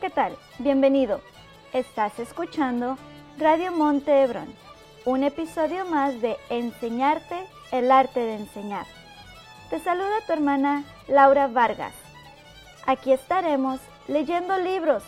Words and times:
¿qué 0.00 0.10
tal? 0.10 0.36
Bienvenido. 0.58 1.22
Estás 1.72 2.18
escuchando 2.18 2.98
Radio 3.38 3.72
Monte 3.72 4.22
Hebrón, 4.22 4.52
un 5.06 5.22
episodio 5.22 5.86
más 5.86 6.20
de 6.20 6.36
Enseñarte 6.50 7.46
el 7.72 7.90
arte 7.90 8.20
de 8.20 8.34
enseñar. 8.34 8.84
Te 9.70 9.80
saluda 9.80 10.20
tu 10.26 10.34
hermana 10.34 10.84
Laura 11.08 11.46
Vargas. 11.46 11.94
Aquí 12.84 13.10
estaremos 13.10 13.80
leyendo 14.06 14.58
libros, 14.58 15.02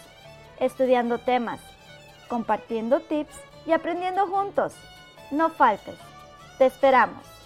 estudiando 0.58 1.18
temas, 1.18 1.60
compartiendo 2.28 3.00
tips 3.00 3.36
y 3.66 3.72
aprendiendo 3.72 4.26
juntos. 4.26 4.72
No 5.30 5.50
faltes. 5.50 5.98
Te 6.56 6.64
esperamos. 6.64 7.37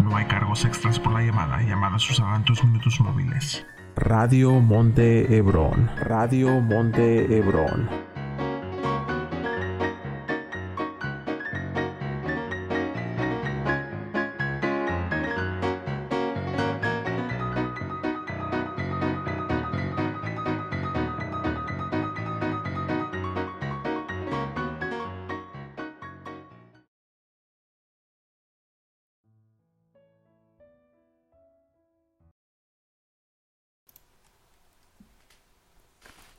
No 0.00 0.16
hay 0.16 0.24
cargos 0.26 0.64
extras 0.64 0.98
por 0.98 1.12
la 1.12 1.22
llamada. 1.22 1.60
Llamadas 1.62 2.10
usarán 2.10 2.44
tus 2.44 2.64
minutos 2.64 3.00
móviles. 3.00 3.64
Radio 3.96 4.60
Monte 4.60 5.34
Hebrón. 5.34 5.88
Radio 5.96 6.60
Monte 6.60 7.34
Hebrón. 7.34 7.88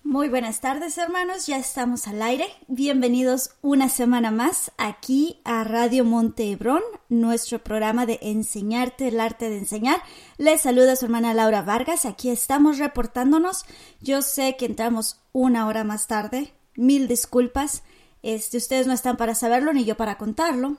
Muy 0.08 0.30
buenas 0.30 0.62
tardes 0.62 0.98
hermanos, 0.98 1.48
ya 1.48 1.58
estamos 1.58 2.08
al 2.08 2.22
aire. 2.22 2.48
Bienvenidos 2.70 3.50
una 3.62 3.90
semana 3.90 4.32
más 4.32 4.72
aquí 4.78 5.42
a 5.44 5.66
Radio 5.66 6.06
Monte 6.06 6.50
Hebrón, 6.50 6.82
nuestro 7.10 7.62
programa 7.62 8.06
de 8.06 8.18
enseñarte 8.22 9.10
el 9.10 9.20
arte 9.20 9.50
de 9.50 9.58
enseñar. 9.58 10.02
Les 10.38 10.62
saluda 10.62 10.96
su 10.96 11.04
hermana 11.04 11.34
Laura 11.34 11.62
Vargas, 11.62 12.06
aquí 12.06 12.30
estamos 12.30 12.78
reportándonos. 12.78 13.66
Yo 14.00 14.22
sé 14.22 14.56
que 14.56 14.68
entramos 14.68 15.20
una 15.34 15.68
hora 15.68 15.84
más 15.84 16.08
tarde, 16.08 16.54
mil 16.78 17.10
disculpas. 17.10 17.84
Este, 18.24 18.56
ustedes 18.56 18.88
no 18.88 18.94
están 18.94 19.18
para 19.18 19.36
saberlo 19.36 19.74
ni 19.74 19.84
yo 19.84 19.98
para 19.98 20.18
contarlo 20.18 20.78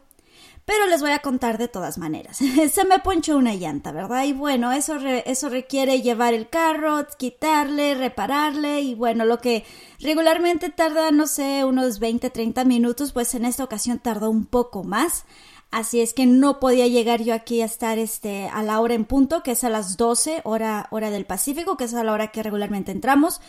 pero 0.69 0.85
les 0.85 1.01
voy 1.01 1.13
a 1.13 1.21
contar 1.21 1.57
de 1.57 1.67
todas 1.67 1.97
maneras. 1.97 2.37
Se 2.73 2.85
me 2.85 2.99
ponchó 2.99 3.39
una 3.39 3.55
llanta, 3.55 3.91
¿verdad? 3.91 4.25
Y 4.25 4.35
bueno, 4.35 4.71
eso, 4.71 4.97
eso 4.99 5.49
requiere 5.49 6.03
llevar 6.03 6.35
el 6.35 6.51
carro, 6.51 7.07
quitarle, 7.17 7.95
repararle 7.95 8.83
y 8.83 8.95
bueno, 8.95 9.25
lo 9.25 9.39
que 9.39 9.65
regularmente 9.99 10.69
tarda, 10.69 11.11
no 11.11 11.27
sé, 11.27 11.65
unos 11.65 12.01
20, 12.01 12.29
30 12.29 12.65
minutos, 12.67 13.13
pues 13.13 13.35
en 13.35 13.47
esta 13.47 13.65
ocasión 13.65 13.99
tardó 13.99 14.29
un 14.29 14.45
poco 14.45 14.85
más. 14.85 15.25
Así 15.71 16.03
es 16.03 16.13
que 16.13 16.27
no 16.27 16.61
podía 16.61 16.87
llegar 16.87 17.23
yo 17.23 17.33
aquí 17.33 17.63
a 17.63 17.65
estar 17.65 17.97
este, 17.97 18.49
a 18.49 18.63
la 18.63 18.81
hora 18.81 18.93
en 18.93 19.07
punto, 19.07 19.43
que 19.43 19.53
es 19.53 19.65
a 19.65 19.71
las 19.71 19.97
12 19.97 20.43
hora, 20.45 20.89
hora 20.91 21.09
del 21.09 21.25
Pacífico, 21.25 21.79
que 21.79 21.85
es 21.85 21.95
a 21.95 22.05
la 22.05 22.13
hora 22.13 22.29
que 22.29 22.43
regularmente 22.43 22.93
entramos. 22.93 23.41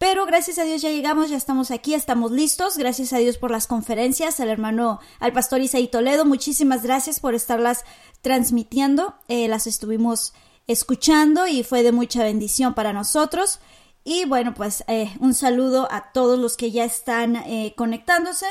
Pero 0.00 0.24
gracias 0.24 0.58
a 0.58 0.64
Dios 0.64 0.80
ya 0.80 0.88
llegamos, 0.88 1.28
ya 1.28 1.36
estamos 1.36 1.70
aquí, 1.70 1.92
estamos 1.92 2.32
listos. 2.32 2.78
Gracias 2.78 3.12
a 3.12 3.18
Dios 3.18 3.36
por 3.36 3.50
las 3.50 3.66
conferencias, 3.66 4.40
al 4.40 4.48
hermano, 4.48 4.98
al 5.18 5.34
pastor 5.34 5.60
Isaí 5.60 5.88
Toledo, 5.88 6.24
muchísimas 6.24 6.82
gracias 6.82 7.20
por 7.20 7.34
estarlas 7.34 7.84
transmitiendo. 8.22 9.14
Eh, 9.28 9.46
las 9.46 9.66
estuvimos 9.66 10.32
escuchando 10.66 11.46
y 11.46 11.64
fue 11.64 11.82
de 11.82 11.92
mucha 11.92 12.24
bendición 12.24 12.72
para 12.72 12.94
nosotros. 12.94 13.60
Y 14.02 14.24
bueno, 14.24 14.54
pues 14.54 14.84
eh, 14.88 15.12
un 15.20 15.34
saludo 15.34 15.86
a 15.90 16.12
todos 16.12 16.38
los 16.38 16.56
que 16.56 16.70
ya 16.70 16.84
están 16.84 17.36
eh, 17.36 17.74
conectándose. 17.76 18.46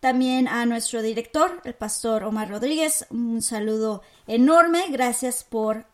También 0.00 0.48
a 0.48 0.64
nuestro 0.64 1.02
director, 1.02 1.60
el 1.64 1.74
pastor 1.74 2.24
Omar 2.24 2.48
Rodríguez, 2.48 3.04
un 3.10 3.42
saludo 3.42 4.00
enorme. 4.26 4.86
Gracias 4.88 5.44
por 5.44 5.84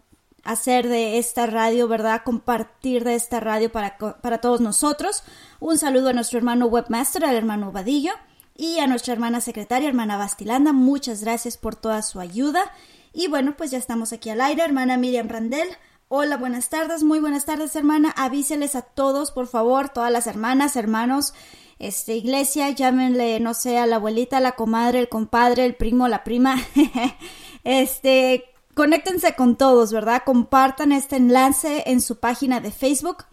hacer 0.44 0.88
de 0.88 1.18
esta 1.18 1.46
radio, 1.46 1.88
¿verdad? 1.88 2.22
Compartir 2.24 3.04
de 3.04 3.14
esta 3.14 3.40
radio 3.40 3.70
para, 3.70 3.98
para 3.98 4.38
todos 4.38 4.60
nosotros. 4.60 5.22
Un 5.58 5.78
saludo 5.78 6.10
a 6.10 6.12
nuestro 6.12 6.38
hermano 6.38 6.66
webmaster, 6.66 7.24
al 7.24 7.36
hermano 7.36 7.72
Vadillo, 7.72 8.12
y 8.56 8.78
a 8.78 8.86
nuestra 8.86 9.12
hermana 9.12 9.40
secretaria, 9.40 9.88
hermana 9.88 10.16
Bastilanda. 10.16 10.72
Muchas 10.72 11.22
gracias 11.22 11.56
por 11.56 11.76
toda 11.76 12.02
su 12.02 12.20
ayuda. 12.20 12.72
Y 13.12 13.28
bueno, 13.28 13.56
pues 13.56 13.70
ya 13.70 13.78
estamos 13.78 14.12
aquí 14.12 14.30
al 14.30 14.40
aire, 14.40 14.62
hermana 14.62 14.96
Miriam 14.96 15.28
Randel. 15.28 15.68
Hola, 16.08 16.36
buenas 16.36 16.68
tardes, 16.68 17.04
muy 17.04 17.20
buenas 17.20 17.44
tardes, 17.44 17.74
hermana. 17.76 18.12
Avíseles 18.16 18.74
a 18.74 18.82
todos, 18.82 19.30
por 19.30 19.46
favor, 19.46 19.90
todas 19.90 20.10
las 20.10 20.26
hermanas, 20.26 20.74
hermanos, 20.76 21.34
este, 21.78 22.16
iglesia, 22.16 22.68
llámenle, 22.70 23.38
no 23.40 23.54
sé, 23.54 23.78
a 23.78 23.86
la 23.86 23.96
abuelita, 23.96 24.40
la 24.40 24.52
comadre, 24.52 24.98
el 24.98 25.08
compadre, 25.08 25.64
el 25.64 25.76
primo, 25.76 26.08
la 26.08 26.24
prima. 26.24 26.56
este, 27.64 28.49
conéctense 28.74 29.34
con 29.34 29.56
todos, 29.56 29.92
¿verdad? 29.92 30.22
Compartan 30.24 30.92
este 30.92 31.16
enlace 31.16 31.84
en 31.86 32.00
su 32.00 32.16
página 32.16 32.60
de 32.60 32.70
Facebook. 32.70 33.24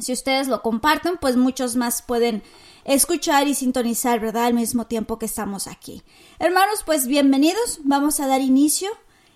Si 0.00 0.12
ustedes 0.12 0.48
lo 0.48 0.62
comparten, 0.62 1.16
pues 1.20 1.36
muchos 1.36 1.76
más 1.76 2.02
pueden 2.02 2.42
escuchar 2.84 3.48
y 3.48 3.54
sintonizar, 3.54 4.20
¿verdad? 4.20 4.46
Al 4.46 4.54
mismo 4.54 4.86
tiempo 4.86 5.18
que 5.18 5.26
estamos 5.26 5.66
aquí. 5.66 6.02
Hermanos, 6.38 6.82
pues 6.86 7.06
bienvenidos. 7.06 7.80
Vamos 7.84 8.20
a 8.20 8.26
dar 8.26 8.40
inicio 8.40 8.90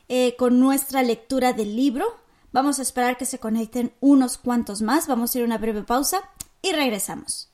eh, 0.08 0.36
con 0.38 0.60
nuestra 0.60 1.02
lectura 1.02 1.52
del 1.52 1.76
libro. 1.76 2.06
Vamos 2.52 2.78
a 2.78 2.82
esperar 2.82 3.18
que 3.18 3.24
se 3.24 3.38
conecten 3.38 3.92
unos 4.00 4.38
cuantos 4.38 4.82
más. 4.82 5.06
Vamos 5.06 5.34
a 5.34 5.38
ir 5.38 5.44
a 5.44 5.46
una 5.46 5.58
breve 5.58 5.82
pausa 5.82 6.22
y 6.62 6.72
regresamos. 6.72 7.51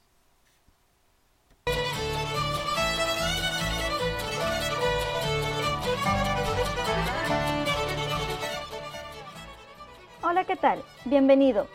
Hola, 10.31 10.44
¿qué 10.44 10.56
tal? 10.56 10.84
Bienvenido. 11.06 11.69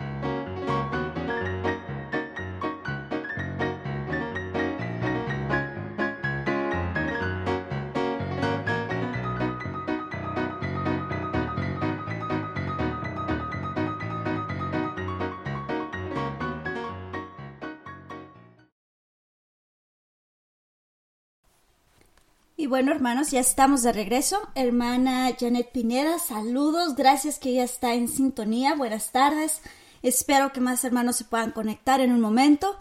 Bueno, 22.68 22.92
hermanos, 22.92 23.30
ya 23.30 23.40
estamos 23.40 23.82
de 23.82 23.92
regreso. 23.92 24.38
Hermana 24.54 25.34
Janet 25.38 25.72
Pineda, 25.72 26.18
saludos, 26.18 26.94
gracias 26.96 27.38
que 27.38 27.54
ya 27.54 27.64
está 27.64 27.94
en 27.94 28.08
sintonía. 28.08 28.74
Buenas 28.74 29.10
tardes. 29.10 29.62
Espero 30.02 30.52
que 30.52 30.60
más 30.60 30.84
hermanos 30.84 31.16
se 31.16 31.24
puedan 31.24 31.52
conectar 31.52 32.00
en 32.00 32.12
un 32.12 32.20
momento. 32.20 32.76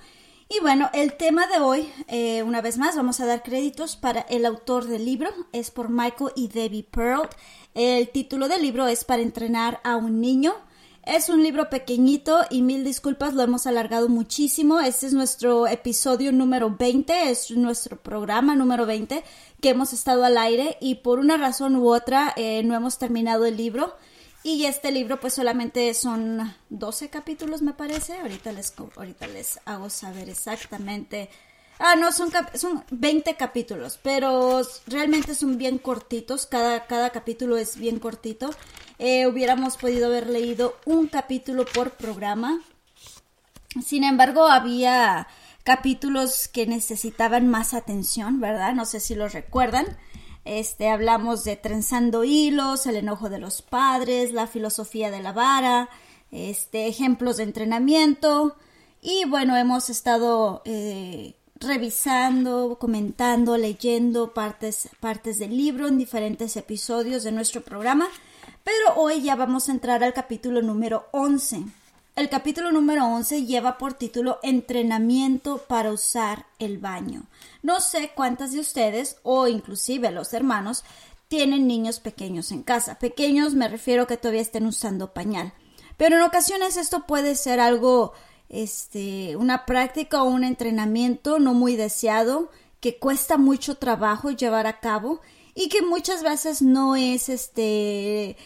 Y 0.49 0.59
bueno, 0.59 0.89
el 0.93 1.13
tema 1.13 1.47
de 1.47 1.59
hoy, 1.59 1.89
eh, 2.07 2.43
una 2.43 2.61
vez 2.61 2.77
más, 2.77 2.97
vamos 2.97 3.21
a 3.21 3.25
dar 3.25 3.43
créditos 3.43 3.95
para 3.95 4.21
el 4.21 4.45
autor 4.45 4.85
del 4.87 5.05
libro. 5.05 5.29
Es 5.53 5.71
por 5.71 5.89
Michael 5.89 6.31
y 6.35 6.49
Debbie 6.49 6.83
Pearl. 6.83 7.29
El 7.73 8.09
título 8.09 8.49
del 8.49 8.61
libro 8.63 8.87
es 8.87 9.05
Para 9.05 9.21
entrenar 9.21 9.79
a 9.85 9.95
un 9.95 10.19
niño. 10.19 10.53
Es 11.07 11.29
un 11.29 11.41
libro 11.41 11.69
pequeñito 11.69 12.41
y 12.49 12.61
mil 12.61 12.83
disculpas, 12.83 13.33
lo 13.33 13.41
hemos 13.41 13.65
alargado 13.65 14.09
muchísimo. 14.09 14.81
Este 14.81 15.07
es 15.07 15.13
nuestro 15.13 15.65
episodio 15.65 16.33
número 16.33 16.75
20, 16.77 17.29
es 17.29 17.49
nuestro 17.51 17.95
programa 17.95 18.55
número 18.55 18.85
20 18.85 19.23
que 19.61 19.69
hemos 19.69 19.93
estado 19.93 20.25
al 20.25 20.37
aire 20.37 20.75
y 20.81 20.95
por 20.95 21.19
una 21.19 21.37
razón 21.37 21.77
u 21.77 21.87
otra 21.87 22.33
eh, 22.35 22.61
no 22.63 22.75
hemos 22.75 22.97
terminado 22.97 23.45
el 23.45 23.55
libro. 23.55 23.95
Y 24.43 24.65
este 24.65 24.91
libro 24.91 25.17
pues 25.17 25.33
solamente 25.33 25.93
son 25.93 26.53
12 26.71 27.09
capítulos 27.09 27.61
me 27.61 27.71
parece. 27.71 28.19
Ahorita 28.19 28.51
les, 28.51 28.73
ahorita 28.97 29.27
les 29.27 29.61
hago 29.63 29.89
saber 29.89 30.27
exactamente 30.29 31.29
Ah, 31.79 31.95
no, 31.95 32.11
son, 32.11 32.31
son 32.55 32.83
20 32.89 33.35
capítulos, 33.35 33.99
pero 34.01 34.61
realmente 34.87 35.35
son 35.35 35.57
bien 35.57 35.77
cortitos, 35.77 36.47
cada, 36.47 36.87
cada 36.87 37.11
capítulo 37.11 37.57
es 37.57 37.77
bien 37.77 37.99
cortito. 37.99 38.49
Eh, 38.99 39.27
hubiéramos 39.27 39.77
podido 39.77 40.07
haber 40.07 40.27
leído 40.27 40.75
un 40.85 41.07
capítulo 41.07 41.65
por 41.65 41.91
programa. 41.91 42.59
Sin 43.85 44.03
embargo, 44.03 44.47
había 44.47 45.27
capítulos 45.63 46.47
que 46.47 46.65
necesitaban 46.65 47.47
más 47.47 47.73
atención, 47.73 48.39
¿verdad? 48.39 48.73
No 48.73 48.85
sé 48.85 48.99
si 48.99 49.13
los 49.13 49.33
recuerdan. 49.33 49.85
Este, 50.45 50.89
hablamos 50.89 51.43
de 51.43 51.57
trenzando 51.57 52.23
hilos, 52.23 52.87
el 52.87 52.95
enojo 52.95 53.29
de 53.29 53.37
los 53.37 53.61
padres, 53.61 54.31
la 54.31 54.47
filosofía 54.47 55.11
de 55.11 55.21
la 55.21 55.33
vara, 55.33 55.89
este, 56.31 56.87
ejemplos 56.87 57.37
de 57.37 57.43
entrenamiento. 57.43 58.55
Y 59.01 59.25
bueno, 59.25 59.57
hemos 59.57 59.89
estado 59.89 60.61
eh, 60.65 61.35
revisando, 61.59 62.77
comentando, 62.79 63.57
leyendo 63.57 64.33
partes, 64.33 64.89
partes 64.99 65.39
del 65.39 65.57
libro 65.57 65.87
en 65.87 65.97
diferentes 65.97 66.55
episodios 66.57 67.23
de 67.23 67.31
nuestro 67.31 67.61
programa, 67.61 68.07
pero 68.63 68.95
hoy 68.95 69.21
ya 69.21 69.35
vamos 69.35 69.69
a 69.69 69.71
entrar 69.71 70.03
al 70.03 70.13
capítulo 70.13 70.61
número 70.61 71.07
11. 71.11 71.63
El 72.15 72.29
capítulo 72.29 72.71
número 72.71 73.05
11 73.05 73.45
lleva 73.45 73.77
por 73.77 73.93
título 73.93 74.39
Entrenamiento 74.41 75.59
para 75.59 75.91
usar 75.91 76.47
el 76.59 76.77
baño. 76.79 77.23
No 77.61 77.79
sé 77.79 78.11
cuántas 78.15 78.51
de 78.51 78.59
ustedes, 78.59 79.17
o 79.23 79.47
inclusive 79.47 80.11
los 80.11 80.33
hermanos, 80.33 80.83
tienen 81.27 81.67
niños 81.67 81.99
pequeños 81.99 82.51
en 82.51 82.63
casa. 82.63 82.97
Pequeños 82.99 83.53
me 83.53 83.67
refiero 83.67 84.07
que 84.07 84.17
todavía 84.17 84.41
estén 84.41 84.65
usando 84.65 85.13
pañal. 85.13 85.53
Pero 85.97 86.15
en 86.15 86.23
ocasiones 86.23 86.77
esto 86.77 87.05
puede 87.05 87.35
ser 87.35 87.59
algo 87.59 88.13
este, 88.49 89.35
una 89.35 89.65
práctica 89.65 90.23
o 90.23 90.29
un 90.29 90.43
entrenamiento 90.43 91.39
no 91.39 91.53
muy 91.53 91.75
deseado 91.75 92.49
que 92.79 92.97
cuesta 92.97 93.37
mucho 93.37 93.75
trabajo 93.75 94.31
llevar 94.31 94.67
a 94.67 94.79
cabo 94.79 95.21
y 95.55 95.69
que 95.69 95.81
muchas 95.81 96.23
veces 96.23 96.61
no 96.61 96.95
es 96.95 97.29
este 97.29 98.37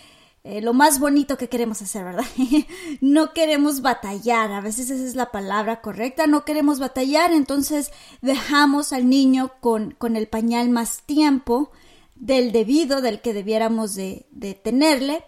eh, 0.44 0.60
lo 0.62 0.74
más 0.74 1.00
bonito 1.00 1.38
que 1.38 1.50
queremos 1.50 1.84
hacer, 1.84 2.04
¿verdad? 2.04 2.26
no 3.02 3.32
queremos 3.34 3.82
batallar, 3.82 4.52
a 4.52 4.62
veces 4.62 4.90
esa 4.90 5.06
es 5.06 5.14
la 5.14 5.30
palabra 5.30 5.82
correcta, 5.82 6.26
no 6.26 6.46
queremos 6.46 6.80
batallar, 6.80 7.32
entonces 7.32 7.92
dejamos 8.22 8.92
al 8.92 9.08
niño 9.08 9.52
con, 9.60 9.92
con 9.92 10.16
el 10.16 10.28
pañal 10.28 10.70
más 10.70 11.04
tiempo 11.04 11.72
del 12.16 12.52
debido, 12.52 13.02
del 13.02 13.22
que 13.22 13.34
debiéramos 13.34 13.94
de, 13.94 14.26
de 14.32 14.56
tenerle, 14.56 15.24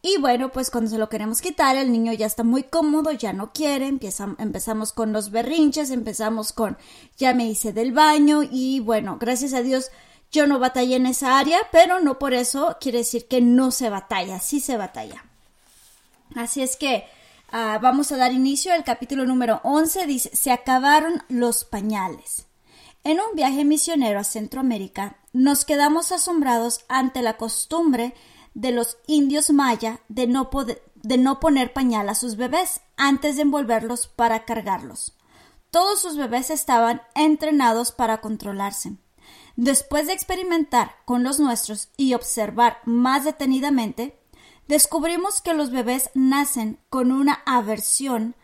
y 0.00 0.16
bueno, 0.18 0.50
pues 0.50 0.70
cuando 0.70 0.90
se 0.90 0.98
lo 0.98 1.08
queremos 1.08 1.40
quitar, 1.40 1.76
el 1.76 1.90
niño 1.90 2.12
ya 2.12 2.26
está 2.26 2.44
muy 2.44 2.62
cómodo, 2.62 3.10
ya 3.10 3.32
no 3.32 3.52
quiere, 3.52 3.88
empezamos 3.88 4.92
con 4.92 5.12
los 5.12 5.30
berrinches, 5.30 5.90
empezamos 5.90 6.52
con 6.52 6.78
ya 7.16 7.34
me 7.34 7.48
hice 7.48 7.72
del 7.72 7.92
baño 7.92 8.42
y 8.48 8.78
bueno, 8.78 9.18
gracias 9.18 9.54
a 9.54 9.62
Dios 9.62 9.90
yo 10.30 10.46
no 10.46 10.58
batallé 10.58 10.96
en 10.96 11.06
esa 11.06 11.38
área, 11.38 11.58
pero 11.72 12.00
no 12.00 12.18
por 12.18 12.32
eso 12.32 12.76
quiere 12.80 12.98
decir 12.98 13.26
que 13.26 13.40
no 13.40 13.70
se 13.70 13.90
batalla, 13.90 14.40
sí 14.40 14.60
se 14.60 14.76
batalla. 14.76 15.24
Así 16.36 16.62
es 16.62 16.76
que 16.76 17.04
ah, 17.50 17.78
vamos 17.82 18.12
a 18.12 18.16
dar 18.18 18.32
inicio 18.32 18.72
al 18.72 18.84
capítulo 18.84 19.26
número 19.26 19.60
11, 19.64 20.06
dice, 20.06 20.36
se 20.36 20.52
acabaron 20.52 21.24
los 21.28 21.64
pañales. 21.64 22.46
En 23.04 23.18
un 23.20 23.34
viaje 23.34 23.64
misionero 23.64 24.20
a 24.20 24.24
Centroamérica, 24.24 25.16
nos 25.32 25.64
quedamos 25.64 26.12
asombrados 26.12 26.84
ante 26.88 27.22
la 27.22 27.36
costumbre 27.36 28.14
de 28.58 28.72
los 28.72 28.98
indios 29.06 29.50
maya 29.50 30.00
de 30.08 30.26
no, 30.26 30.50
de 30.96 31.16
no 31.16 31.38
poner 31.38 31.72
pañal 31.72 32.08
a 32.08 32.16
sus 32.16 32.34
bebés 32.34 32.80
antes 32.96 33.36
de 33.36 33.42
envolverlos 33.42 34.08
para 34.08 34.44
cargarlos. 34.44 35.14
Todos 35.70 36.00
sus 36.00 36.16
bebés 36.16 36.50
estaban 36.50 37.00
entrenados 37.14 37.92
para 37.92 38.20
controlarse. 38.20 38.96
Después 39.54 40.08
de 40.08 40.12
experimentar 40.12 40.96
con 41.04 41.22
los 41.22 41.38
nuestros 41.38 41.90
y 41.96 42.14
observar 42.14 42.78
más 42.84 43.24
detenidamente, 43.24 44.18
descubrimos 44.66 45.40
que 45.40 45.54
los 45.54 45.70
bebés 45.70 46.10
nacen 46.14 46.80
con 46.90 47.12
una 47.12 47.42
aversión 47.46 48.34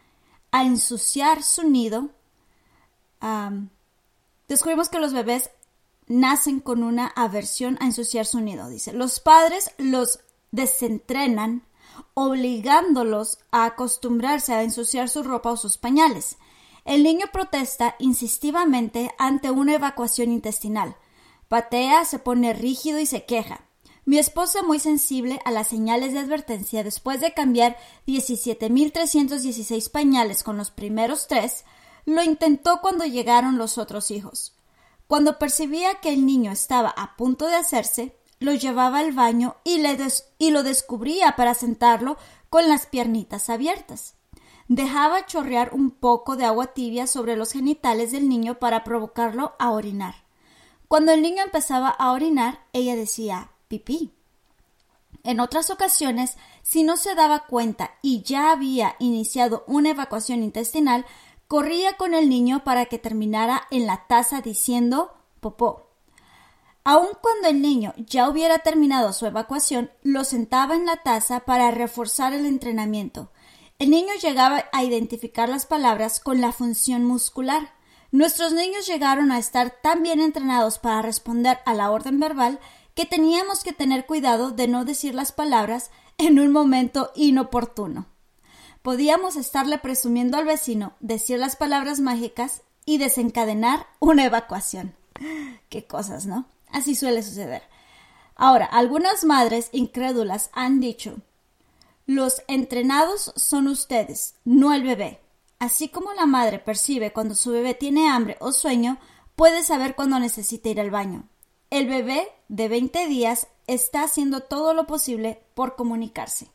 a 0.52 0.62
ensuciar 0.62 1.42
su 1.42 1.68
nido. 1.68 2.10
descubrimos 4.46 4.88
que 4.88 5.00
los 5.00 5.12
bebés 5.12 5.50
nacen 6.06 6.60
con 6.60 6.82
una 6.82 7.06
aversión 7.08 7.78
a 7.80 7.86
ensuciar 7.86 8.26
su 8.26 8.40
nido, 8.40 8.68
dice. 8.68 8.92
Los 8.92 9.20
padres 9.20 9.70
los 9.78 10.20
desentrenan 10.50 11.66
obligándolos 12.14 13.38
a 13.50 13.64
acostumbrarse 13.64 14.52
a 14.54 14.62
ensuciar 14.62 15.08
su 15.08 15.22
ropa 15.22 15.52
o 15.52 15.56
sus 15.56 15.78
pañales. 15.78 16.38
El 16.84 17.02
niño 17.02 17.26
protesta 17.32 17.96
insistivamente 17.98 19.14
ante 19.18 19.50
una 19.50 19.74
evacuación 19.74 20.30
intestinal. 20.30 20.96
Patea, 21.48 22.04
se 22.04 22.18
pone 22.18 22.52
rígido 22.52 22.98
y 22.98 23.06
se 23.06 23.24
queja. 23.24 23.64
Mi 24.06 24.18
esposa, 24.18 24.62
muy 24.62 24.78
sensible 24.80 25.40
a 25.46 25.50
las 25.50 25.68
señales 25.68 26.12
de 26.12 26.18
advertencia, 26.18 26.84
después 26.84 27.22
de 27.22 27.32
cambiar 27.32 27.78
17.316 28.06 29.90
pañales 29.90 30.42
con 30.42 30.58
los 30.58 30.70
primeros 30.70 31.26
tres, 31.26 31.64
lo 32.04 32.22
intentó 32.22 32.80
cuando 32.82 33.06
llegaron 33.06 33.56
los 33.56 33.78
otros 33.78 34.10
hijos. 34.10 34.53
Cuando 35.06 35.38
percibía 35.38 35.96
que 36.00 36.12
el 36.12 36.24
niño 36.24 36.50
estaba 36.50 36.88
a 36.90 37.16
punto 37.16 37.46
de 37.46 37.56
hacerse, 37.56 38.16
lo 38.40 38.54
llevaba 38.54 38.98
al 38.98 39.12
baño 39.12 39.56
y, 39.64 39.80
lo 40.50 40.62
descubría 40.62 41.36
para 41.36 41.54
sentarlo 41.54 42.16
con 42.50 42.68
las 42.68 42.86
piernitas 42.86 43.50
abiertas. 43.50 44.14
Dejaba 44.68 45.26
chorrear 45.26 45.74
un 45.74 45.90
poco 45.90 46.36
de 46.36 46.44
agua 46.46 46.68
tibia 46.68 47.06
sobre 47.06 47.36
los 47.36 47.52
genitales 47.52 48.12
del 48.12 48.28
niño 48.28 48.58
para 48.58 48.82
provocarlo 48.82 49.54
a 49.58 49.70
orinar. 49.70 50.14
Cuando 50.88 51.12
el 51.12 51.22
niño 51.22 51.42
empezaba 51.42 51.88
a 51.88 52.12
orinar, 52.12 52.60
ella 52.72 52.96
decía 52.96 53.50
pipí. 53.68 54.12
En 55.22 55.40
otras 55.40 55.70
ocasiones, 55.70 56.36
si 56.62 56.82
no 56.82 56.96
se 56.96 57.14
daba 57.14 57.46
cuenta 57.46 57.92
y 58.02 58.22
ya 58.22 58.52
había 58.52 58.94
iniciado 58.98 59.64
una 59.66 59.90
evacuación 59.90 60.42
intestinal, 60.42 61.06
corría 61.54 61.92
con 61.92 62.14
el 62.14 62.28
niño 62.28 62.64
para 62.64 62.86
que 62.86 62.98
terminara 62.98 63.68
en 63.70 63.86
la 63.86 64.08
taza 64.08 64.40
diciendo 64.40 65.12
popó. 65.38 65.86
Aun 66.82 67.06
cuando 67.22 67.46
el 67.46 67.62
niño 67.62 67.94
ya 67.96 68.28
hubiera 68.28 68.58
terminado 68.58 69.12
su 69.12 69.24
evacuación, 69.24 69.92
lo 70.02 70.24
sentaba 70.24 70.74
en 70.74 70.84
la 70.84 70.96
taza 70.96 71.44
para 71.44 71.70
reforzar 71.70 72.32
el 72.32 72.44
entrenamiento. 72.44 73.30
El 73.78 73.90
niño 73.90 74.14
llegaba 74.20 74.64
a 74.72 74.82
identificar 74.82 75.48
las 75.48 75.64
palabras 75.64 76.18
con 76.18 76.40
la 76.40 76.50
función 76.50 77.04
muscular. 77.04 77.72
Nuestros 78.10 78.52
niños 78.52 78.88
llegaron 78.88 79.30
a 79.30 79.38
estar 79.38 79.76
tan 79.80 80.02
bien 80.02 80.20
entrenados 80.20 80.80
para 80.80 81.02
responder 81.02 81.60
a 81.66 81.74
la 81.74 81.92
orden 81.92 82.18
verbal 82.18 82.58
que 82.96 83.06
teníamos 83.06 83.62
que 83.62 83.72
tener 83.72 84.06
cuidado 84.06 84.50
de 84.50 84.66
no 84.66 84.84
decir 84.84 85.14
las 85.14 85.30
palabras 85.30 85.92
en 86.18 86.40
un 86.40 86.50
momento 86.50 87.12
inoportuno. 87.14 88.06
Podíamos 88.84 89.36
estarle 89.36 89.78
presumiendo 89.78 90.36
al 90.36 90.44
vecino, 90.44 90.92
decir 91.00 91.40
las 91.40 91.56
palabras 91.56 92.00
mágicas 92.00 92.60
y 92.84 92.98
desencadenar 92.98 93.86
una 93.98 94.26
evacuación. 94.26 94.94
Qué 95.70 95.86
cosas, 95.86 96.26
¿no? 96.26 96.44
Así 96.70 96.94
suele 96.94 97.22
suceder. 97.22 97.62
Ahora, 98.36 98.66
algunas 98.66 99.24
madres 99.24 99.70
incrédulas 99.72 100.50
han 100.52 100.80
dicho 100.80 101.16
los 102.06 102.42
entrenados 102.48 103.32
son 103.34 103.66
ustedes, 103.66 104.34
no 104.44 104.74
el 104.74 104.82
bebé. 104.82 105.20
Así 105.58 105.88
como 105.88 106.12
la 106.12 106.26
madre 106.26 106.58
percibe 106.58 107.14
cuando 107.14 107.34
su 107.34 107.50
bebé 107.50 107.72
tiene 107.72 108.10
hambre 108.10 108.36
o 108.40 108.52
sueño, 108.52 108.98
puede 109.36 109.62
saber 109.62 109.94
cuando 109.94 110.18
necesita 110.18 110.68
ir 110.68 110.80
al 110.80 110.90
baño. 110.90 111.26
El 111.70 111.86
bebé 111.86 112.28
de 112.48 112.68
20 112.68 113.06
días 113.06 113.46
está 113.66 114.02
haciendo 114.02 114.40
todo 114.40 114.74
lo 114.74 114.86
posible 114.86 115.46
por 115.54 115.76
comunicarse. 115.76 116.50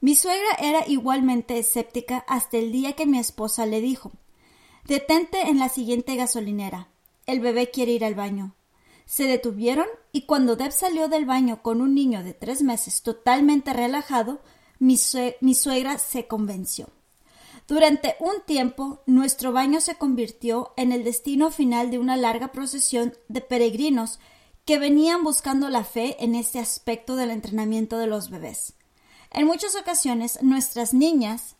Mi 0.00 0.14
suegra 0.14 0.52
era 0.60 0.86
igualmente 0.86 1.58
escéptica 1.58 2.24
hasta 2.28 2.56
el 2.56 2.70
día 2.70 2.92
que 2.92 3.06
mi 3.06 3.18
esposa 3.18 3.66
le 3.66 3.80
dijo 3.80 4.12
Detente 4.84 5.48
en 5.48 5.58
la 5.58 5.68
siguiente 5.68 6.14
gasolinera. 6.14 6.88
El 7.26 7.40
bebé 7.40 7.70
quiere 7.70 7.92
ir 7.92 8.04
al 8.04 8.14
baño. 8.14 8.54
Se 9.06 9.24
detuvieron 9.24 9.86
y 10.12 10.22
cuando 10.22 10.54
Deb 10.54 10.70
salió 10.70 11.08
del 11.08 11.26
baño 11.26 11.62
con 11.62 11.80
un 11.80 11.94
niño 11.94 12.22
de 12.22 12.32
tres 12.32 12.62
meses 12.62 13.02
totalmente 13.02 13.72
relajado, 13.72 14.40
mi, 14.78 14.96
suegra 14.96 15.98
se 15.98 16.26
convenció. 16.26 16.88
Durante 17.66 18.14
un 18.20 18.34
tiempo, 18.46 19.02
nuestro 19.04 19.52
baño 19.52 19.80
se 19.80 19.96
convirtió 19.96 20.72
en 20.76 20.92
el 20.92 21.04
destino 21.04 21.50
final 21.50 21.90
de 21.90 21.98
una 21.98 22.16
larga 22.16 22.52
procesión 22.52 23.14
de 23.28 23.40
peregrinos 23.40 24.20
que 24.64 24.78
venían 24.78 25.24
buscando 25.24 25.68
la 25.68 25.84
fe 25.84 26.22
en 26.22 26.34
este 26.34 26.60
aspecto 26.60 27.16
del 27.16 27.30
entrenamiento 27.30 27.98
de 27.98 28.06
los 28.06 28.30
bebés. 28.30 28.77
En 29.30 29.46
muchas 29.46 29.76
ocasiones, 29.76 30.42
nuestras 30.42 30.94
niñas, 30.94 31.56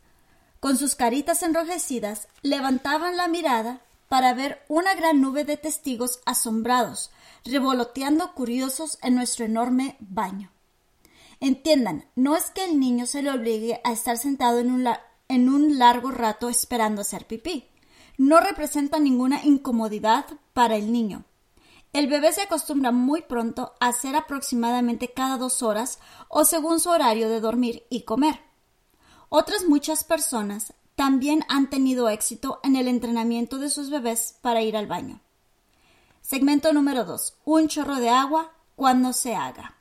con 0.61 0.77
sus 0.77 0.95
caritas 0.95 1.43
enrojecidas, 1.43 2.29
levantaban 2.43 3.17
la 3.17 3.29
mirada 3.29 3.81
para 4.09 4.33
ver 4.35 4.65
una 4.69 4.95
gran 4.95 5.21
nube 5.21 5.45
de 5.45 5.57
testigos 5.57 6.21
asombrados, 6.25 7.11
revoloteando 7.45 8.33
curiosos 8.35 8.99
en 9.03 9.15
nuestro 9.15 9.45
enorme 9.45 9.97
baño. 10.01 10.51
Entiendan, 11.41 12.07
no 12.17 12.37
es 12.37 12.51
que 12.51 12.65
el 12.65 12.81
niño 12.81 13.07
se 13.07 13.23
le 13.23 13.31
obligue 13.31 13.81
a 13.85 13.93
estar 13.93 14.19
sentado 14.19 14.59
en 14.59 14.71
un, 14.73 14.89
en 15.29 15.49
un 15.49 15.79
largo 15.79 16.11
rato 16.11 16.49
esperando 16.49 17.03
hacer 17.03 17.27
pipí. 17.27 17.69
No 18.17 18.41
representa 18.41 18.99
ninguna 18.99 19.45
incomodidad 19.45 20.27
para 20.53 20.77
el 20.77 20.91
niño. 20.91 21.25
El 21.93 22.07
bebé 22.07 22.33
se 22.33 22.43
acostumbra 22.43 22.93
muy 22.93 23.23
pronto 23.23 23.73
a 23.81 23.89
hacer 23.89 24.15
aproximadamente 24.15 25.13
cada 25.13 25.39
dos 25.39 25.63
horas 25.63 25.99
o 26.29 26.45
según 26.45 26.81
su 26.81 26.91
horario 26.91 27.29
de 27.29 27.41
dormir 27.41 27.85
y 27.89 28.03
comer. 28.03 28.41
Otras 29.31 29.65
muchas 29.65 30.05
personas 30.05 30.75
también 30.95 31.45
han 31.49 31.71
tenido 31.71 32.09
éxito 32.09 32.61
en 32.63 32.77
el 32.77 32.89
entrenamiento 32.89 33.59
de 33.59 33.71
sus 33.71 33.91
bebés 33.91 34.37
para 34.43 34.63
ir 34.63 34.77
al 34.77 34.87
baño. 34.87 35.21
Segmento 36.21 36.73
número 36.73 37.05
2. 37.05 37.37
Un 37.45 37.69
chorro 37.69 37.97
de 37.97 38.11
agua 38.11 38.53
cuando 38.77 39.13
se 39.13 39.35
haga. 39.35 39.77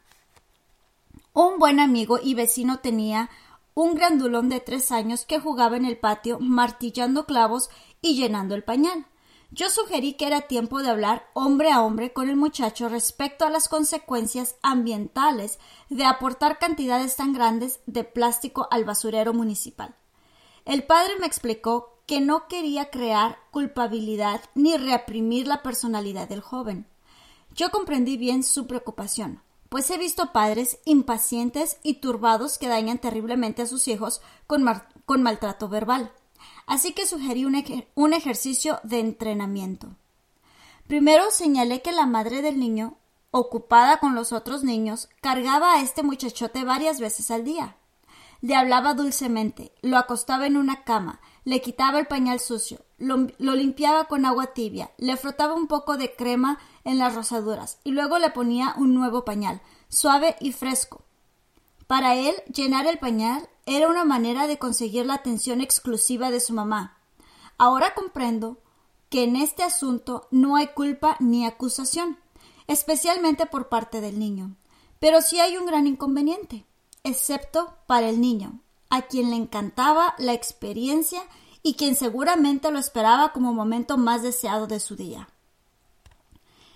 Un 1.34 1.60
buen 1.60 1.80
amigo 1.80 2.20
y 2.22 2.36
vecino 2.36 2.80
tenía 2.80 3.30
un 3.74 3.96
grandulón 3.96 4.50
de 4.50 4.60
tres 4.60 4.92
años 4.92 5.26
que 5.26 5.40
jugaba 5.40 5.78
en 5.78 5.86
el 5.86 5.98
patio 5.98 6.40
martillando 6.40 7.26
clavos 7.26 7.70
y 8.02 8.16
llenando 8.16 8.56
el 8.56 8.64
pañal. 8.64 9.06
Yo 9.50 9.70
sugerí 9.70 10.14
que 10.14 10.28
era 10.28 10.42
tiempo 10.42 10.82
de 10.82 10.90
hablar 10.90 11.30
hombre 11.34 11.72
a 11.72 11.82
hombre 11.82 12.12
con 12.14 12.30
el 12.30 12.36
muchacho 12.36 12.90
respecto 12.90 13.46
a 13.46 13.50
las 13.50 13.70
consecuencias 13.70 14.56
ambientales 14.62 15.60
de 15.90 16.06
aportar 16.06 16.60
cantidades 16.60 17.16
tan 17.16 17.34
grandes 17.34 17.80
de 17.86 18.04
plástico 18.04 18.68
al 18.72 18.84
basurero 18.84 19.34
municipal. 19.34 19.96
El 20.66 20.84
padre 20.84 21.14
me 21.20 21.28
explicó 21.28 22.02
que 22.06 22.20
no 22.20 22.48
quería 22.48 22.90
crear 22.90 23.40
culpabilidad 23.52 24.42
ni 24.54 24.76
reprimir 24.78 25.48
la 25.48 25.64
personalidad 25.64 26.28
del 26.28 26.42
joven. 26.42 26.88
Yo 27.54 27.70
comprendí 27.72 28.18
bien 28.18 28.44
su 28.44 28.68
preocupación 28.68 29.42
pues 29.70 29.90
he 29.92 29.98
visto 29.98 30.32
padres 30.32 30.80
impacientes 30.86 31.78
y 31.84 31.96
turbados 31.96 32.58
que 32.58 32.68
dañan 32.68 33.00
terriblemente 33.00 33.62
a 33.62 33.68
sus 33.68 33.88
hijos 33.88 34.22
con, 34.46 34.64
maltrato 34.64 35.68
verbal. 35.68 36.12
Así 36.66 36.92
que 36.92 37.08
sugerí 37.08 37.46
un, 37.46 38.14
ejercicio 38.14 38.80
de 38.84 39.00
entrenamiento. 39.00 39.96
Primero 40.88 41.32
señalé 41.32 41.82
que 41.82 41.94
la 41.94 42.06
madre 42.06 42.42
del 42.42 42.60
niño, 42.60 42.98
ocupada 43.32 44.00
con 44.00 44.16
los 44.16 44.34
otros 44.34 44.64
niños, 44.64 45.10
cargaba 45.22 45.74
a 45.74 45.82
este 45.82 46.04
muchachote 46.04 46.66
varias 46.66 47.00
veces 47.00 47.32
al 47.32 47.46
día. 47.46 47.78
Le 48.42 48.56
hablaba 48.56 48.94
dulcemente, 48.94 49.72
lo 49.82 49.98
acostaba 49.98 50.46
en 50.46 50.58
una 50.58 50.84
cama, 50.84 51.22
le 51.44 51.62
quitaba 51.62 52.00
el 52.00 52.08
pañal 52.08 52.40
sucio, 52.40 52.80
lo, 52.98 53.28
limpiaba 53.38 54.06
con 54.06 54.26
agua 54.26 54.48
tibia, 54.48 54.92
le 54.98 55.18
frotaba 55.18 55.54
un 55.54 55.68
poco 55.68 55.98
de 55.98 56.14
crema 56.16 56.60
en 56.84 57.00
las 57.00 57.16
rosaduras 57.16 57.80
y 57.84 57.92
luego 57.92 58.20
le 58.20 58.30
ponía 58.32 58.74
un 58.78 58.94
nuevo 58.94 59.24
pañal, 59.24 59.62
suave 59.88 60.36
y 60.40 60.52
fresco. 60.52 61.07
Para 61.88 62.16
él, 62.16 62.36
llenar 62.54 62.86
el 62.86 63.00
pañal 63.00 63.50
era 63.66 63.88
una 63.88 64.04
manera 64.04 64.46
de 64.48 64.60
conseguir 64.60 65.06
la 65.06 65.16
atención 65.16 65.62
exclusiva 65.62 66.30
de 66.30 66.42
su 66.42 66.54
mamá. 66.54 66.98
Ahora 67.58 67.94
comprendo 67.94 68.58
que 69.10 69.24
en 69.24 69.38
este 69.38 69.64
asunto 69.64 70.28
no 70.30 70.58
hay 70.58 70.68
culpa 70.68 71.16
ni 71.20 71.46
acusación, 71.46 72.18
especialmente 72.68 73.46
por 73.46 73.70
parte 73.70 74.02
del 74.02 74.20
niño. 74.20 74.56
Pero 75.00 75.22
sí 75.22 75.40
hay 75.40 75.56
un 75.58 75.66
gran 75.66 75.88
inconveniente, 75.88 76.66
excepto 77.04 77.74
para 77.88 78.10
el 78.10 78.20
niño, 78.20 78.60
a 78.90 79.04
quien 79.04 79.30
le 79.30 79.38
encantaba 79.38 80.14
la 80.18 80.34
experiencia 80.34 81.24
y 81.64 81.76
quien 81.76 81.96
seguramente 81.96 82.70
lo 82.72 82.80
esperaba 82.80 83.32
como 83.32 83.54
momento 83.54 83.98
más 83.98 84.24
deseado 84.24 84.68
de 84.68 84.80
su 84.80 84.96
día. 84.96 85.30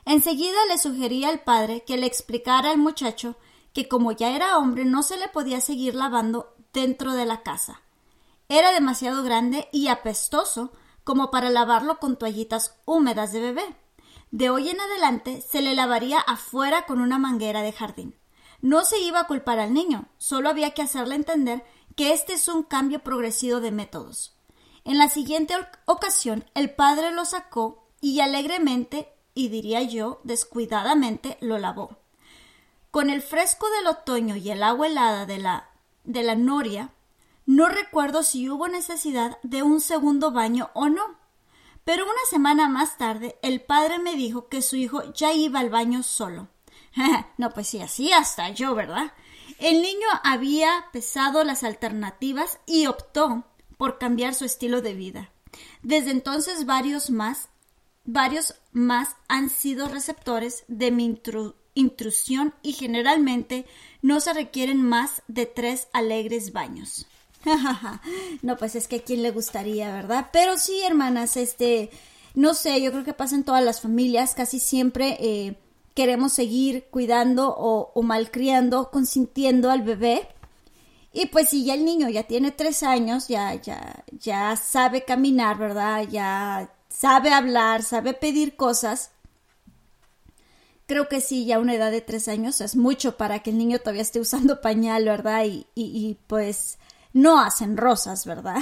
Enseguida 0.06 0.66
le 0.70 0.78
sugería 0.78 1.30
al 1.30 1.42
padre 1.42 1.84
que 1.86 1.98
le 1.98 2.08
explicara 2.08 2.72
al 2.72 2.78
muchacho 2.78 3.36
que 3.74 3.88
como 3.88 4.12
ya 4.12 4.36
era 4.36 4.58
hombre 4.58 4.86
no 4.86 5.04
se 5.04 5.18
le 5.18 5.28
podía 5.28 5.62
seguir 5.62 5.96
lavando 5.96 6.56
dentro 6.74 7.14
de 7.14 7.26
la 7.26 7.42
casa. 7.44 7.82
Era 8.50 8.72
demasiado 8.72 9.24
grande 9.24 9.70
y 9.72 9.88
apestoso 9.88 10.74
como 11.04 11.32
para 11.32 11.50
lavarlo 11.50 12.00
con 12.00 12.18
toallitas 12.18 12.76
húmedas 12.86 13.32
de 13.32 13.40
bebé. 13.40 13.76
De 14.32 14.50
hoy 14.50 14.70
en 14.70 14.80
adelante 14.80 15.42
se 15.42 15.62
le 15.62 15.76
lavaría 15.76 16.20
afuera 16.20 16.86
con 16.86 17.02
una 17.02 17.18
manguera 17.18 17.62
de 17.62 17.72
jardín. 17.72 18.16
No 18.62 18.86
se 18.86 19.00
iba 19.00 19.22
a 19.22 19.28
culpar 19.28 19.60
al 19.60 19.74
niño, 19.74 20.08
solo 20.18 20.50
había 20.50 20.72
que 20.72 20.82
hacerle 20.82 21.16
entender 21.16 21.64
que 21.96 22.14
este 22.14 22.34
es 22.34 22.48
un 22.48 22.64
cambio 22.64 23.00
progresivo 23.00 23.60
de 23.60 23.72
métodos. 23.72 24.38
En 24.84 24.98
la 24.98 25.10
siguiente 25.10 25.56
ocasión 25.86 26.46
el 26.54 26.74
padre 26.74 27.12
lo 27.12 27.26
sacó 27.26 27.88
y 28.00 28.20
alegremente, 28.20 29.10
y 29.34 29.50
diría 29.50 29.82
yo 29.82 30.22
descuidadamente, 30.24 31.38
lo 31.40 31.58
lavó. 31.58 32.01
Con 32.92 33.10
el 33.10 33.22
fresco 33.22 33.70
del 33.72 33.88
otoño 33.88 34.36
y 34.36 34.52
el 34.52 34.62
agua 34.64 34.88
helada 34.88 35.26
de 35.26 35.40
la, 35.40 35.70
de 36.04 36.24
la 36.24 36.36
noria, 36.36 36.90
no 37.46 37.70
recuerdo 37.70 38.22
si 38.22 38.50
hubo 38.50 38.68
necesidad 38.68 39.38
de 39.44 39.64
un 39.64 39.80
segundo 39.80 40.32
baño 40.32 40.70
o 40.74 40.90
no. 40.90 41.16
Pero 41.86 42.04
una 42.04 42.26
semana 42.30 42.68
más 42.68 42.98
tarde 42.98 43.40
el 43.42 43.62
padre 43.62 43.98
me 43.98 44.16
dijo 44.16 44.50
que 44.50 44.62
su 44.62 44.76
hijo 44.76 45.14
ya 45.14 45.34
iba 45.34 45.60
al 45.60 45.70
baño 45.70 46.04
solo. 46.04 46.50
no, 47.38 47.50
pues 47.52 47.68
sí, 47.68 47.82
así 47.82 48.12
hasta 48.12 48.50
yo, 48.50 48.76
¿verdad? 48.76 49.14
El 49.58 49.82
niño 49.82 50.08
había 50.24 50.88
pesado 50.92 51.44
las 51.44 51.64
alternativas 51.64 52.60
y 52.66 52.88
optó 52.88 53.46
por 53.78 54.00
cambiar 54.00 54.36
su 54.36 54.46
estilo 54.46 54.82
de 54.82 54.94
vida. 54.94 55.32
Desde 55.82 56.12
entonces 56.12 56.66
varios 56.66 57.10
más, 57.10 57.50
varios 58.04 58.56
más 58.72 59.16
han 59.28 59.50
sido 59.50 59.88
receptores 59.88 60.66
de 60.68 60.92
mi 60.92 61.06
intrusión 61.74 62.54
y 62.62 62.74
generalmente 62.74 63.66
no 64.02 64.20
se 64.20 64.34
requieren 64.34 64.82
más 64.82 65.22
de 65.28 65.46
tres 65.46 65.88
alegres 65.94 66.54
baños. 66.54 67.08
no, 68.42 68.58
pues 68.58 68.76
es 68.76 68.88
que 68.88 68.98
a 68.98 69.04
quién 69.04 69.24
le 69.24 69.32
gustaría, 69.32 69.92
¿verdad? 69.92 70.30
Pero 70.32 70.58
sí, 70.58 70.82
hermanas, 70.84 71.38
este, 71.38 71.90
no 72.36 72.54
sé, 72.54 72.82
yo 72.82 72.92
creo 72.92 73.04
que 73.04 73.14
pasa 73.14 73.36
en 73.36 73.44
todas 73.44 73.64
las 73.64 73.82
familias, 73.82 74.36
casi 74.36 74.60
siempre 74.60 75.18
eh, 75.20 75.56
queremos 75.94 76.34
seguir 76.34 76.86
cuidando 76.90 77.54
o, 77.58 78.02
malcriando, 78.04 78.90
consintiendo 78.92 79.70
al 79.70 79.82
bebé. 79.82 80.28
Y 81.14 81.26
pues 81.28 81.50
si 81.50 81.66
ya 81.66 81.74
el 81.74 81.84
niño 81.84 82.08
ya 82.08 82.24
tiene 82.24 82.52
tres 82.52 82.84
años, 82.84 83.28
ya, 83.28 83.54
ya, 83.56 84.04
ya 84.12 84.56
sabe 84.56 85.04
caminar, 85.04 85.58
¿verdad? 85.58 86.08
Ya 86.10 86.72
sabe 86.88 87.34
hablar, 87.34 87.84
sabe 87.84 88.14
pedir 88.14 88.56
cosas. 88.56 89.11
Creo 90.92 91.08
que 91.08 91.22
sí, 91.22 91.46
ya 91.46 91.58
una 91.60 91.76
edad 91.76 91.90
de 91.90 92.02
tres 92.02 92.28
años 92.28 92.60
es 92.60 92.76
mucho 92.76 93.16
para 93.16 93.40
que 93.40 93.52
el 93.52 93.58
niño 93.58 93.80
todavía 93.80 94.02
esté 94.02 94.20
usando 94.20 94.60
pañal, 94.60 95.06
¿verdad? 95.06 95.46
Y, 95.46 95.66
y, 95.74 96.18
pues 96.28 96.80
no 97.14 97.40
hacen 97.40 97.78
rosas, 97.78 98.26
¿verdad? 98.26 98.58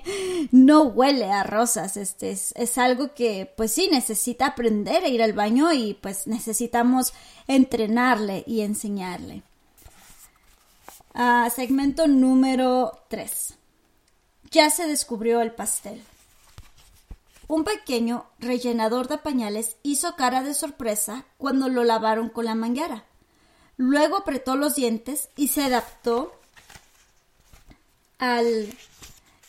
no 0.50 0.84
huele 0.84 1.30
a 1.30 1.42
rosas, 1.42 1.98
este 1.98 2.30
es, 2.30 2.78
algo 2.78 3.12
que 3.12 3.52
pues 3.54 3.72
sí 3.72 3.90
necesita 3.92 4.46
aprender 4.46 5.04
a 5.04 5.08
ir 5.08 5.22
al 5.22 5.34
baño 5.34 5.74
y 5.74 5.92
pues 5.92 6.26
necesitamos 6.26 7.12
entrenarle 7.48 8.44
y 8.46 8.62
enseñarle. 8.62 9.42
Ah, 11.12 11.50
segmento 11.54 12.06
número 12.06 12.98
3. 13.08 13.56
Ya 14.50 14.70
se 14.70 14.86
descubrió 14.86 15.42
el 15.42 15.52
pastel. 15.52 16.02
Un 17.46 17.64
pequeño 17.64 18.26
rellenador 18.38 19.08
de 19.08 19.18
pañales 19.18 19.76
hizo 19.82 20.16
cara 20.16 20.42
de 20.42 20.54
sorpresa 20.54 21.26
cuando 21.36 21.68
lo 21.68 21.84
lavaron 21.84 22.28
con 22.28 22.46
la 22.46 22.54
manguera. 22.54 23.04
Luego 23.76 24.16
apretó 24.16 24.56
los 24.56 24.76
dientes 24.76 25.28
y 25.36 25.48
se 25.48 25.64
adaptó 25.64 26.32
al 28.18 28.72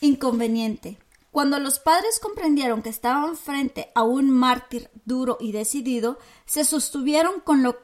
inconveniente. 0.00 0.98
Cuando 1.30 1.58
los 1.58 1.78
padres 1.78 2.18
comprendieron 2.18 2.82
que 2.82 2.88
estaban 2.88 3.36
frente 3.36 3.90
a 3.94 4.02
un 4.02 4.30
mártir 4.30 4.90
duro 5.04 5.36
y 5.38 5.52
decidido, 5.52 6.18
se 6.46 6.64
sostuvieron 6.64 7.40
con 7.40 7.62
lo, 7.62 7.78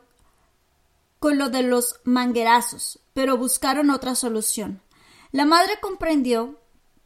con 1.19 1.39
lo 1.39 1.51
de 1.51 1.63
los 1.63 2.01
manguerazos, 2.05 3.01
pero 3.13 3.37
buscaron 3.37 3.91
otra 3.91 4.15
solución. 4.15 4.83
La 5.33 5.45
madre 5.45 5.79
comprendió 5.81 6.59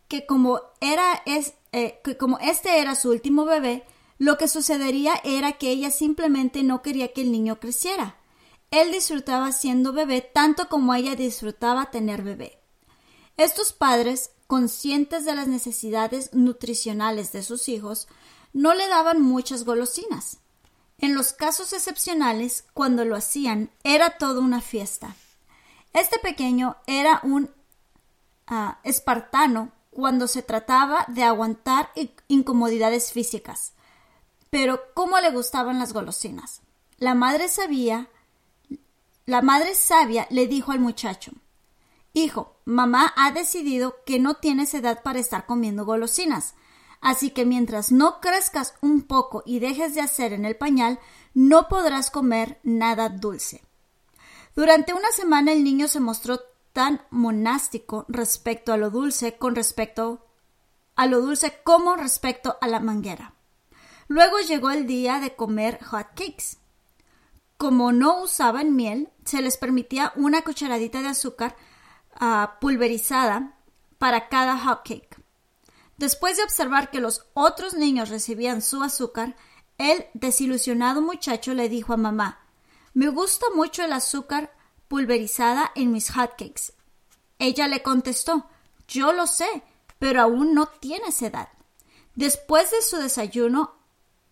que 0.08 0.25
como, 0.25 0.60
era 0.80 1.22
es, 1.26 1.54
eh, 1.76 2.00
que 2.02 2.16
como 2.16 2.38
este 2.38 2.80
era 2.80 2.95
su 2.95 3.11
último 3.11 3.45
bebé, 3.45 3.85
lo 4.16 4.38
que 4.38 4.49
sucedería 4.49 5.21
era 5.25 5.52
que 5.52 5.68
ella 5.68 5.90
simplemente 5.90 6.62
no 6.62 6.80
quería 6.80 7.12
que 7.12 7.21
el 7.21 7.30
niño 7.30 7.61
creciera. 7.61 8.16
Él 8.71 8.92
disfrutaba 8.92 9.52
siendo 9.52 9.92
bebé 9.92 10.23
tanto 10.23 10.71
como 10.71 10.95
ella 10.95 11.14
disfrutaba 11.16 11.90
tener 11.90 12.23
bebé. 12.23 12.59
Estos 13.37 13.75
padres 13.75 14.30
conscientes 14.47 15.26
de 15.26 15.35
las 15.35 15.49
necesidades 15.49 16.33
nutricionales 16.33 17.33
de 17.33 17.42
sus 17.42 17.68
hijos, 17.68 18.09
no 18.52 18.75
le 18.75 18.88
daban 18.88 19.21
muchas 19.21 19.64
golosinas. 19.64 20.38
En 20.99 21.14
los 21.14 21.33
casos 21.33 21.75
excepcionales, 21.75 22.64
cuando 22.73 23.04
lo 23.04 23.16
hacían, 23.16 23.71
era 23.85 24.16
toda 24.16 24.40
una 24.40 24.62
fiesta. 24.62 25.14
Este 25.92 26.18
pequeño 26.21 26.76
era 26.87 27.21
un 27.23 27.50
ah, 28.47 28.78
espartano 28.83 29.73
cuando 29.96 30.28
se 30.28 30.42
trataba 30.42 31.06
de 31.08 31.24
aguantar 31.24 31.90
incomodidades 32.28 33.12
físicas. 33.12 33.72
Pero 34.50 34.78
cómo 34.92 35.18
le 35.20 35.30
gustaban 35.30 35.78
las 35.78 35.94
golosinas. 35.94 36.60
La 36.98 37.14
madre 37.14 37.48
sabía, 37.48 38.10
la 39.24 39.40
madre 39.40 39.74
sabia 39.74 40.26
le 40.28 40.46
dijo 40.48 40.72
al 40.72 40.80
muchacho 40.80 41.32
Hijo, 42.12 42.56
mamá 42.66 43.14
ha 43.16 43.32
decidido 43.32 43.96
que 44.04 44.18
no 44.18 44.34
tienes 44.34 44.74
edad 44.74 45.02
para 45.02 45.18
estar 45.18 45.46
comiendo 45.46 45.86
golosinas. 45.86 46.52
Así 47.00 47.30
que 47.30 47.46
mientras 47.46 47.90
no 47.90 48.20
crezcas 48.20 48.74
un 48.82 49.00
poco 49.00 49.42
y 49.46 49.60
dejes 49.60 49.94
de 49.94 50.02
hacer 50.02 50.34
en 50.34 50.44
el 50.44 50.56
pañal, 50.56 50.98
no 51.32 51.68
podrás 51.68 52.10
comer 52.10 52.60
nada 52.62 53.08
dulce. 53.08 53.62
Durante 54.54 54.92
una 54.92 55.10
semana 55.12 55.52
el 55.52 55.64
niño 55.64 55.88
se 55.88 56.00
mostró 56.00 56.40
tan 56.76 57.00
monástico 57.09 58.04
respecto 58.06 58.71
a 58.71 58.76
lo 58.76 58.90
dulce 58.90 59.38
con 59.38 59.54
respecto 59.54 60.26
a 60.95 61.06
lo 61.06 61.23
dulce 61.23 61.59
como 61.64 61.97
respecto 61.97 62.59
a 62.61 62.68
la 62.68 62.80
manguera. 62.80 63.33
Luego 64.09 64.40
llegó 64.40 64.71
el 64.71 64.87
día 64.87 65.18
de 65.18 65.35
comer 65.35 65.83
hot 65.83 66.09
cakes. 66.09 66.59
Como 67.56 67.92
no 67.92 68.21
usaban 68.21 68.76
miel, 68.76 69.09
se 69.25 69.40
les 69.40 69.56
permitía 69.56 70.12
una 70.16 70.42
cucharadita 70.42 71.00
de 71.00 71.09
azúcar 71.09 71.56
pulverizada 72.61 73.56
para 73.97 74.28
cada 74.28 74.59
hot 74.59 74.83
cake. 74.85 75.16
Después 75.97 76.37
de 76.37 76.42
observar 76.42 76.90
que 76.90 77.00
los 77.00 77.25
otros 77.33 77.73
niños 77.73 78.11
recibían 78.11 78.61
su 78.61 78.83
azúcar, 78.83 79.35
el 79.78 80.04
desilusionado 80.12 81.00
muchacho 81.00 81.54
le 81.54 81.71
dijo 81.71 81.95
a 81.95 81.97
mamá 81.97 82.38
Me 82.92 83.09
gusta 83.09 83.47
mucho 83.54 83.83
el 83.83 83.95
azúcar 83.95 84.55
pulverizada 84.88 85.72
en 85.74 85.92
mis 85.92 86.10
hotcakes. 86.10 86.72
Ella 87.38 87.68
le 87.68 87.82
contestó 87.82 88.46
Yo 88.88 89.12
lo 89.12 89.26
sé, 89.26 89.62
pero 89.99 90.22
aún 90.22 90.54
no 90.54 90.66
tienes 90.66 91.22
edad. 91.22 91.49
Después 92.14 92.70
de 92.70 92.82
su 92.82 92.96
desayuno 92.96 93.75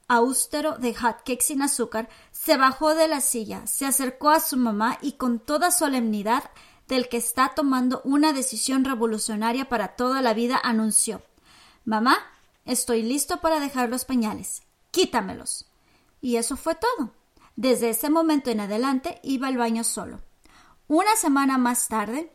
austero 0.09 0.77
de 0.79 0.95
hotcakes 0.95 1.45
sin 1.47 1.63
azúcar, 1.63 2.09
se 2.31 2.57
bajó 2.57 2.95
de 2.95 3.09
la 3.09 3.21
silla, 3.21 3.67
se 3.67 3.87
acercó 3.87 4.31
a 4.31 4.41
su 4.41 4.57
mamá 4.57 4.99
y 5.01 5.13
con 5.13 5.39
toda 5.39 5.71
solemnidad 5.71 6.45
del 6.89 7.09
que 7.09 7.17
está 7.17 7.53
tomando 7.55 8.03
una 8.05 8.33
decisión 8.33 8.85
revolucionaria 8.85 9.69
para 9.69 9.97
toda 9.97 10.21
la 10.21 10.35
vida, 10.35 10.61
anunció 10.63 11.23
Mamá, 11.85 12.17
estoy 12.65 13.03
listo 13.03 13.41
para 13.41 13.61
dejar 13.61 13.91
los 13.91 14.07
pañales. 14.07 14.63
Quítamelos. 14.91 15.67
Y 16.23 16.37
eso 16.37 16.57
fue 16.57 16.75
todo. 16.75 17.11
Desde 17.57 17.91
ese 17.91 18.09
momento 18.09 18.51
en 18.51 18.61
adelante 18.61 19.21
iba 19.23 19.49
al 19.49 19.59
baño 19.59 19.85
solo. 19.85 20.23
Una 20.89 21.17
semana 21.17 21.57
más 21.57 21.89
tarde, 21.89 22.31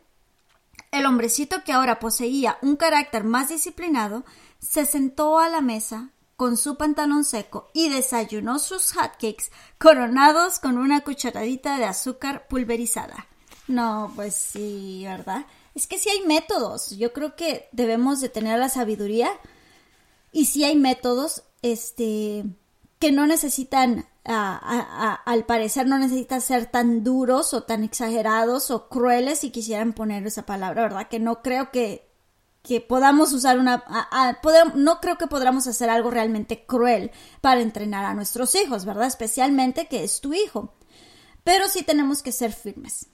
el 0.90 1.06
hombrecito 1.06 1.62
que 1.62 1.72
ahora 1.72 2.00
poseía 2.00 2.58
un 2.62 2.76
carácter 2.76 3.22
más 3.22 3.48
disciplinado 3.48 4.24
se 4.58 4.86
sentó 4.86 5.38
a 5.38 5.48
la 5.48 5.60
mesa 5.60 6.10
con 6.34 6.56
su 6.56 6.76
pantalón 6.76 7.24
seco 7.24 7.70
y 7.74 7.90
desayunó 7.90 8.58
sus 8.58 8.92
hotcakes 8.92 9.52
coronados 9.78 10.58
con 10.58 10.78
una 10.78 11.02
cucharadita 11.02 11.76
de 11.78 11.84
azúcar 11.84 12.48
pulverizada. 12.48 13.28
No, 13.68 14.12
pues 14.16 14.34
sí, 14.34 15.02
¿verdad? 15.04 15.46
Es 15.76 15.86
que 15.86 15.98
sí 15.98 16.08
hay 16.08 16.26
métodos. 16.26 16.90
Yo 16.96 17.12
creo 17.12 17.36
que 17.36 17.68
debemos 17.70 18.20
de 18.20 18.30
tener 18.30 18.58
la 18.58 18.68
sabiduría 18.68 19.30
y 20.32 20.46
sí 20.46 20.64
hay 20.64 20.74
métodos, 20.76 21.44
este, 21.62 22.44
que 23.00 23.10
no 23.12 23.26
necesitan, 23.26 24.06
al 24.24 25.46
parecer 25.46 25.86
no 25.86 25.98
necesitan 25.98 26.42
ser 26.42 26.66
tan 26.66 27.02
duros 27.02 27.54
o 27.54 27.62
tan 27.62 27.82
exagerados 27.82 28.70
o 28.70 28.88
crueles 28.90 29.40
si 29.40 29.50
quisieran 29.50 29.94
poner 29.94 30.26
esa 30.26 30.44
palabra, 30.44 30.82
¿verdad? 30.82 31.08
Que 31.08 31.18
no 31.18 31.40
creo 31.40 31.70
que, 31.70 32.06
que 32.62 32.82
podamos 32.82 33.32
usar 33.32 33.58
una, 33.58 33.82
no 34.74 35.00
creo 35.00 35.16
que 35.16 35.26
podamos 35.26 35.66
hacer 35.66 35.88
algo 35.88 36.10
realmente 36.10 36.66
cruel 36.66 37.10
para 37.40 37.62
entrenar 37.62 38.04
a 38.04 38.12
nuestros 38.12 38.54
hijos, 38.54 38.84
¿verdad? 38.84 39.06
Especialmente 39.06 39.88
que 39.88 40.04
es 40.04 40.20
tu 40.20 40.34
hijo. 40.34 40.74
Pero 41.42 41.68
sí 41.68 41.82
tenemos 41.82 42.22
que 42.22 42.32
ser 42.32 42.52
firmes. 42.52 43.06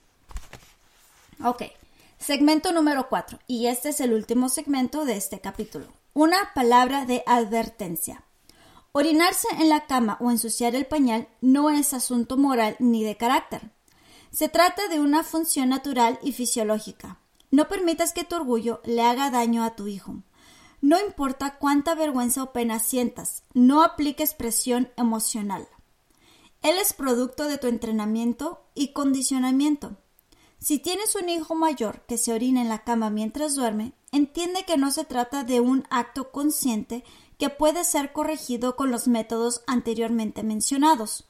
Ok, 1.45 1.63
segmento 2.19 2.73
número 2.73 3.09
4, 3.09 3.39
y 3.47 3.69
este 3.69 3.91
es 3.91 4.01
el 4.01 4.13
último 4.13 4.49
segmento 4.49 5.05
de 5.05 5.17
este 5.17 5.41
capítulo. 5.41 5.87
Una 6.13 6.39
palabra 6.55 7.05
de 7.05 7.23
advertencia. 7.25 8.26
Orinarse 8.99 9.47
en 9.59 9.69
la 9.69 9.85
cama 9.85 10.17
o 10.23 10.31
ensuciar 10.31 10.75
el 10.75 10.87
pañal 10.87 11.29
no 11.43 11.69
es 11.69 11.93
asunto 11.93 12.39
moral 12.39 12.77
ni 12.79 13.05
de 13.05 13.19
carácter. 13.19 13.71
Se 14.31 14.49
trata 14.49 14.89
de 14.89 15.01
una 15.01 15.23
función 15.23 15.69
natural 15.69 16.19
y 16.23 16.33
fisiológica. 16.33 17.19
No 17.51 17.69
permitas 17.69 18.15
que 18.15 18.25
tu 18.25 18.37
orgullo 18.37 18.81
le 18.87 19.03
haga 19.03 19.31
daño 19.31 19.65
a 19.65 19.77
tu 19.77 19.87
hijo. 19.87 20.23
No 20.81 20.99
importa 20.99 21.59
cuánta 21.59 21.95
vergüenza 21.95 22.43
o 22.43 22.53
pena 22.55 22.79
sientas, 22.79 23.43
no 23.53 23.83
apliques 23.85 24.33
presión 24.33 24.91
emocional. 24.97 25.69
Él 26.63 26.79
es 26.81 26.95
producto 26.95 27.49
de 27.49 27.59
tu 27.59 27.67
entrenamiento 27.67 28.65
y 28.75 28.95
condicionamiento. 28.95 29.99
Si 30.59 30.79
tienes 30.79 31.15
un 31.17 31.29
hijo 31.29 31.55
mayor 31.55 32.01
que 32.07 32.17
se 32.17 32.33
orina 32.33 32.63
en 32.63 32.71
la 32.71 32.83
cama 32.83 33.11
mientras 33.11 33.57
duerme, 33.57 33.93
entiende 34.11 34.65
que 34.65 34.79
no 34.79 34.91
se 34.91 35.05
trata 35.05 35.45
de 35.45 35.61
un 35.61 35.85
acto 35.91 36.31
consciente 36.33 37.05
que 37.39 37.51
puede 37.51 37.85
ser 37.85 38.13
corregido 38.13 38.77
con 38.77 38.91
los 38.91 39.09
métodos 39.09 39.63
anteriormente 39.67 40.43
mencionados. 40.43 41.27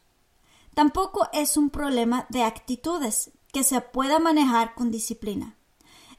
Tampoco 0.75 1.29
es 1.33 1.57
un 1.57 1.71
problema 1.71 2.27
de 2.29 2.43
actitudes 2.43 3.31
que 3.53 3.65
se 3.65 3.81
pueda 3.81 4.19
manejar 4.19 4.75
con 4.75 4.91
disciplina. 4.91 5.57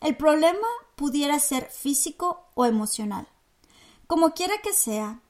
El 0.02 0.18
problema 0.18 0.68
pudiera 0.96 1.40
ser 1.40 1.70
físico 1.70 2.50
o 2.56 2.66
emocional. 2.66 3.28
Como 4.08 4.34
quiera 4.34 4.56
que 4.64 4.74
sea, 4.74 5.22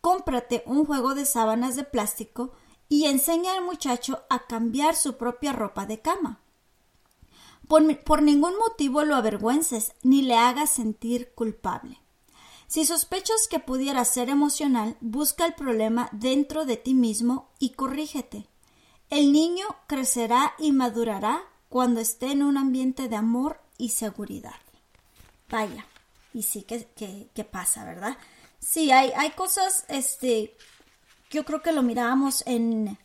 cómprate 0.00 0.62
un 0.66 0.84
juego 0.86 1.14
de 1.14 1.26
sábanas 1.26 1.76
de 1.76 1.84
plástico 1.84 2.52
y 2.88 3.06
enseña 3.06 3.54
al 3.54 3.64
muchacho 3.64 4.24
a 4.30 4.46
cambiar 4.46 4.96
su 4.96 5.16
propia 5.16 5.52
ropa 5.52 5.86
de 5.86 6.00
cama. 6.00 6.40
Por, 7.68 8.22
ningún 8.22 8.58
motivo 8.58 9.04
lo 9.04 9.14
avergüences 9.14 9.92
ni 10.02 10.22
le 10.22 10.36
hagas 10.36 10.70
sentir 10.70 11.32
culpable. 11.34 11.99
Si 12.70 12.86
sospechas 12.86 13.48
que 13.50 13.58
pudiera 13.58 14.04
ser 14.04 14.28
emocional, 14.28 14.96
busca 15.00 15.44
el 15.44 15.54
problema 15.54 16.08
dentro 16.12 16.66
de 16.66 16.76
ti 16.76 16.94
mismo 16.94 17.50
y 17.58 17.70
corrígete. 17.70 18.46
El 19.08 19.32
niño 19.32 19.66
crecerá 19.88 20.54
y 20.56 20.70
madurará 20.70 21.42
cuando 21.68 21.98
esté 21.98 22.30
en 22.30 22.44
un 22.44 22.56
ambiente 22.56 23.08
de 23.08 23.16
amor 23.16 23.60
y 23.76 23.88
seguridad. 23.88 24.54
Vaya, 25.48 25.84
y 26.32 26.44
sí 26.44 26.62
que, 26.62 27.44
pasa, 27.44 27.84
¿verdad? 27.84 28.16
Sí, 28.60 28.92
hay, 28.92 29.10
hay 29.16 29.32
cosas, 29.32 29.84
este, 29.88 30.56
yo 31.28 31.44
creo 31.44 31.62
que 31.62 31.72
lo 31.72 31.82
miramos 31.82 32.44
en, 32.46 32.96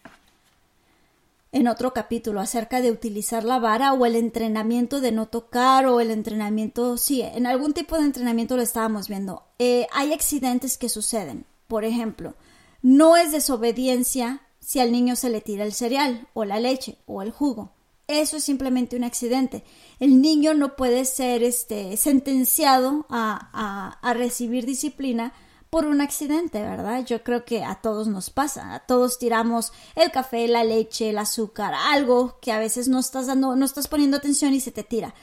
en 1.55 1.69
otro 1.69 1.93
capítulo 1.93 2.41
acerca 2.41 2.81
de 2.81 2.91
utilizar 2.91 3.45
la 3.45 3.59
vara 3.59 3.93
o 3.93 4.05
el 4.05 4.17
entrenamiento 4.17 4.99
de 4.99 5.13
no 5.13 5.29
tocar 5.29 5.85
o 5.85 6.01
el 6.01 6.11
entrenamiento, 6.11 6.97
sí, 6.97 7.21
en 7.21 7.47
algún 7.47 7.71
tipo 7.71 7.95
de 7.95 8.03
entrenamiento 8.03 8.57
lo 8.57 8.61
estábamos 8.61 9.07
viendo. 9.07 9.41
Eh, 9.57 9.87
hay 9.93 10.11
accidentes 10.11 10.77
que 10.77 10.89
suceden. 10.89 11.45
Por 11.67 11.85
ejemplo, 11.85 12.35
no 12.81 13.15
es 13.15 13.31
desobediencia 13.31 14.41
si 14.59 14.81
al 14.81 14.91
niño 14.91 15.15
se 15.15 15.29
le 15.29 15.39
tira 15.39 15.63
el 15.63 15.71
cereal 15.71 16.27
o 16.33 16.43
la 16.43 16.59
leche 16.59 16.97
o 17.05 17.21
el 17.21 17.31
jugo. 17.31 17.71
Eso 18.09 18.35
es 18.35 18.43
simplemente 18.43 18.97
un 18.97 19.05
accidente. 19.05 19.63
El 20.01 20.21
niño 20.21 20.55
no 20.55 20.75
puede 20.75 21.05
ser 21.05 21.41
este, 21.41 21.95
sentenciado 21.95 23.05
a, 23.09 23.97
a, 24.01 24.13
recibir 24.13 24.65
disciplina 24.65 25.31
por 25.75 25.88
un 25.88 25.99
accidente, 25.99 26.61
¿verdad? 26.61 27.03
Yo 27.05 27.21
creo 27.21 27.43
que 27.43 27.65
a 27.65 27.75
todos 27.75 28.07
nos 28.07 28.29
pasa, 28.29 28.73
a 28.73 28.85
todos 28.85 29.19
tiramos 29.19 29.73
el 29.95 30.09
café, 30.09 30.47
la 30.47 30.63
leche, 30.63 31.09
el 31.09 31.17
azúcar, 31.17 31.73
algo 31.73 32.39
que 32.39 32.53
a 32.53 32.59
veces 32.59 32.88
no 32.88 32.97
estás 32.97 33.27
dando, 33.27 33.57
no 33.57 33.65
estás 33.65 33.89
poniendo 33.89 34.15
atención 34.15 34.53
y 34.53 34.61
se 34.61 34.71
te 34.71 34.83
tira. 34.83 35.13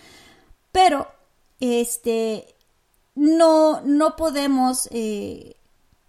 Pero, 0.71 1.09
este, 1.59 2.55
no, 3.15 3.81
no 3.81 4.15
podemos 4.15 4.91
eh, 4.91 5.57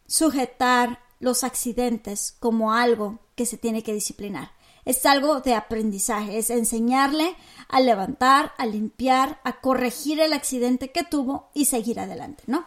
sujetar 0.07 0.99
los 1.21 1.45
accidentes 1.45 2.35
como 2.37 2.73
algo 2.73 3.19
que 3.35 3.45
se 3.45 3.57
tiene 3.57 3.81
que 3.81 3.93
disciplinar. 3.93 4.51
Es 4.83 5.05
algo 5.05 5.39
de 5.39 5.53
aprendizaje, 5.53 6.37
es 6.37 6.49
enseñarle 6.49 7.33
a 7.69 7.79
levantar, 7.79 8.51
a 8.57 8.65
limpiar, 8.65 9.39
a 9.45 9.61
corregir 9.61 10.19
el 10.19 10.33
accidente 10.33 10.91
que 10.91 11.05
tuvo 11.05 11.49
y 11.53 11.63
seguir 11.63 12.01
adelante, 12.01 12.43
¿no? 12.45 12.65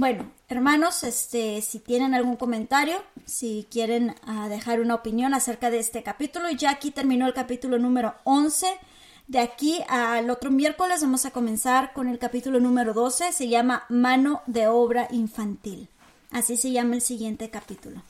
Bueno, 0.00 0.30
hermanos, 0.48 1.04
este, 1.04 1.60
si 1.60 1.78
tienen 1.78 2.14
algún 2.14 2.36
comentario, 2.36 3.02
si 3.26 3.68
quieren 3.70 4.14
ah, 4.24 4.48
dejar 4.48 4.80
una 4.80 4.94
opinión 4.94 5.34
acerca 5.34 5.68
de 5.68 5.78
este 5.78 6.02
capítulo, 6.02 6.48
ya 6.52 6.70
aquí 6.70 6.90
terminó 6.90 7.26
el 7.26 7.34
capítulo 7.34 7.78
número 7.78 8.14
11. 8.24 8.66
De 9.28 9.40
aquí 9.40 9.82
al 9.90 10.30
otro 10.30 10.50
miércoles 10.50 11.02
vamos 11.02 11.26
a 11.26 11.32
comenzar 11.32 11.92
con 11.92 12.08
el 12.08 12.18
capítulo 12.18 12.60
número 12.60 12.94
12, 12.94 13.32
se 13.32 13.48
llama 13.50 13.84
Mano 13.90 14.40
de 14.46 14.68
Obra 14.68 15.06
Infantil. 15.10 15.90
Así 16.30 16.56
se 16.56 16.72
llama 16.72 16.94
el 16.94 17.02
siguiente 17.02 17.50
capítulo. 17.50 18.00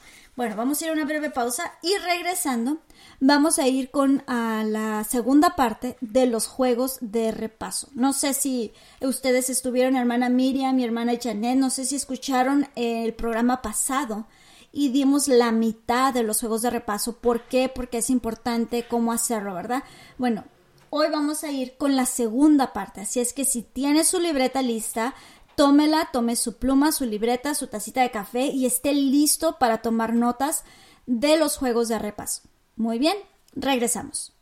Bueno, 0.41 0.57
vamos 0.57 0.81
a 0.81 0.87
ir 0.87 0.91
a 0.91 0.95
una 0.95 1.05
breve 1.05 1.29
pausa 1.29 1.71
y 1.83 1.95
regresando 1.99 2.79
vamos 3.21 3.59
a 3.59 3.69
ir 3.69 3.91
con 3.91 4.25
a 4.27 4.65
la 4.65 5.05
segunda 5.05 5.55
parte 5.55 5.99
de 6.01 6.25
los 6.25 6.47
juegos 6.47 6.97
de 7.03 7.31
repaso. 7.31 7.89
No 7.93 8.15
sé 8.15 8.33
si 8.33 8.73
ustedes 9.03 9.51
estuvieron, 9.51 9.97
hermana 9.97 10.31
Miriam, 10.31 10.77
mi 10.77 10.83
hermana 10.83 11.13
Janet, 11.23 11.59
no 11.59 11.69
sé 11.69 11.85
si 11.85 11.97
escucharon 11.97 12.67
el 12.75 13.13
programa 13.13 13.61
pasado 13.61 14.29
y 14.73 14.89
dimos 14.89 15.29
la 15.29 15.53
mitad 15.53 16.15
de 16.15 16.23
los 16.23 16.41
juegos 16.41 16.63
de 16.63 16.71
repaso. 16.71 17.19
¿Por 17.19 17.43
qué? 17.43 17.69
Porque 17.69 17.99
es 17.99 18.09
importante 18.09 18.87
cómo 18.89 19.13
hacerlo, 19.13 19.53
¿verdad? 19.53 19.85
Bueno, 20.17 20.45
hoy 20.89 21.09
vamos 21.13 21.45
a 21.45 21.53
ir 21.53 21.77
con 21.77 21.97
la 21.97 22.07
segunda 22.07 22.73
parte, 22.73 23.03
así 23.03 23.21
es 23.21 23.35
que 23.35 23.45
si 23.45 23.61
tiene 23.61 24.05
su 24.05 24.19
libreta 24.19 24.63
lista, 24.63 25.15
tómela, 25.61 26.09
tome 26.11 26.37
su 26.37 26.57
pluma, 26.57 26.91
su 26.91 27.05
libreta, 27.05 27.55
su 27.55 27.67
tacita 27.67 28.01
de 28.01 28.11
café 28.11 28.47
y 28.47 28.65
esté 28.65 28.95
listo 28.95 29.59
para 29.59 29.83
tomar 29.83 30.15
notas 30.15 30.65
de 31.05 31.37
los 31.37 31.59
juegos 31.59 31.89
de 31.89 31.99
repaso. 31.99 32.49
Muy 32.77 32.99
bien, 32.99 33.15
regresamos. 33.53 34.33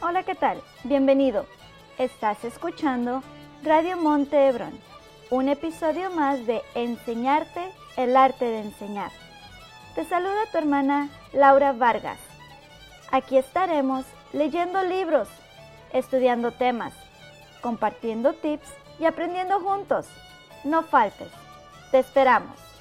Hola, 0.00 0.24
¿qué 0.24 0.34
tal? 0.34 0.60
Bienvenido. 0.82 1.46
Estás 1.96 2.42
escuchando 2.44 3.22
Radio 3.62 3.96
Monte 3.98 4.48
Hebrón, 4.48 4.76
un 5.30 5.48
episodio 5.48 6.10
más 6.10 6.44
de 6.44 6.60
Enseñarte 6.74 7.62
el 7.96 8.16
arte 8.16 8.46
de 8.46 8.62
enseñar. 8.62 9.12
Te 9.94 10.04
saluda 10.04 10.50
tu 10.50 10.58
hermana 10.58 11.08
Laura 11.32 11.72
Vargas. 11.72 12.18
Aquí 13.10 13.38
estaremos 13.38 14.04
leyendo 14.32 14.82
libros, 14.82 15.28
estudiando 15.92 16.52
temas, 16.52 16.92
compartiendo 17.62 18.34
tips 18.34 18.68
y 18.98 19.06
aprendiendo 19.06 19.58
juntos. 19.60 20.06
No 20.64 20.82
faltes. 20.82 21.28
Te 21.90 22.00
esperamos. 22.00 22.71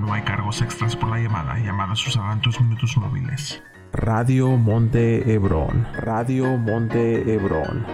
No 0.00 0.12
hay 0.12 0.22
cargos 0.22 0.60
extras 0.62 0.96
por 0.96 1.10
la 1.10 1.18
llamada. 1.18 1.56
Llamadas 1.58 2.06
usarán 2.06 2.40
tus 2.40 2.60
minutos 2.60 2.96
móviles. 2.96 3.62
Radio 3.94 4.56
Monte 4.56 5.32
Hebrón. 5.32 5.86
Radio 5.94 6.56
Monte 6.56 7.32
Hebrón. 7.32 7.86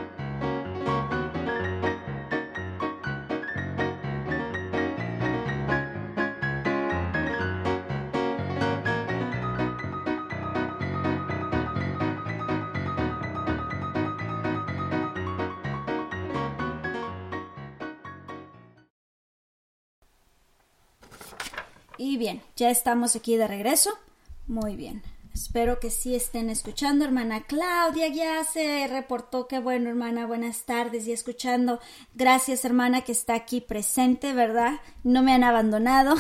Y 21.99 22.17
bien, 22.17 22.41
ya 22.57 22.71
estamos 22.71 23.15
aquí 23.15 23.37
de 23.37 23.47
regreso. 23.47 23.91
Muy 24.47 24.77
bien. 24.77 25.03
Espero 25.43 25.81
que 25.81 25.89
sí 25.89 26.15
estén 26.15 26.51
escuchando, 26.51 27.03
hermana 27.03 27.45
Claudia 27.45 28.09
ya 28.09 28.45
se 28.45 28.87
reportó 28.87 29.49
que 29.49 29.59
bueno, 29.59 29.89
hermana, 29.89 30.27
buenas 30.27 30.65
tardes 30.65 31.07
y 31.07 31.13
escuchando. 31.13 31.81
Gracias, 32.15 32.67
hermana, 32.67 33.01
que 33.01 33.13
está 33.13 33.37
aquí 33.37 33.63
presente, 33.63 34.35
¿verdad? 34.35 34.75
No 35.03 35.23
me 35.23 35.33
han 35.33 35.43
abandonado. 35.43 36.15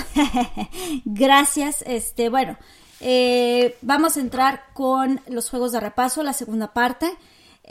Gracias. 1.05 1.85
Este, 1.87 2.31
bueno, 2.31 2.57
eh, 3.01 3.77
vamos 3.83 4.17
a 4.17 4.21
entrar 4.21 4.65
con 4.73 5.21
los 5.27 5.51
juegos 5.51 5.73
de 5.73 5.81
repaso, 5.81 6.23
la 6.23 6.33
segunda 6.33 6.73
parte. 6.73 7.15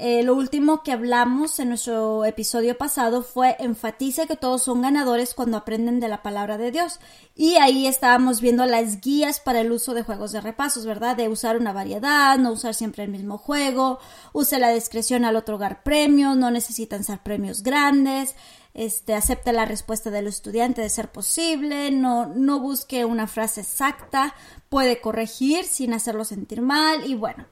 Eh, 0.01 0.23
lo 0.23 0.33
último 0.33 0.81
que 0.81 0.93
hablamos 0.93 1.59
en 1.59 1.67
nuestro 1.67 2.23
episodio 2.23 2.77
pasado 2.77 3.21
fue 3.21 3.57
enfatiza 3.59 4.27
que 4.27 4.37
todos 4.37 4.61
son 4.61 4.81
ganadores 4.81 5.33
cuando 5.33 5.57
aprenden 5.57 5.99
de 5.99 6.07
la 6.07 6.21
palabra 6.21 6.57
de 6.57 6.71
Dios. 6.71 7.01
Y 7.35 7.55
ahí 7.57 7.85
estábamos 7.85 8.39
viendo 8.39 8.65
las 8.65 9.01
guías 9.01 9.41
para 9.41 9.59
el 9.59 9.73
uso 9.73 9.93
de 9.93 10.03
juegos 10.03 10.31
de 10.31 10.39
repasos, 10.39 10.85
¿verdad? 10.85 11.17
De 11.17 11.27
usar 11.27 11.57
una 11.57 11.73
variedad, 11.73 12.37
no 12.37 12.53
usar 12.53 12.75
siempre 12.75 13.03
el 13.03 13.11
mismo 13.11 13.37
juego, 13.37 13.99
use 14.31 14.57
la 14.57 14.71
discreción 14.71 15.25
al 15.25 15.35
otorgar 15.35 15.83
premios, 15.83 16.37
no 16.37 16.49
necesitan 16.49 17.03
ser 17.03 17.19
premios 17.19 17.61
grandes, 17.61 18.35
este, 18.73 19.15
acepte 19.15 19.51
la 19.51 19.65
respuesta 19.65 20.11
del 20.11 20.27
estudiante 20.27 20.81
de 20.81 20.89
ser 20.89 21.11
posible, 21.11 21.91
no, 21.91 22.25
no 22.27 22.61
busque 22.61 23.03
una 23.03 23.27
frase 23.27 23.61
exacta, 23.61 24.33
puede 24.69 25.01
corregir 25.01 25.65
sin 25.65 25.91
hacerlo 25.93 26.23
sentir 26.23 26.61
mal 26.61 27.05
y 27.05 27.15
bueno, 27.15 27.47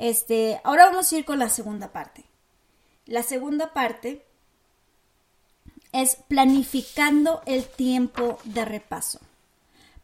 este, 0.00 0.60
ahora 0.64 0.86
vamos 0.86 1.12
a 1.12 1.18
ir 1.18 1.24
con 1.26 1.38
la 1.38 1.50
segunda 1.50 1.92
parte. 1.92 2.24
La 3.04 3.22
segunda 3.22 3.74
parte 3.74 4.24
es 5.92 6.16
planificando 6.26 7.42
el 7.44 7.66
tiempo 7.66 8.38
de 8.44 8.64
repaso. 8.64 9.20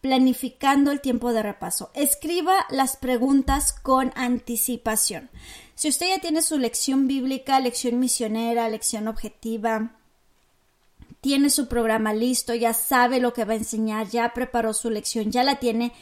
Planificando 0.03 0.93
el 0.93 1.01
tiempo 1.01 1.33
de 1.33 1.43
repaso. 1.43 1.91
Escriba 1.95 2.67
las 2.69 2.97
preguntas 2.97 3.73
con 3.73 4.13
anticipación. 4.17 5.31
Si 5.75 5.89
usted 5.89 6.09
ya 6.09 6.21
tiene 6.21 6.43
su 6.43 6.59
lección 6.59 7.07
bíblica, 7.07 7.59
lección 7.61 7.99
misionera, 7.99 8.69
lección 8.69 9.09
objetiva, 9.09 9.93
tiene 11.23 11.49
su 11.49 11.69
programa 11.69 12.13
listo, 12.13 12.55
ya 12.55 12.75
sabe 12.75 13.19
lo 13.19 13.33
que 13.33 13.45
va 13.47 13.55
a 13.55 13.57
enseñar, 13.57 14.09
ya 14.09 14.35
preparó 14.35 14.75
su 14.75 14.91
lección, 14.91 15.33
ya 15.33 15.43
la 15.43 15.57
tiene, 15.57 15.93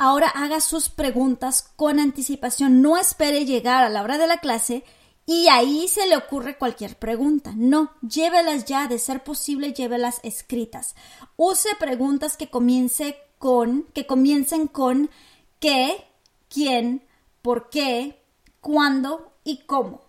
ahora 0.00 0.28
haga 0.28 0.60
sus 0.60 0.88
preguntas 0.88 1.70
con 1.76 2.00
anticipación. 2.00 2.80
No 2.80 2.96
espere 2.96 3.44
llegar 3.44 3.84
a 3.84 3.90
la 3.90 4.02
hora 4.02 4.16
de 4.16 4.26
la 4.26 4.38
clase 4.38 4.82
y 5.26 5.48
ahí 5.48 5.88
se 5.88 6.06
le 6.06 6.16
ocurre 6.16 6.56
cualquier 6.56 6.96
pregunta. 6.96 7.52
No, 7.54 7.92
llévelas 8.00 8.64
ya, 8.64 8.88
de 8.88 8.98
ser 8.98 9.22
posible, 9.22 9.74
llévelas 9.74 10.18
escritas. 10.22 10.94
Use 11.36 11.68
preguntas 11.78 12.38
que 12.38 12.48
comience 12.48 13.18
con, 13.38 13.88
que 13.92 14.06
comiencen 14.06 14.68
con 14.68 15.10
qué, 15.58 16.06
quién, 16.48 17.04
por 17.42 17.68
qué, 17.68 18.22
cuándo 18.62 19.34
y 19.44 19.58
cómo. 19.66 20.00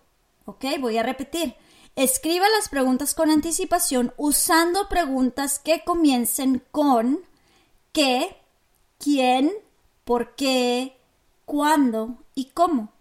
¿Ok? 0.46 0.64
Voy 0.80 0.96
a 0.96 1.02
repetir. 1.02 1.54
Escriba 1.96 2.48
las 2.48 2.70
preguntas 2.70 3.14
con 3.14 3.30
anticipación 3.30 4.14
usando 4.16 4.88
preguntas 4.88 5.58
que 5.58 5.84
comiencen 5.84 6.62
con 6.70 7.20
qué, 7.92 8.38
quién, 8.96 9.52
por 10.04 10.34
qué, 10.34 10.96
cuándo 11.44 12.16
y 12.34 12.46
cómo. 12.46 12.92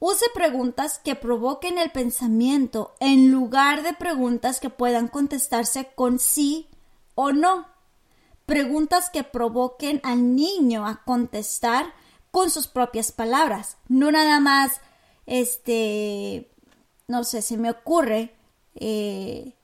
Use 0.00 0.26
preguntas 0.32 1.00
que 1.02 1.16
provoquen 1.16 1.78
el 1.78 1.90
pensamiento 1.90 2.94
en 3.00 3.32
lugar 3.32 3.82
de 3.82 3.94
preguntas 3.94 4.60
que 4.60 4.70
puedan 4.70 5.08
contestarse 5.08 5.90
con 5.94 6.20
sí 6.20 6.68
o 7.14 7.32
no. 7.32 7.66
Preguntas 8.46 9.10
que 9.10 9.24
provoquen 9.24 10.00
al 10.04 10.36
niño 10.36 10.86
a 10.86 11.02
contestar 11.04 11.92
con 12.30 12.50
sus 12.50 12.68
propias 12.68 13.10
palabras. 13.10 13.76
No 13.88 14.12
nada 14.12 14.38
más, 14.38 14.80
este, 15.26 16.48
no 17.08 17.24
sé, 17.24 17.42
se 17.42 17.56
me 17.56 17.70
ocurre, 17.70 18.36
eh, 18.76 19.54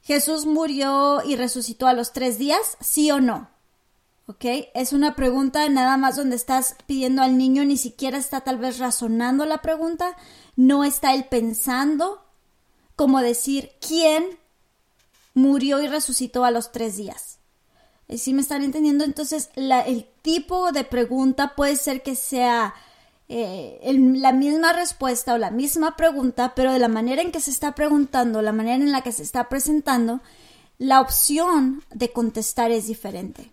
Jesús 0.00 0.46
murió 0.46 1.22
y 1.22 1.36
resucitó 1.36 1.86
a 1.86 1.92
los 1.92 2.12
tres 2.14 2.38
días, 2.38 2.78
sí 2.80 3.10
o 3.10 3.20
no. 3.20 3.50
¿Ok? 4.28 4.44
Es 4.74 4.92
una 4.92 5.16
pregunta 5.16 5.66
nada 5.70 5.96
más 5.96 6.16
donde 6.16 6.36
estás 6.36 6.76
pidiendo 6.86 7.22
al 7.22 7.38
niño, 7.38 7.64
ni 7.64 7.78
siquiera 7.78 8.18
está 8.18 8.42
tal 8.42 8.58
vez 8.58 8.78
razonando 8.78 9.46
la 9.46 9.62
pregunta, 9.62 10.18
no 10.54 10.84
está 10.84 11.14
él 11.14 11.24
pensando, 11.30 12.22
como 12.94 13.22
decir, 13.22 13.70
¿quién 13.80 14.38
murió 15.32 15.80
y 15.80 15.86
resucitó 15.86 16.44
a 16.44 16.50
los 16.50 16.72
tres 16.72 16.98
días? 16.98 17.38
¿Sí 18.18 18.34
me 18.34 18.42
están 18.42 18.62
entendiendo? 18.62 19.04
Entonces, 19.04 19.48
el 19.56 20.06
tipo 20.20 20.72
de 20.72 20.84
pregunta 20.84 21.54
puede 21.54 21.76
ser 21.76 22.02
que 22.02 22.14
sea 22.14 22.74
eh, 23.30 23.80
la 23.96 24.32
misma 24.32 24.74
respuesta 24.74 25.32
o 25.32 25.38
la 25.38 25.50
misma 25.50 25.96
pregunta, 25.96 26.52
pero 26.54 26.74
de 26.74 26.78
la 26.78 26.88
manera 26.88 27.22
en 27.22 27.32
que 27.32 27.40
se 27.40 27.50
está 27.50 27.74
preguntando, 27.74 28.42
la 28.42 28.52
manera 28.52 28.74
en 28.74 28.92
la 28.92 29.00
que 29.00 29.12
se 29.12 29.22
está 29.22 29.48
presentando, 29.48 30.20
la 30.76 31.00
opción 31.00 31.82
de 31.94 32.12
contestar 32.12 32.70
es 32.70 32.88
diferente 32.88 33.52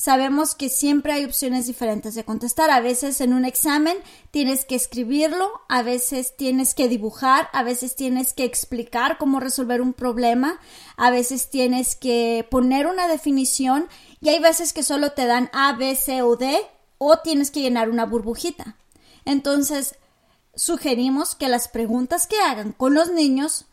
sabemos 0.00 0.54
que 0.54 0.70
siempre 0.70 1.12
hay 1.12 1.26
opciones 1.26 1.66
diferentes 1.66 2.14
de 2.14 2.24
contestar. 2.24 2.70
A 2.70 2.80
veces 2.80 3.20
en 3.20 3.34
un 3.34 3.44
examen 3.44 3.98
tienes 4.30 4.64
que 4.64 4.74
escribirlo, 4.74 5.60
a 5.68 5.82
veces 5.82 6.34
tienes 6.38 6.74
que 6.74 6.88
dibujar, 6.88 7.50
a 7.52 7.62
veces 7.62 7.96
tienes 7.96 8.32
que 8.32 8.44
explicar 8.44 9.18
cómo 9.18 9.40
resolver 9.40 9.82
un 9.82 9.92
problema, 9.92 10.58
a 10.96 11.10
veces 11.10 11.50
tienes 11.50 11.96
que 11.96 12.48
poner 12.50 12.86
una 12.86 13.08
definición 13.08 13.88
y 14.22 14.30
hay 14.30 14.38
veces 14.38 14.72
que 14.72 14.82
solo 14.82 15.12
te 15.12 15.26
dan 15.26 15.50
A, 15.52 15.74
B, 15.74 15.94
C 15.96 16.22
o 16.22 16.34
D 16.34 16.58
o 16.96 17.18
tienes 17.18 17.50
que 17.50 17.60
llenar 17.60 17.90
una 17.90 18.06
burbujita. 18.06 18.76
Entonces, 19.26 19.96
sugerimos 20.54 21.34
que 21.34 21.48
las 21.48 21.68
preguntas 21.68 22.26
que 22.26 22.38
hagan 22.38 22.72
con 22.72 22.94
los 22.94 23.10
niños 23.10 23.66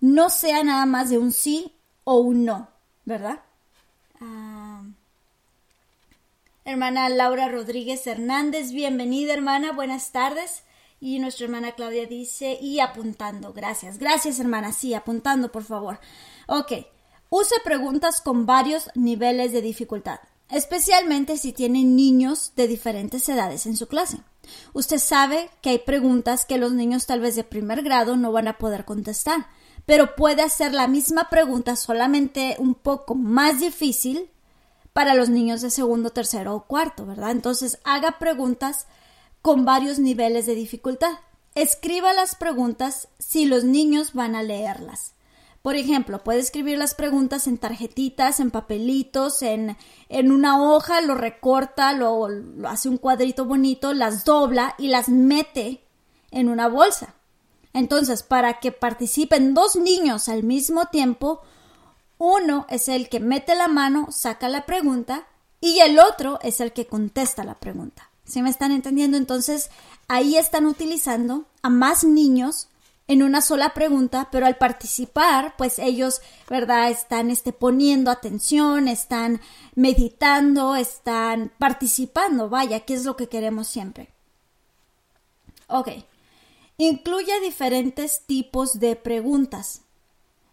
no 0.00 0.28
sean 0.28 0.66
nada 0.66 0.86
más 0.86 1.08
de 1.08 1.18
un 1.18 1.30
sí 1.30 1.72
o 2.02 2.16
un 2.16 2.44
no, 2.44 2.68
¿verdad? 3.04 3.42
Ah, 4.20 4.57
hermana 6.70 7.08
Laura 7.08 7.48
Rodríguez 7.48 8.06
Hernández. 8.06 8.72
Bienvenida, 8.72 9.32
hermana. 9.32 9.72
Buenas 9.72 10.12
tardes. 10.12 10.64
Y 11.00 11.18
nuestra 11.18 11.46
hermana 11.46 11.72
Claudia 11.72 12.06
dice, 12.06 12.58
y 12.60 12.80
apuntando. 12.80 13.54
Gracias. 13.54 13.98
Gracias, 13.98 14.38
hermana. 14.38 14.72
Sí, 14.72 14.92
apuntando, 14.92 15.50
por 15.50 15.64
favor. 15.64 15.98
Ok. 16.46 16.72
Use 17.30 17.54
preguntas 17.64 18.20
con 18.20 18.44
varios 18.44 18.90
niveles 18.94 19.52
de 19.52 19.62
dificultad, 19.62 20.20
especialmente 20.50 21.36
si 21.36 21.52
tienen 21.52 21.94
niños 21.94 22.52
de 22.56 22.68
diferentes 22.68 23.28
edades 23.28 23.66
en 23.66 23.76
su 23.76 23.86
clase. 23.86 24.18
Usted 24.72 24.98
sabe 24.98 25.50
que 25.60 25.70
hay 25.70 25.78
preguntas 25.78 26.46
que 26.46 26.58
los 26.58 26.72
niños 26.72 27.06
tal 27.06 27.20
vez 27.20 27.36
de 27.36 27.44
primer 27.44 27.82
grado 27.82 28.16
no 28.16 28.32
van 28.32 28.48
a 28.48 28.56
poder 28.56 28.86
contestar, 28.86 29.46
pero 29.84 30.16
puede 30.16 30.42
hacer 30.42 30.72
la 30.72 30.88
misma 30.88 31.28
pregunta 31.28 31.76
solamente 31.76 32.56
un 32.58 32.74
poco 32.74 33.14
más 33.14 33.60
difícil 33.60 34.30
para 34.98 35.14
los 35.14 35.28
niños 35.28 35.60
de 35.60 35.70
segundo, 35.70 36.10
tercero 36.10 36.56
o 36.56 36.64
cuarto, 36.64 37.06
¿verdad? 37.06 37.30
Entonces 37.30 37.78
haga 37.84 38.18
preguntas 38.18 38.88
con 39.42 39.64
varios 39.64 40.00
niveles 40.00 40.44
de 40.44 40.56
dificultad. 40.56 41.12
Escriba 41.54 42.12
las 42.14 42.34
preguntas 42.34 43.06
si 43.20 43.44
los 43.44 43.62
niños 43.62 44.12
van 44.12 44.34
a 44.34 44.42
leerlas. 44.42 45.14
Por 45.62 45.76
ejemplo, 45.76 46.24
puede 46.24 46.40
escribir 46.40 46.78
las 46.78 46.96
preguntas 46.96 47.46
en 47.46 47.58
tarjetitas, 47.58 48.40
en 48.40 48.50
papelitos, 48.50 49.42
en, 49.42 49.76
en 50.08 50.32
una 50.32 50.60
hoja, 50.60 51.00
lo 51.00 51.14
recorta, 51.14 51.92
lo, 51.92 52.28
lo 52.28 52.68
hace 52.68 52.88
un 52.88 52.98
cuadrito 52.98 53.44
bonito, 53.44 53.94
las 53.94 54.24
dobla 54.24 54.74
y 54.78 54.88
las 54.88 55.08
mete 55.08 55.84
en 56.32 56.48
una 56.48 56.66
bolsa. 56.66 57.14
Entonces, 57.72 58.24
para 58.24 58.58
que 58.58 58.72
participen 58.72 59.54
dos 59.54 59.76
niños 59.76 60.28
al 60.28 60.42
mismo 60.42 60.86
tiempo, 60.86 61.42
uno 62.18 62.66
es 62.68 62.88
el 62.88 63.08
que 63.08 63.20
mete 63.20 63.54
la 63.54 63.68
mano, 63.68 64.08
saca 64.10 64.48
la 64.48 64.66
pregunta 64.66 65.26
y 65.60 65.78
el 65.80 65.98
otro 65.98 66.38
es 66.42 66.60
el 66.60 66.72
que 66.72 66.86
contesta 66.86 67.44
la 67.44 67.54
pregunta. 67.54 68.10
¿Sí 68.24 68.42
me 68.42 68.50
están 68.50 68.72
entendiendo? 68.72 69.16
Entonces, 69.16 69.70
ahí 70.06 70.36
están 70.36 70.66
utilizando 70.66 71.46
a 71.62 71.70
más 71.70 72.04
niños 72.04 72.68
en 73.06 73.22
una 73.22 73.40
sola 73.40 73.72
pregunta, 73.72 74.28
pero 74.30 74.44
al 74.44 74.58
participar, 74.58 75.54
pues 75.56 75.78
ellos, 75.78 76.20
¿verdad? 76.48 76.90
Están 76.90 77.30
este, 77.30 77.54
poniendo 77.54 78.10
atención, 78.10 78.86
están 78.86 79.40
meditando, 79.74 80.76
están 80.76 81.50
participando, 81.58 82.50
vaya, 82.50 82.80
que 82.80 82.92
es 82.92 83.06
lo 83.06 83.16
que 83.16 83.28
queremos 83.28 83.66
siempre. 83.66 84.10
Ok. 85.68 85.88
Incluye 86.76 87.40
diferentes 87.40 88.26
tipos 88.26 88.78
de 88.78 88.94
preguntas. 88.94 89.82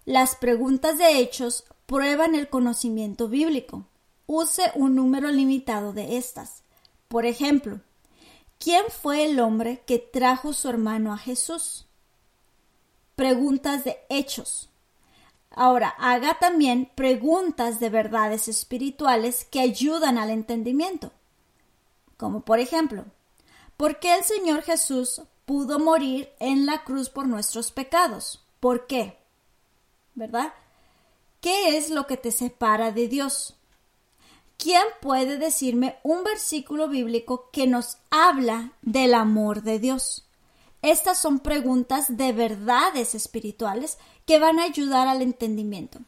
Las 0.05 0.35
preguntas 0.35 0.99
de 0.99 1.17
hechos 1.17 1.65
prueban 1.87 2.35
el 2.35 2.47
conocimiento 2.47 3.27
bíblico. 3.27 3.85
Use 4.27 4.71
un 4.75 4.93
número 4.93 5.31
limitado 5.31 5.93
de 5.93 6.17
estas. 6.17 6.61
Por 7.07 7.25
ejemplo, 7.25 7.79
¿quién 8.59 8.83
fue 8.89 9.25
el 9.25 9.39
hombre 9.39 9.81
que 9.87 9.97
trajo 9.97 10.53
su 10.53 10.69
hermano 10.69 11.11
a 11.11 11.17
Jesús? 11.17 11.87
Preguntas 13.15 13.83
de 13.83 13.97
hechos. 14.09 14.69
Ahora, 15.49 15.89
haga 15.97 16.37
también 16.37 16.91
preguntas 16.93 17.79
de 17.79 17.89
verdades 17.89 18.47
espirituales 18.47 19.45
que 19.45 19.59
ayudan 19.59 20.19
al 20.19 20.29
entendimiento. 20.29 21.13
Como 22.15 22.41
por 22.41 22.59
ejemplo, 22.59 23.05
¿por 23.75 23.99
qué 23.99 24.13
el 24.13 24.23
Señor 24.23 24.61
Jesús 24.61 25.23
pudo 25.45 25.79
morir 25.79 26.29
en 26.39 26.67
la 26.67 26.83
cruz 26.83 27.09
por 27.09 27.25
nuestros 27.25 27.71
pecados? 27.71 28.45
¿Por 28.59 28.85
qué? 28.85 29.24
¿Verdad? 30.15 30.53
¿Qué 31.41 31.77
es 31.77 31.89
lo 31.89 32.07
que 32.07 32.17
te 32.17 32.31
separa 32.31 32.91
de 32.91 33.07
Dios? 33.07 33.55
¿Quién 34.57 34.83
puede 35.01 35.37
decirme 35.37 35.97
un 36.03 36.23
versículo 36.23 36.87
bíblico 36.87 37.49
que 37.51 37.67
nos 37.67 37.97
habla 38.09 38.71
del 38.81 39.13
amor 39.13 39.61
de 39.61 39.79
Dios? 39.79 40.25
Estas 40.81 41.17
son 41.17 41.39
preguntas 41.39 42.17
de 42.17 42.31
verdades 42.31 43.15
espirituales 43.15 43.97
que 44.25 44.39
van 44.39 44.59
a 44.59 44.63
ayudar 44.63 45.07
al 45.07 45.21
entendimiento. 45.21 45.99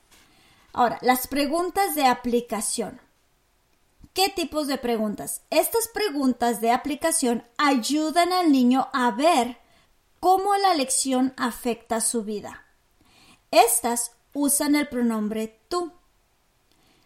Ahora, 0.71 0.97
las 1.01 1.27
preguntas 1.27 1.95
de 1.95 2.05
aplicación. 2.05 3.01
¿Qué 4.13 4.29
tipos 4.29 4.67
de 4.67 4.77
preguntas? 4.77 5.41
Estas 5.49 5.87
preguntas 5.89 6.61
de 6.61 6.71
aplicación 6.71 7.43
ayudan 7.57 8.31
al 8.33 8.51
niño 8.51 8.87
a 8.93 9.11
ver 9.11 9.57
cómo 10.19 10.55
la 10.55 10.73
lección 10.73 11.33
afecta 11.37 12.01
su 12.01 12.23
vida. 12.23 12.66
Estas 13.51 14.11
usan 14.33 14.75
el 14.75 14.87
pronombre 14.87 15.59
tú. 15.69 15.91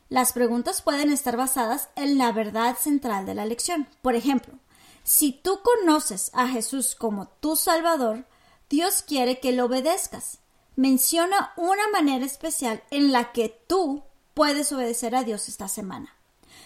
Las 0.09 0.33
preguntas 0.33 0.81
pueden 0.81 1.11
estar 1.11 1.37
basadas 1.37 1.89
en 1.95 2.17
la 2.17 2.31
verdad 2.31 2.75
central 2.77 3.25
de 3.25 3.35
la 3.35 3.45
lección. 3.45 3.87
Por 4.01 4.15
ejemplo, 4.15 4.55
si 5.03 5.31
tú 5.31 5.61
conoces 5.63 6.31
a 6.33 6.47
Jesús 6.47 6.95
como 6.95 7.27
tu 7.27 7.55
Salvador, 7.55 8.25
Dios 8.69 9.03
quiere 9.03 9.39
que 9.39 9.51
lo 9.51 9.65
obedezcas. 9.65 10.39
Menciona 10.75 11.53
una 11.57 11.87
manera 11.89 12.25
especial 12.25 12.83
en 12.89 13.11
la 13.11 13.31
que 13.31 13.49
tú 13.67 14.03
puedes 14.33 14.71
obedecer 14.71 15.15
a 15.15 15.23
Dios 15.23 15.47
esta 15.47 15.67
semana. 15.67 16.15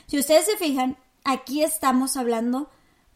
Si 0.07 0.17
ustedes 0.17 0.45
se 0.45 0.57
fijan, 0.57 0.97
aquí 1.23 1.63
estamos 1.63 2.15
hablando 2.17 2.69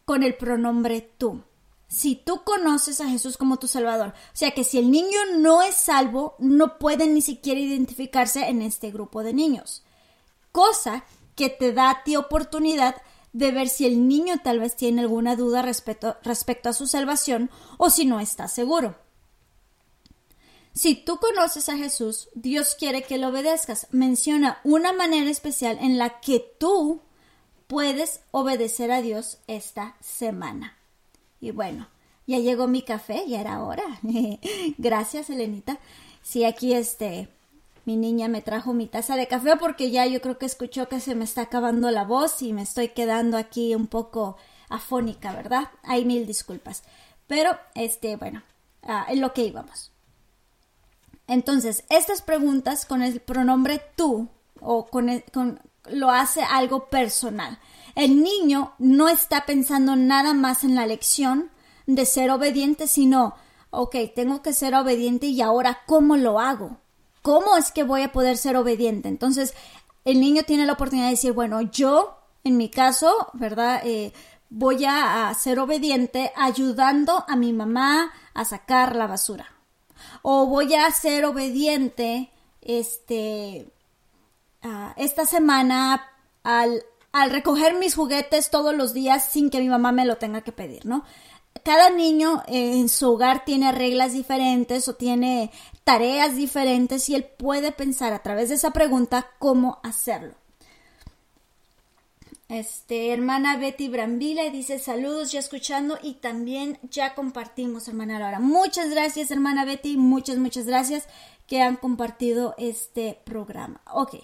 con 0.04 0.22
el 0.22 0.36
pronombre 0.36 1.00
tú 1.00 1.42
si 1.90 2.14
tú 2.14 2.44
conoces 2.44 3.00
a 3.00 3.08
Jesús 3.08 3.36
como 3.36 3.58
tu 3.58 3.66
Salvador. 3.66 4.14
O 4.32 4.36
sea 4.36 4.52
que 4.52 4.62
si 4.62 4.78
el 4.78 4.92
niño 4.92 5.18
no 5.38 5.60
es 5.60 5.74
salvo, 5.74 6.36
no 6.38 6.78
puede 6.78 7.08
ni 7.08 7.20
siquiera 7.20 7.60
identificarse 7.60 8.48
en 8.48 8.62
este 8.62 8.92
grupo 8.92 9.24
de 9.24 9.34
niños. 9.34 9.82
Cosa 10.52 11.04
que 11.34 11.50
te 11.50 11.72
da 11.72 11.90
a 11.90 12.04
ti 12.04 12.14
oportunidad 12.14 13.02
de 13.32 13.50
ver 13.50 13.68
si 13.68 13.86
el 13.86 14.06
niño 14.06 14.36
tal 14.42 14.60
vez 14.60 14.76
tiene 14.76 15.00
alguna 15.00 15.34
duda 15.34 15.62
respecto, 15.62 16.16
respecto 16.22 16.68
a 16.68 16.74
su 16.74 16.86
salvación 16.86 17.50
o 17.76 17.90
si 17.90 18.04
no 18.04 18.20
está 18.20 18.46
seguro. 18.46 18.96
Si 20.72 20.94
tú 20.94 21.18
conoces 21.18 21.68
a 21.68 21.76
Jesús, 21.76 22.28
Dios 22.34 22.76
quiere 22.76 23.02
que 23.02 23.18
lo 23.18 23.28
obedezcas. 23.28 23.88
Menciona 23.90 24.60
una 24.62 24.92
manera 24.92 25.28
especial 25.28 25.76
en 25.80 25.98
la 25.98 26.20
que 26.20 26.38
tú 26.60 27.02
puedes 27.66 28.20
obedecer 28.30 28.92
a 28.92 29.02
Dios 29.02 29.38
esta 29.48 29.96
semana. 30.00 30.79
Y 31.40 31.50
bueno, 31.50 31.88
ya 32.26 32.38
llegó 32.38 32.68
mi 32.68 32.82
café, 32.82 33.24
ya 33.26 33.40
era 33.40 33.62
hora. 33.62 33.84
Gracias, 34.78 35.30
Elenita. 35.30 35.78
Sí, 36.22 36.44
aquí 36.44 36.74
este, 36.74 37.28
mi 37.84 37.96
niña 37.96 38.28
me 38.28 38.42
trajo 38.42 38.72
mi 38.72 38.86
taza 38.86 39.16
de 39.16 39.26
café 39.26 39.56
porque 39.56 39.90
ya 39.90 40.06
yo 40.06 40.20
creo 40.20 40.38
que 40.38 40.46
escuchó 40.46 40.88
que 40.88 41.00
se 41.00 41.14
me 41.14 41.24
está 41.24 41.42
acabando 41.42 41.90
la 41.90 42.04
voz 42.04 42.42
y 42.42 42.52
me 42.52 42.62
estoy 42.62 42.88
quedando 42.88 43.36
aquí 43.36 43.74
un 43.74 43.86
poco 43.86 44.36
afónica, 44.68 45.32
¿verdad? 45.32 45.70
Hay 45.82 46.04
mil 46.04 46.26
disculpas. 46.26 46.84
Pero, 47.26 47.56
este, 47.74 48.16
bueno, 48.16 48.42
ah, 48.82 49.06
en 49.08 49.20
lo 49.20 49.32
que 49.32 49.44
íbamos. 49.44 49.92
Entonces, 51.26 51.84
estas 51.88 52.22
preguntas 52.22 52.84
con 52.84 53.02
el 53.02 53.20
pronombre 53.20 53.80
tú 53.96 54.28
o 54.60 54.86
con, 54.86 55.22
con 55.32 55.60
lo 55.88 56.10
hace 56.10 56.42
algo 56.42 56.86
personal. 56.88 57.58
El 58.00 58.22
niño 58.22 58.72
no 58.78 59.10
está 59.10 59.44
pensando 59.44 59.94
nada 59.94 60.32
más 60.32 60.64
en 60.64 60.74
la 60.74 60.86
lección 60.86 61.50
de 61.84 62.06
ser 62.06 62.30
obediente, 62.30 62.86
sino, 62.86 63.34
ok, 63.68 63.94
tengo 64.14 64.40
que 64.40 64.54
ser 64.54 64.74
obediente 64.74 65.26
y 65.26 65.42
ahora, 65.42 65.82
¿cómo 65.84 66.16
lo 66.16 66.40
hago? 66.40 66.78
¿Cómo 67.20 67.58
es 67.58 67.70
que 67.70 67.82
voy 67.82 68.00
a 68.00 68.10
poder 68.10 68.38
ser 68.38 68.56
obediente? 68.56 69.08
Entonces, 69.08 69.52
el 70.06 70.18
niño 70.18 70.44
tiene 70.44 70.64
la 70.64 70.72
oportunidad 70.72 71.08
de 71.08 71.10
decir, 71.10 71.32
bueno, 71.32 71.60
yo, 71.60 72.16
en 72.42 72.56
mi 72.56 72.70
caso, 72.70 73.12
¿verdad? 73.34 73.82
Eh, 73.84 74.14
voy 74.48 74.86
a, 74.86 75.30
ser 75.34 75.58
obediente 75.58 76.32
ayudando 76.36 77.26
a 77.28 77.36
mi 77.36 77.52
mamá 77.52 78.14
a 78.32 78.46
sacar 78.46 78.96
la 78.96 79.08
basura. 79.08 79.52
O 80.22 80.46
voy 80.46 80.74
a 80.74 80.90
ser 80.90 81.26
obediente, 81.26 82.32
este, 82.62 83.70
esta 84.96 85.26
semana 85.26 86.02
al, 86.42 86.82
al 87.12 87.30
recoger 87.30 87.74
mis 87.74 87.94
juguetes 87.94 88.50
todos 88.50 88.74
los 88.74 88.92
días 88.94 89.24
sin 89.24 89.50
que 89.50 89.60
mi 89.60 89.68
mamá 89.68 89.92
me 89.92 90.04
lo 90.04 90.16
tenga 90.16 90.42
que 90.42 90.52
pedir, 90.52 90.86
¿no? 90.86 91.04
cada 91.64 91.90
niño 91.90 92.42
en 92.46 92.88
su 92.88 93.12
hogar 93.12 93.44
tiene 93.44 93.72
reglas 93.72 94.12
diferentes 94.12 94.88
o 94.88 94.94
tiene 94.94 95.50
tareas 95.84 96.36
diferentes 96.36 97.08
y 97.08 97.14
él 97.14 97.24
puede 97.24 97.72
pensar 97.72 98.12
a 98.12 98.22
través 98.22 98.48
de 98.48 98.54
esa 98.54 98.72
pregunta 98.72 99.30
cómo 99.38 99.78
hacerlo. 99.82 100.34
Este, 102.48 103.12
hermana 103.12 103.56
Betty 103.58 103.88
Brambila 103.88 104.50
dice 104.50 104.80
saludos 104.80 105.30
ya 105.30 105.38
escuchando 105.38 105.98
y 106.02 106.14
también 106.14 106.78
ya 106.82 107.14
compartimos, 107.14 107.86
hermana 107.86 108.18
Laura. 108.18 108.40
Muchas 108.40 108.90
gracias, 108.90 109.30
hermana 109.30 109.64
Betty, 109.64 109.96
muchas, 109.96 110.38
muchas 110.38 110.66
gracias 110.66 111.06
que 111.46 111.62
han 111.62 111.76
compartido 111.76 112.54
este 112.58 113.20
programa. 113.24 113.80
Ok, 113.92 114.16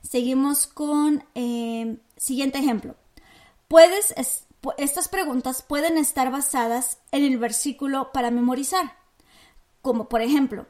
seguimos 0.00 0.68
con 0.68 1.24
eh, 1.34 1.96
siguiente 2.22 2.58
ejemplo. 2.58 2.94
Estas 4.76 5.08
preguntas 5.08 5.62
pueden 5.62 5.98
estar 5.98 6.30
basadas 6.30 6.98
en 7.10 7.24
el 7.24 7.38
versículo 7.38 8.12
para 8.12 8.30
memorizar, 8.30 8.96
como 9.80 10.08
por 10.08 10.20
ejemplo, 10.22 10.66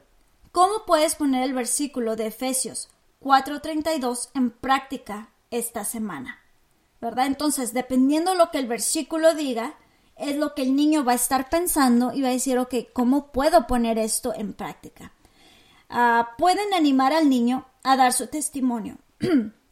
¿cómo 0.51 0.85
puedes 0.87 1.15
poner 1.15 1.43
el 1.43 1.53
versículo 1.53 2.15
de 2.15 2.27
Efesios 2.27 2.89
4:32 3.21 4.29
en 4.33 4.49
práctica 4.49 5.29
esta 5.51 5.85
semana? 5.85 6.39
¿verdad? 6.99 7.27
Entonces, 7.27 7.73
dependiendo 7.73 8.33
lo 8.33 8.49
que 8.49 8.59
el 8.59 8.67
versículo 8.67 9.35
diga, 9.35 9.75
es 10.15 10.37
lo 10.37 10.55
que 10.55 10.61
el 10.61 10.73
niño 10.75 11.03
va 11.03 11.11
a 11.11 11.15
estar 11.15 11.49
pensando 11.49 12.13
y 12.13 12.21
va 12.21 12.29
a 12.29 12.31
decir, 12.31 12.57
ok, 12.57 12.73
¿cómo 12.93 13.31
puedo 13.33 13.67
poner 13.67 13.97
esto 13.99 14.33
en 14.33 14.53
práctica? 14.53 15.11
Ah, 15.89 16.29
pueden 16.37 16.73
animar 16.73 17.11
al 17.11 17.29
niño 17.29 17.65
a 17.83 17.97
dar 17.97 18.13
su 18.13 18.27
testimonio. 18.27 18.97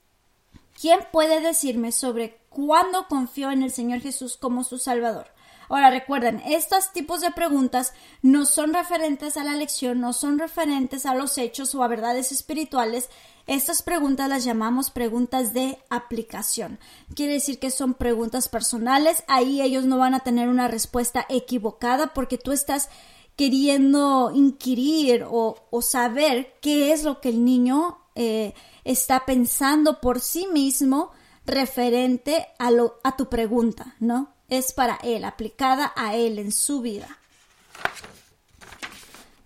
¿Quién 0.82 1.02
puede 1.12 1.42
decirme 1.42 1.92
sobre 1.92 2.40
cuándo 2.50 3.06
confió 3.08 3.52
en 3.52 3.62
el 3.62 3.70
Señor 3.70 4.00
Jesús 4.00 4.36
como 4.36 4.64
su 4.64 4.80
Salvador? 4.80 5.28
Ahora 5.70 5.92
recuerden, 5.92 6.42
estos 6.44 6.92
tipos 6.92 7.22
de 7.22 7.30
preguntas 7.30 7.94
no 8.24 8.48
son 8.48 8.74
referentes 8.74 9.38
a 9.38 9.44
la 9.44 9.54
lección, 9.54 10.02
no 10.02 10.12
son 10.12 10.40
referentes 10.40 11.06
a 11.06 11.14
los 11.14 11.38
hechos 11.38 11.76
o 11.76 11.84
a 11.84 11.88
verdades 11.88 12.32
espirituales. 12.32 13.12
Estas 13.46 13.84
preguntas 13.84 14.28
las 14.28 14.44
llamamos 14.44 14.90
preguntas 14.90 15.54
de 15.54 15.78
aplicación. 15.92 16.80
Quiere 17.16 17.34
decir 17.34 17.60
que 17.60 17.70
son 17.70 17.94
preguntas 17.94 18.50
personales. 18.50 19.24
Ahí 19.28 19.62
ellos 19.62 19.86
no 19.86 20.00
van 20.00 20.16
a 20.16 20.22
tener 20.22 20.50
una 20.50 20.68
respuesta 20.68 21.28
equivocada 21.30 22.08
porque 22.16 22.40
tú 22.40 22.54
estás 22.54 22.90
queriendo 23.36 24.32
inquirir 24.34 25.26
o, 25.30 25.58
saber 25.82 26.54
qué 26.60 26.92
es 26.92 27.04
lo 27.04 27.22
que 27.22 27.30
el 27.30 27.46
niño 27.46 27.98
eh, 28.16 28.54
está 28.84 29.26
pensando 29.26 30.02
por 30.02 30.20
sí 30.20 30.48
mismo 30.48 31.12
referente 31.46 32.48
a, 32.60 32.72
lo, 32.72 33.00
a 33.04 33.16
tu 33.16 33.30
pregunta, 33.30 33.96
¿no? 34.00 34.34
es 34.52 34.74
para 34.74 35.00
él, 35.02 35.24
aplicada 35.24 35.94
a 35.96 36.14
él 36.14 36.38
en 36.38 36.52
su 36.52 36.82
vida. 36.82 37.08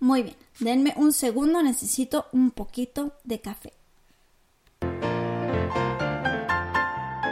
Muy 0.00 0.24
bien, 0.24 0.36
denme 0.58 0.94
un 0.96 1.12
segundo, 1.12 1.62
necesito 1.62 2.26
un 2.32 2.50
poquito 2.50 3.12
de 3.22 3.40
café. 3.40 3.72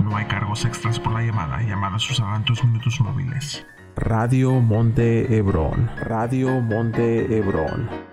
No 0.00 0.16
hay 0.16 0.26
cargos 0.26 0.64
extras 0.64 0.98
por 0.98 1.12
la 1.12 1.22
llamada. 1.22 1.60
Llamadas 1.62 2.10
usarán 2.10 2.44
tus 2.44 2.62
minutos 2.64 3.00
móviles. 3.00 3.66
Radio 3.96 4.52
Monte 4.60 5.36
Hebrón. 5.36 5.90
Radio 5.96 6.60
Monte 6.60 7.36
Hebrón. 7.36 8.11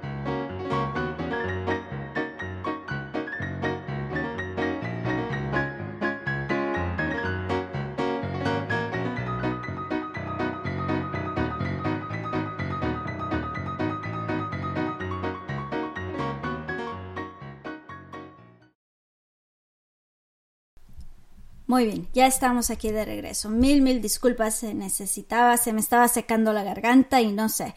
Muy 21.69 21.85
bien, 21.85 22.07
ya 22.15 22.25
estamos 22.25 22.71
aquí 22.71 22.89
de 22.89 23.05
regreso. 23.05 23.47
Mil, 23.47 23.83
mil 23.83 24.01
disculpas, 24.01 24.55
se 24.55 24.73
necesitaba, 24.73 25.55
se 25.55 25.71
me 25.71 25.81
estaba 25.81 26.07
secando 26.07 26.51
la 26.51 26.63
garganta 26.63 27.21
y 27.21 27.31
no 27.31 27.47
sé, 27.47 27.75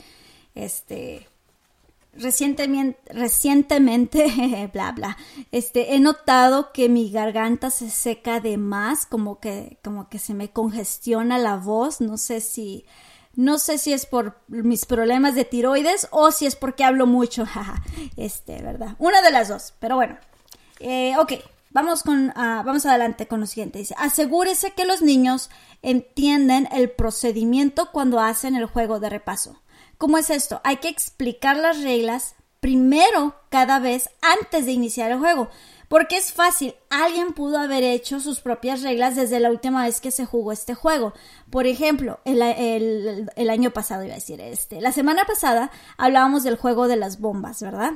este, 0.54 1.28
recientemente, 2.14 2.98
recientemente, 3.12 4.70
bla, 4.72 4.92
bla, 4.92 5.18
este, 5.50 5.94
he 5.94 6.00
notado 6.00 6.72
que 6.72 6.88
mi 6.88 7.10
garganta 7.10 7.68
se 7.68 7.90
seca 7.90 8.40
de 8.40 8.56
más, 8.56 9.04
como 9.04 9.40
que, 9.40 9.76
como 9.84 10.08
que 10.08 10.18
se 10.18 10.32
me 10.32 10.48
congestiona 10.48 11.36
la 11.36 11.56
voz, 11.56 12.00
no 12.00 12.16
sé 12.16 12.40
si, 12.40 12.86
no 13.34 13.58
sé 13.58 13.76
si 13.76 13.92
es 13.92 14.06
por 14.06 14.40
mis 14.48 14.86
problemas 14.86 15.34
de 15.34 15.44
tiroides 15.44 16.08
o 16.12 16.30
si 16.30 16.46
es 16.46 16.56
porque 16.56 16.84
hablo 16.84 17.06
mucho, 17.06 17.44
este, 18.16 18.62
¿verdad? 18.62 18.96
Una 18.98 19.20
de 19.20 19.32
las 19.32 19.48
dos, 19.48 19.74
pero 19.80 19.96
bueno, 19.96 20.16
eh, 20.80 21.14
ok, 21.18 21.34
Vamos, 21.72 22.02
con, 22.02 22.32
ah, 22.36 22.62
vamos 22.64 22.84
adelante 22.84 23.26
con 23.26 23.40
lo 23.40 23.46
siguiente. 23.46 23.78
Dice, 23.78 23.94
asegúrese 23.98 24.72
que 24.72 24.84
los 24.84 25.00
niños 25.00 25.50
entienden 25.80 26.68
el 26.70 26.90
procedimiento 26.90 27.90
cuando 27.92 28.20
hacen 28.20 28.56
el 28.56 28.66
juego 28.66 29.00
de 29.00 29.08
repaso. 29.08 29.62
¿Cómo 29.96 30.18
es 30.18 30.30
esto? 30.30 30.60
Hay 30.64 30.76
que 30.76 30.88
explicar 30.88 31.56
las 31.56 31.80
reglas 31.82 32.34
primero 32.60 33.34
cada 33.48 33.78
vez 33.78 34.10
antes 34.20 34.66
de 34.66 34.72
iniciar 34.72 35.10
el 35.10 35.18
juego. 35.18 35.48
Porque 35.88 36.16
es 36.16 36.32
fácil, 36.32 36.74
alguien 36.88 37.34
pudo 37.34 37.58
haber 37.58 37.82
hecho 37.82 38.18
sus 38.20 38.40
propias 38.40 38.82
reglas 38.82 39.14
desde 39.14 39.40
la 39.40 39.50
última 39.50 39.84
vez 39.84 40.00
que 40.00 40.10
se 40.10 40.24
jugó 40.24 40.52
este 40.52 40.74
juego. 40.74 41.12
Por 41.50 41.66
ejemplo, 41.66 42.20
el, 42.24 43.30
el 43.36 43.50
año 43.50 43.72
pasado 43.72 44.02
iba 44.02 44.12
a 44.12 44.16
decir 44.16 44.40
este. 44.40 44.80
La 44.80 44.92
semana 44.92 45.24
pasada 45.26 45.70
hablábamos 45.98 46.44
del 46.44 46.56
juego 46.56 46.88
de 46.88 46.96
las 46.96 47.20
bombas, 47.20 47.62
¿verdad? 47.62 47.92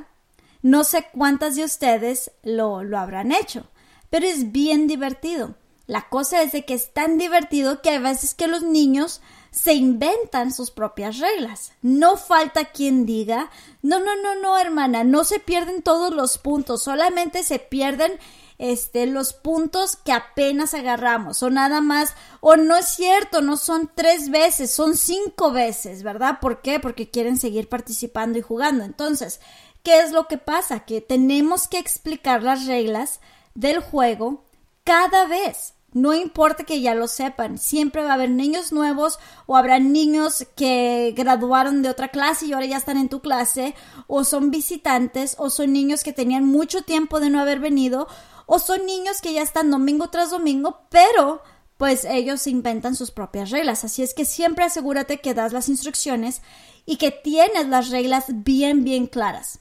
No 0.63 0.85
sé 0.85 1.07
cuántas 1.13 1.57
de 1.57 1.65
ustedes 1.65 2.31
lo, 2.43 2.83
lo 2.83 2.99
habrán 2.99 3.33
hecho, 3.33 3.67
pero 4.11 4.27
es 4.27 4.53
bien 4.53 4.87
divertido. 4.87 5.55
La 5.87 6.09
cosa 6.09 6.43
es 6.43 6.53
de 6.53 6.65
que 6.65 6.75
es 6.75 6.93
tan 6.93 7.17
divertido 7.17 7.81
que 7.81 7.91
hay 7.91 7.99
veces 7.99 8.35
que 8.35 8.49
los 8.49 8.63
niños 8.63 9.21
se 9.53 9.73
inventan 9.73 10.53
sus 10.53 10.71
propias 10.71 11.19
reglas. 11.19 11.73
No 11.81 12.17
falta 12.17 12.67
quien 12.67 13.07
diga, 13.07 13.51
no, 13.83 14.01
no, 14.01 14.15
no, 14.17 14.35
no, 14.35 14.59
hermana, 14.59 15.05
no 15.05 15.25
se 15.25 15.39
pierden 15.39 15.83
todos 15.83 16.13
los 16.13 16.39
puntos, 16.39 16.83
solamente 16.83 17.43
se 17.43 17.59
pierden 17.59 18.19
este, 18.59 19.07
los 19.07 19.33
puntos 19.33 19.97
que 19.97 20.13
apenas 20.13 20.75
agarramos, 20.75 21.43
o 21.43 21.51
nada 21.51 21.81
más, 21.81 22.15
o 22.41 22.57
no 22.57 22.77
es 22.77 22.87
cierto, 22.87 23.41
no 23.41 23.57
son 23.57 23.91
tres 23.95 24.31
veces, 24.31 24.71
son 24.71 24.97
cinco 24.97 25.53
veces, 25.53 26.03
¿verdad? 26.03 26.39
¿Por 26.41 26.63
qué? 26.63 26.81
Porque 26.81 27.11
quieren 27.11 27.39
seguir 27.39 27.69
participando 27.69 28.39
y 28.39 28.43
jugando. 28.43 28.85
Entonces, 28.85 29.41
¿qué 29.87 30.01
es 30.01 30.11
lo 30.11 30.27
que 30.27 30.37
pasa? 30.37 30.81
Que 30.81 31.01
tenemos 31.01 31.69
que 31.69 31.79
explicar 31.79 32.43
las 32.43 32.67
reglas 32.67 33.21
del 33.55 33.79
juego 33.79 34.43
cada 34.83 35.29
vez. 35.29 35.75
No 35.93 36.13
importa 36.13 36.65
que 36.65 36.81
ya 36.81 36.97
lo 36.97 37.07
sepan, 37.07 37.57
siempre 37.57 38.03
va 38.03 38.11
a 38.11 38.15
haber 38.15 38.31
niños 38.31 38.73
nuevos 38.73 39.21
o 39.47 39.57
habrá 39.57 39.79
niños 39.79 40.45
que 40.57 41.15
graduaron 41.17 41.83
de 41.83 41.89
otra 41.89 42.09
clase 42.09 42.47
y 42.47 42.53
ahora 42.53 42.67
ya 42.67 42.79
están 42.79 42.97
en 42.97 43.09
tu 43.09 43.21
clase, 43.21 43.77
o 44.09 44.25
son 44.25 44.51
visitantes, 44.51 45.37
o 45.39 45.51
son 45.51 45.73
niños 45.73 46.03
que 46.03 46.13
tenían 46.13 46.45
mucho 46.45 46.83
tiempo 46.83 47.21
de 47.21 47.31
no 47.31 47.39
haber 47.41 47.61
venido, 47.61 48.09
o 48.47 48.59
son 48.59 48.87
niños 48.87 49.21
que 49.21 49.35
ya 49.35 49.43
están 49.43 49.71
domingo 49.71 50.11
tras 50.11 50.31
domingo, 50.31 50.81
pero 50.91 51.43
pues 51.77 52.05
ellos 52.05 52.49
inventan 52.49 52.97
sus 52.97 53.13
propias 53.13 53.51
reglas. 53.51 53.85
Así 53.85 54.03
es 54.03 54.15
que 54.15 54.25
siempre 54.25 54.65
asegúrate 54.65 55.21
que 55.21 55.33
das 55.33 55.53
las 55.53 55.69
instrucciones 55.69 56.43
y 56.87 56.97
que 56.97 57.13
tienes 57.13 57.69
las 57.69 57.91
reglas 57.91 58.25
bien, 58.29 58.83
bien 58.83 59.07
claras. 59.07 59.61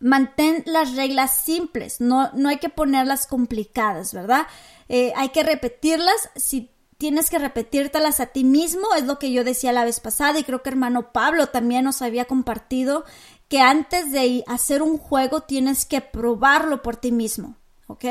Mantén 0.00 0.62
las 0.66 0.96
reglas 0.96 1.36
simples, 1.36 2.00
no, 2.00 2.30
no 2.32 2.48
hay 2.48 2.56
que 2.56 2.70
ponerlas 2.70 3.26
complicadas, 3.26 4.14
¿verdad? 4.14 4.46
Eh, 4.88 5.12
hay 5.14 5.28
que 5.28 5.42
repetirlas. 5.42 6.30
Si 6.36 6.70
tienes 6.96 7.30
que 7.30 7.38
repetírtelas 7.38 8.20
a 8.20 8.26
ti 8.26 8.44
mismo, 8.44 8.94
es 8.96 9.04
lo 9.04 9.18
que 9.18 9.32
yo 9.32 9.44
decía 9.44 9.72
la 9.72 9.84
vez 9.84 10.00
pasada 10.00 10.38
y 10.38 10.44
creo 10.44 10.62
que 10.62 10.70
hermano 10.70 11.12
Pablo 11.12 11.46
también 11.48 11.84
nos 11.84 12.02
había 12.02 12.26
compartido 12.26 13.04
que 13.48 13.60
antes 13.60 14.12
de 14.12 14.44
hacer 14.46 14.82
un 14.82 14.98
juego 14.98 15.40
tienes 15.40 15.84
que 15.84 16.00
probarlo 16.00 16.82
por 16.82 16.96
ti 16.96 17.12
mismo. 17.12 17.56
¿Ok? 17.86 18.04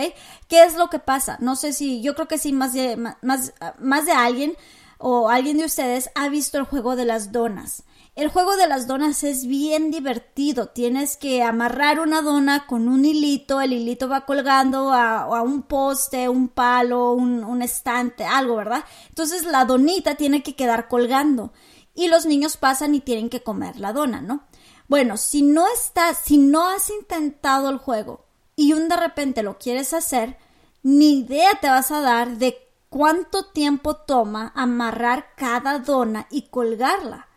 ¿Qué 0.48 0.64
es 0.64 0.76
lo 0.76 0.90
que 0.90 1.00
pasa? 1.00 1.38
No 1.40 1.56
sé 1.56 1.72
si, 1.72 2.02
yo 2.02 2.14
creo 2.14 2.28
que 2.28 2.38
sí, 2.38 2.52
más 2.52 2.74
de, 2.74 2.98
más, 2.98 3.54
más 3.80 4.06
de 4.06 4.12
alguien 4.12 4.58
o 4.98 5.30
alguien 5.30 5.58
de 5.58 5.66
ustedes 5.66 6.10
ha 6.16 6.28
visto 6.28 6.58
el 6.58 6.66
juego 6.66 6.96
de 6.96 7.06
las 7.06 7.32
donas. 7.32 7.84
El 8.20 8.28
juego 8.28 8.58
de 8.58 8.68
las 8.68 8.86
donas 8.86 9.24
es 9.24 9.46
bien 9.46 9.92
divertido. 9.92 10.68
Tienes 10.68 11.16
que 11.16 11.42
amarrar 11.42 12.02
una 12.02 12.22
dona 12.22 12.68
con 12.68 12.90
un 12.90 13.06
hilito, 13.06 13.62
el 13.62 13.72
hilito 13.72 14.10
va 14.10 14.26
colgando 14.26 14.92
a, 14.92 15.42
un 15.42 15.62
poste, 15.62 16.28
un 16.28 16.50
palo, 16.50 17.14
un, 17.14 17.62
estante, 17.62 18.26
algo, 18.26 18.58
¿verdad? 18.58 18.84
Entonces 19.08 19.46
la 19.46 19.64
donita 19.64 20.16
tiene 20.16 20.44
que 20.44 20.58
quedar 20.58 20.90
colgando 20.90 21.54
y 21.96 22.10
los 22.10 22.26
niños 22.26 22.58
pasan 22.58 22.94
y 22.94 23.00
tienen 23.00 23.30
que 23.30 23.42
comer 23.42 23.78
la 23.78 23.94
dona, 23.94 24.20
¿no? 24.20 24.44
Bueno, 24.90 25.16
si 25.16 25.42
no 25.42 25.66
estás, 25.74 26.18
si 26.18 26.38
no 26.38 26.68
has 26.68 26.90
intentado 26.90 27.70
el 27.70 27.78
juego 27.78 28.26
y 28.54 28.74
un 28.74 28.90
de 28.90 28.98
repente 28.98 29.44
lo 29.44 29.58
quieres 29.58 29.94
hacer, 29.94 30.38
ni 30.84 31.20
idea 31.20 31.52
te 31.62 31.70
vas 31.70 31.90
a 31.90 32.02
dar 32.02 32.38
de 32.38 32.58
cuánto 32.90 33.46
tiempo 33.46 33.96
toma 33.96 34.52
amarrar 34.58 35.36
cada 35.38 35.80
dona 35.80 36.28
y 36.30 36.50
colgarla. 36.50 37.29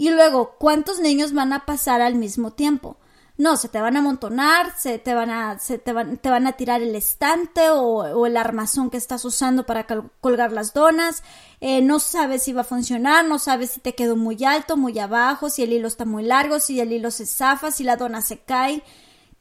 Y 0.00 0.08
luego, 0.08 0.56
¿cuántos 0.58 0.98
niños 0.98 1.34
van 1.34 1.52
a 1.52 1.66
pasar 1.66 2.00
al 2.00 2.14
mismo 2.14 2.52
tiempo? 2.52 2.96
No, 3.36 3.58
se 3.58 3.68
te 3.68 3.82
van 3.82 3.96
a 3.96 3.98
amontonar, 3.98 4.74
se 4.78 4.98
te 4.98 5.12
van 5.12 5.28
a, 5.28 5.58
se 5.58 5.76
te 5.76 5.92
van, 5.92 6.16
te 6.16 6.30
van 6.30 6.46
a 6.46 6.52
tirar 6.52 6.80
el 6.80 6.96
estante 6.96 7.68
o, 7.68 8.24
el 8.24 8.38
armazón 8.38 8.88
que 8.88 8.96
estás 8.96 9.26
usando 9.26 9.66
para 9.66 9.86
colgar 10.22 10.52
las 10.52 10.72
donas. 10.72 11.22
Eh, 11.60 11.82
no 11.82 11.98
sabes 11.98 12.44
si 12.44 12.54
va 12.54 12.62
a 12.62 12.64
funcionar, 12.64 13.26
no 13.26 13.38
sabes 13.38 13.72
si 13.72 13.80
te 13.80 13.94
quedó 13.94 14.16
muy 14.16 14.42
alto, 14.42 14.78
muy 14.78 14.98
abajo, 14.98 15.50
si 15.50 15.64
el 15.64 15.74
hilo 15.74 15.86
está 15.86 16.06
muy 16.06 16.22
largo, 16.22 16.60
si 16.60 16.80
el 16.80 16.94
hilo 16.94 17.10
se 17.10 17.26
zafa, 17.26 17.70
si 17.70 17.84
la 17.84 17.96
dona 17.96 18.22
se 18.22 18.38
cae. 18.38 18.82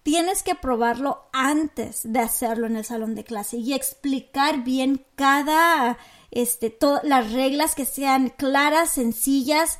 Tienes 0.04 0.44
que 0.44 0.56
probarlo 0.56 1.30
antes 1.32 2.02
de 2.04 2.20
hacerlo 2.20 2.68
en 2.68 2.76
el 2.76 2.84
salón 2.84 3.16
de 3.16 3.24
clase 3.24 3.56
y 3.56 3.74
explicar 3.74 4.66
bien 4.66 5.06
cada, 5.16 5.98
este, 6.32 6.78
las 7.04 7.32
reglas 7.32 7.76
que 7.76 7.86
sean 7.86 8.28
claras, 8.28 8.90
sencillas, 8.90 9.80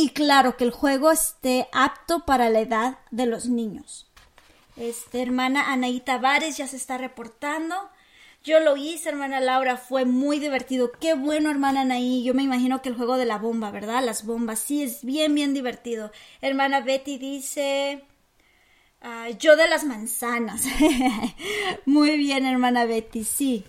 y 0.00 0.10
claro, 0.10 0.56
que 0.56 0.62
el 0.62 0.70
juego 0.70 1.10
esté 1.10 1.66
apto 1.72 2.24
para 2.24 2.50
la 2.50 2.60
edad 2.60 2.98
de 3.10 3.26
los 3.26 3.46
niños. 3.46 4.06
Este, 4.76 5.20
hermana 5.20 5.72
Anaí 5.72 5.98
Tavares 5.98 6.56
ya 6.56 6.68
se 6.68 6.76
está 6.76 6.98
reportando. 6.98 7.74
Yo 8.44 8.60
lo 8.60 8.76
hice, 8.76 9.08
hermana 9.08 9.40
Laura, 9.40 9.76
fue 9.76 10.04
muy 10.04 10.38
divertido. 10.38 10.92
Qué 11.00 11.14
bueno, 11.14 11.50
hermana 11.50 11.80
Anaí. 11.80 12.22
Yo 12.22 12.32
me 12.32 12.44
imagino 12.44 12.80
que 12.80 12.90
el 12.90 12.94
juego 12.94 13.16
de 13.16 13.24
la 13.24 13.38
bomba, 13.38 13.72
¿verdad? 13.72 14.04
Las 14.04 14.24
bombas, 14.24 14.60
sí, 14.60 14.84
es 14.84 15.04
bien, 15.04 15.34
bien 15.34 15.52
divertido. 15.52 16.12
Hermana 16.42 16.80
Betty 16.80 17.18
dice... 17.18 18.04
Ah, 19.02 19.30
yo 19.30 19.56
de 19.56 19.66
las 19.66 19.82
manzanas. 19.82 20.62
muy 21.86 22.16
bien, 22.18 22.46
hermana 22.46 22.84
Betty, 22.84 23.24
sí 23.24 23.64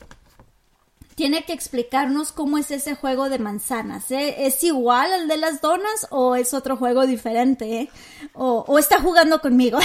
tiene 1.19 1.43
que 1.43 1.51
explicarnos 1.51 2.31
cómo 2.31 2.57
es 2.57 2.71
ese 2.71 2.95
juego 2.95 3.27
de 3.27 3.39
manzanas. 3.39 4.09
¿eh? 4.09 4.47
¿Es 4.47 4.63
igual 4.63 5.11
al 5.11 5.27
de 5.27 5.35
las 5.35 5.59
donas 5.59 6.07
o 6.11 6.37
es 6.37 6.53
otro 6.53 6.77
juego 6.77 7.05
diferente? 7.05 7.81
Eh? 7.81 7.89
O, 8.31 8.79
está 8.79 9.01
jugando 9.01 9.41
conmigo. 9.41 9.79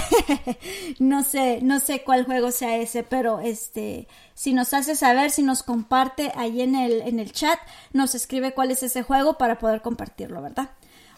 no 1.01 1.25
sé, 1.25 1.59
no 1.61 1.81
sé 1.81 2.05
cuál 2.05 2.25
juego 2.25 2.53
sea 2.53 2.77
ese, 2.77 3.03
pero 3.03 3.41
este, 3.41 4.07
si 4.35 4.53
nos 4.53 4.73
hace 4.75 4.95
saber, 4.95 5.33
si 5.33 5.43
nos 5.43 5.65
comparte 5.65 6.31
ahí 6.37 6.61
en 6.61 6.77
el, 6.77 7.03
en 7.03 7.19
el 7.19 7.33
chat, 7.33 7.59
nos 7.93 8.15
escribe 8.15 8.55
cuál 8.55 8.71
es 8.71 8.85
ese 8.85 9.03
juego 9.03 9.37
para 9.37 9.59
poder 9.59 9.83
compartirlo, 9.83 10.41
¿verdad? 10.41 10.71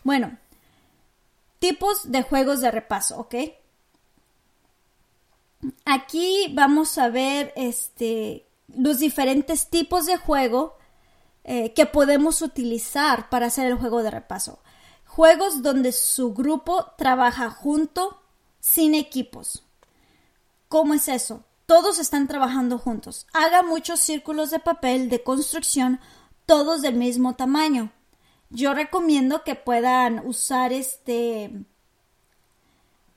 Bueno, 0.03 0.39
tipos 1.59 2.11
de 2.11 2.23
juegos 2.23 2.62
de 2.62 2.71
repaso, 2.71 3.19
¿ok? 3.19 3.35
Aquí 5.85 6.51
vamos 6.55 6.97
a 6.97 7.11
ver 7.11 7.53
este 7.55 8.45
los 8.69 8.99
diferentes 8.99 9.69
tipos 9.69 10.07
de 10.07 10.17
juego 10.17 10.77
eh, 11.45 11.73
que 11.75 11.87
podemos 11.87 12.43
utilizar 12.43 13.29
para 13.29 13.47
hacer 13.47 13.67
el 13.67 13.77
juego 13.77 14.03
de 14.03 14.11
repaso. 14.11 14.59
Juegos 15.05 15.62
donde 15.62 15.93
su 15.93 16.35
grupo 16.35 16.93
trabaja 16.99 17.51
junto 17.51 18.21
sin 18.61 18.95
equipos. 18.95 19.64
¿Cómo 20.69 20.95
es 20.95 21.09
eso? 21.09 21.45
Todos 21.67 21.99
están 21.99 22.29
trabajando 22.29 22.79
juntos. 22.79 23.27
Haga 23.33 23.62
muchos 23.62 24.01
círculos 24.01 24.51
de 24.51 24.59
papel 24.59 25.09
de 25.09 25.23
construcción, 25.23 26.01
todos 26.47 26.83
del 26.83 26.95
mismo 26.95 27.35
tamaño. 27.35 27.93
Yo 28.51 28.75
recomiendo 28.75 29.45
que 29.45 29.55
puedan 29.55 30.27
usar 30.27 30.73
este... 30.73 31.64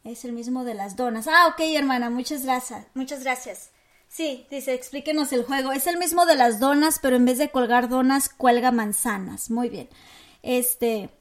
Es 0.03 0.23
el 0.23 0.31
mismo 0.31 0.63
de 0.63 0.73
las 0.73 0.95
donas. 0.95 1.27
Ah, 1.27 1.47
ok, 1.47 1.61
hermana, 1.75 2.09
muchas 2.09 2.43
gracias. 2.43 2.85
Muchas 2.93 3.23
gracias. 3.23 3.71
Sí, 4.09 4.47
dice, 4.49 4.73
explíquenos 4.73 5.31
el 5.31 5.45
juego. 5.45 5.71
Es 5.71 5.85
el 5.87 5.97
mismo 5.97 6.25
de 6.25 6.35
las 6.35 6.59
donas, 6.59 6.99
pero 6.99 7.15
en 7.15 7.25
vez 7.25 7.37
de 7.37 7.51
colgar 7.51 7.89
donas, 7.89 8.27
cuelga 8.27 8.71
manzanas. 8.71 9.51
Muy 9.51 9.69
bien. 9.69 9.87
Este. 10.41 11.11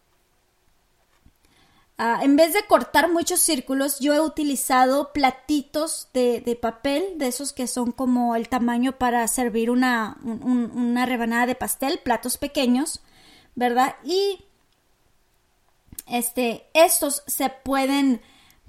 Ah, 1.99 2.21
en 2.23 2.37
vez 2.37 2.55
de 2.55 2.65
cortar 2.67 3.13
muchos 3.13 3.41
círculos, 3.41 3.99
yo 4.01 4.15
he 4.15 4.21
utilizado 4.21 5.13
platitos 5.13 6.09
de, 6.15 6.59
papel, 6.61 7.19
de 7.19 7.27
esos 7.27 7.53
que 7.53 7.67
son 7.67 7.93
como 7.93 8.37
el 8.37 8.49
tamaño 8.49 8.99
para 8.99 9.27
servir 9.29 9.69
una, 9.69 10.17
una 10.23 11.07
rebanada 11.07 11.47
de 11.47 11.57
pastel, 11.57 11.99
platos 11.99 12.39
pequeños, 12.39 13.03
¿verdad? 13.57 13.97
Y 14.05 14.45
este, 16.07 16.69
estos 16.73 17.25
se 17.27 17.51
pueden 17.51 18.23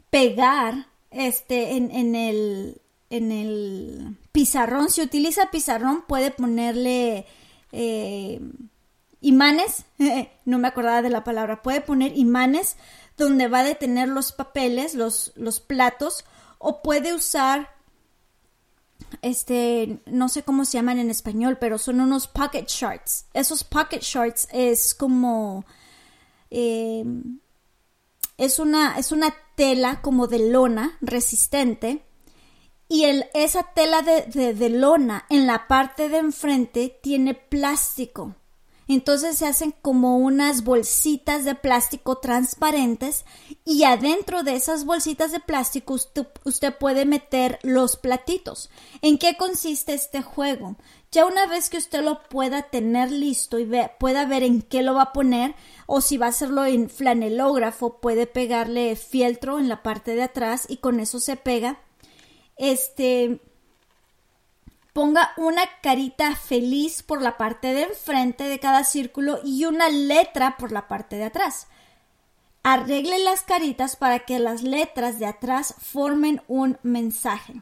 pegar 0.09 0.87
este, 1.11 1.77
en, 1.77 1.91
en, 1.91 2.15
el, 2.15 2.81
en 3.09 3.31
el 3.31 4.17
pizarrón, 4.31 4.89
si 4.89 5.01
utiliza 5.01 5.51
pizarrón, 5.51 6.03
puede 6.07 6.31
ponerle 6.31 7.25
eh, 7.71 8.39
imanes, 9.21 9.85
no 10.45 10.59
me 10.59 10.67
acordaba 10.67 11.01
de 11.01 11.09
la 11.09 11.23
palabra, 11.23 11.61
puede 11.61 11.81
poner 11.81 12.17
imanes 12.17 12.77
donde 13.17 13.47
va 13.47 13.59
a 13.59 13.63
detener 13.63 14.07
los 14.07 14.31
papeles, 14.31 14.95
los, 14.95 15.33
los 15.35 15.59
platos, 15.59 16.25
o 16.57 16.81
puede 16.81 17.13
usar, 17.13 17.69
este, 19.21 19.99
no 20.05 20.29
sé 20.29 20.43
cómo 20.43 20.65
se 20.65 20.77
llaman 20.77 20.99
en 20.99 21.09
español, 21.09 21.57
pero 21.59 21.77
son 21.77 21.99
unos 21.99 22.27
pocket 22.27 22.65
charts. 22.65 23.25
Esos 23.33 23.63
pocket 23.63 23.99
charts 23.99 24.47
es 24.51 24.93
como, 24.93 25.65
eh, 26.49 27.03
es, 28.37 28.59
una, 28.59 28.97
es 28.97 29.11
una 29.11 29.33
tela 29.55 30.01
como 30.01 30.27
de 30.27 30.49
lona 30.49 30.97
resistente 31.01 32.05
y 32.91 33.05
esa 33.35 33.63
tela 33.75 34.01
de, 34.01 34.53
de, 34.55 34.69
lona 34.69 35.25
en 35.29 35.45
la 35.45 35.67
parte 35.67 36.09
de 36.09 36.17
enfrente 36.17 36.99
tiene 37.03 37.35
plástico. 37.35 38.35
Entonces 38.87 39.37
se 39.37 39.45
hacen 39.45 39.75
como 39.83 40.17
unas 40.17 40.63
bolsitas 40.63 41.45
de 41.45 41.53
plástico 41.53 42.17
transparentes 42.17 43.25
y 43.63 43.83
adentro 43.83 44.41
de 44.41 44.55
esas 44.55 44.85
bolsitas 44.85 45.31
de 45.31 45.39
plástico 45.39 45.93
usted, 45.93 46.25
usted, 46.43 46.75
puede 46.75 47.05
meter 47.05 47.59
los 47.61 47.95
platitos. 47.95 48.71
¿En 49.03 49.19
qué 49.19 49.37
consiste 49.37 49.93
este 49.93 50.23
juego? 50.23 50.75
Ya 51.11 51.27
una 51.27 51.45
vez 51.45 51.69
que 51.69 51.77
usted 51.77 52.01
lo 52.03 52.23
pueda 52.23 52.71
tener 52.71 53.11
listo 53.11 53.59
y 53.59 53.69
pueda 53.99 54.25
ver 54.25 54.41
en 54.41 54.63
qué 54.63 54.81
lo 54.81 54.95
va 54.95 55.03
a 55.03 55.13
poner 55.13 55.53
o 55.85 56.01
si 56.01 56.17
va 56.17 56.25
a 56.25 56.29
hacerlo 56.29 56.65
en 56.65 56.89
flanelógrafo 56.89 57.99
puede 57.99 58.25
pegarle 58.25 58.95
fieltro 58.95 59.59
en 59.59 59.69
la 59.69 59.83
parte 59.83 60.15
de 60.15 60.23
atrás 60.23 60.65
y 60.67 60.77
con 60.77 60.99
eso 60.99 61.19
se 61.19 61.35
pega 61.35 61.79
este, 62.59 63.39
ponga 64.93 65.31
una 65.37 65.63
carita 65.81 66.35
feliz 66.35 67.01
por 67.01 67.21
la 67.21 67.37
parte 67.37 67.73
de 67.73 67.83
enfrente 67.83 68.43
de 68.43 68.59
cada 68.59 68.83
círculo 68.83 69.39
y 69.43 69.65
una 69.65 69.89
letra 69.89 70.57
por 70.57 70.71
la 70.71 70.87
parte 70.87 71.15
de 71.15 71.23
atrás. 71.23 71.67
Arregle 72.61 73.19
las 73.19 73.41
caritas 73.41 73.95
para 73.95 74.19
que 74.19 74.37
las 74.37 74.61
letras 74.61 75.17
de 75.17 75.25
atrás 75.25 75.73
formen 75.79 76.41
un 76.47 76.77
mensaje. 76.83 77.61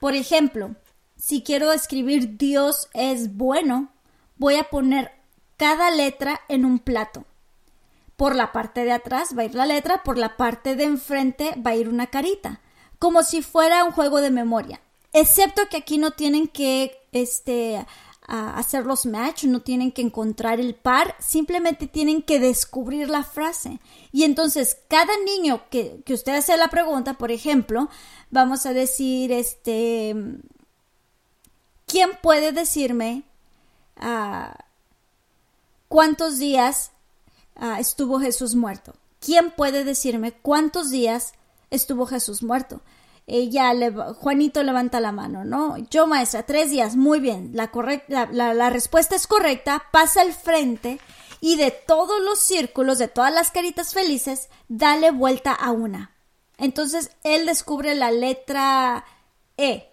Por 0.00 0.14
ejemplo, 0.14 0.74
si 1.16 1.42
quiero 1.42 1.72
escribir 1.72 2.36
Dios 2.36 2.88
es 2.92 3.36
bueno, 3.36 3.88
voy 4.36 4.56
a 4.56 4.64
poner 4.64 5.12
cada 5.56 5.92
letra 5.92 6.40
en 6.48 6.64
un 6.64 6.80
plato. 6.80 7.24
Por 8.16 8.34
la 8.34 8.52
parte 8.52 8.84
de 8.84 8.92
atrás 8.92 9.38
va 9.38 9.42
a 9.42 9.44
ir 9.44 9.54
la 9.54 9.66
letra, 9.66 10.02
por 10.02 10.18
la 10.18 10.36
parte 10.36 10.74
de 10.74 10.84
enfrente 10.84 11.54
va 11.64 11.70
a 11.70 11.76
ir 11.76 11.88
una 11.88 12.08
carita, 12.08 12.60
como 13.04 13.22
si 13.22 13.42
fuera 13.42 13.84
un 13.84 13.92
juego 13.92 14.22
de 14.22 14.30
memoria. 14.30 14.80
Excepto 15.12 15.68
que 15.68 15.76
aquí 15.76 15.98
no 15.98 16.12
tienen 16.12 16.48
que 16.48 17.06
este, 17.12 17.84
hacer 18.26 18.86
los 18.86 19.04
match, 19.04 19.44
no 19.44 19.60
tienen 19.60 19.92
que 19.92 20.00
encontrar 20.00 20.58
el 20.58 20.74
par, 20.74 21.14
simplemente 21.18 21.86
tienen 21.86 22.22
que 22.22 22.40
descubrir 22.40 23.10
la 23.10 23.22
frase. 23.22 23.78
Y 24.10 24.24
entonces, 24.24 24.78
cada 24.88 25.12
niño 25.22 25.68
que, 25.68 26.00
que 26.06 26.14
usted 26.14 26.34
hace 26.34 26.56
la 26.56 26.68
pregunta, 26.68 27.12
por 27.12 27.30
ejemplo, 27.30 27.90
vamos 28.30 28.64
a 28.64 28.72
decir, 28.72 29.32
este, 29.32 30.16
¿quién 31.84 32.08
puede 32.22 32.52
decirme 32.52 33.24
ah, 33.96 34.56
cuántos 35.88 36.38
días 36.38 36.92
ah, 37.54 37.80
estuvo 37.80 38.18
Jesús 38.18 38.54
muerto? 38.54 38.94
¿Quién 39.20 39.50
puede 39.50 39.84
decirme 39.84 40.32
cuántos 40.32 40.90
días 40.90 41.34
estuvo 41.70 42.06
Jesús 42.06 42.42
muerto? 42.42 42.80
Ella 43.26 43.72
le, 43.72 43.90
Juanito 43.90 44.62
levanta 44.62 45.00
la 45.00 45.12
mano, 45.12 45.44
¿no? 45.44 45.78
Yo, 45.90 46.06
maestra, 46.06 46.44
tres 46.44 46.70
días, 46.70 46.96
muy 46.96 47.20
bien, 47.20 47.50
la, 47.54 47.70
correcta, 47.70 48.28
la, 48.30 48.70
respuesta 48.70 49.16
es 49.16 49.26
correcta, 49.26 49.84
pasa 49.92 50.20
al 50.20 50.32
frente 50.32 51.00
y 51.40 51.56
de 51.56 51.70
todos 51.70 52.20
los 52.20 52.38
círculos, 52.38 52.98
de 52.98 53.08
todas 53.08 53.32
las 53.32 53.50
caritas 53.50 53.94
felices, 53.94 54.48
dale 54.68 55.10
vuelta 55.10 55.52
a 55.52 55.70
una. 55.72 56.12
Entonces 56.58 57.10
él 57.22 57.46
descubre 57.46 57.94
la 57.94 58.10
letra 58.10 59.04
E. 59.56 59.90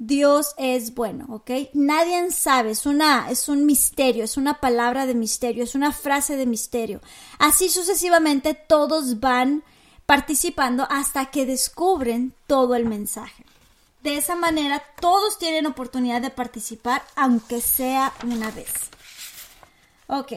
Dios 0.00 0.54
es 0.58 0.94
bueno, 0.94 1.26
¿ok? 1.28 1.50
Nadie 1.74 2.30
sabe, 2.30 2.70
es 2.70 2.86
una, 2.86 3.30
es 3.30 3.48
un 3.48 3.66
misterio, 3.66 4.24
es 4.24 4.36
una 4.36 4.60
palabra 4.60 5.06
de 5.06 5.14
misterio, 5.14 5.64
es 5.64 5.74
una 5.74 5.92
frase 5.92 6.36
de 6.36 6.46
misterio. 6.46 7.00
Así 7.38 7.68
sucesivamente 7.68 8.54
todos 8.54 9.18
van 9.18 9.64
participando 10.08 10.86
hasta 10.88 11.26
que 11.26 11.44
descubren 11.44 12.32
todo 12.46 12.74
el 12.74 12.86
mensaje. 12.86 13.44
De 14.02 14.16
esa 14.16 14.36
manera 14.36 14.82
todos 15.02 15.38
tienen 15.38 15.66
oportunidad 15.66 16.22
de 16.22 16.30
participar 16.30 17.02
aunque 17.14 17.60
sea 17.60 18.14
una 18.24 18.50
vez. 18.50 18.72
Ok. 20.06 20.32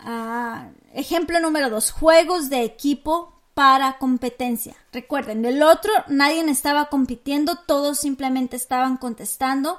Ah, 0.00 0.70
ejemplo 0.92 1.38
número 1.38 1.70
dos, 1.70 1.92
juegos 1.92 2.50
de 2.50 2.64
equipo 2.64 3.32
para 3.54 3.98
competencia. 3.98 4.74
Recuerden, 4.92 5.44
el 5.44 5.62
otro 5.62 5.92
nadie 6.08 6.40
estaba 6.50 6.86
compitiendo, 6.86 7.60
todos 7.60 8.00
simplemente 8.00 8.56
estaban 8.56 8.96
contestando 8.96 9.78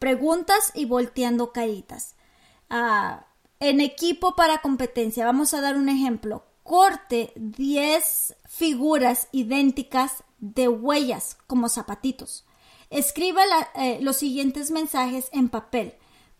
preguntas 0.00 0.72
y 0.74 0.86
volteando 0.86 1.52
caritas. 1.52 2.16
Ah, 2.70 3.24
en 3.60 3.80
equipo 3.80 4.34
para 4.36 4.58
competencia, 4.58 5.24
vamos 5.24 5.54
a 5.54 5.60
dar 5.60 5.76
un 5.76 5.88
ejemplo. 5.88 6.44
Corte 6.62 7.32
10 7.36 8.36
figuras 8.46 9.28
idénticas 9.32 10.24
de 10.38 10.68
huellas 10.68 11.36
como 11.46 11.68
zapatitos. 11.68 12.44
Escriba 12.90 13.42
eh, 13.74 13.98
los 14.00 14.16
siguientes 14.16 14.70
mensajes 14.70 15.28
en 15.32 15.48
papel. 15.48 15.94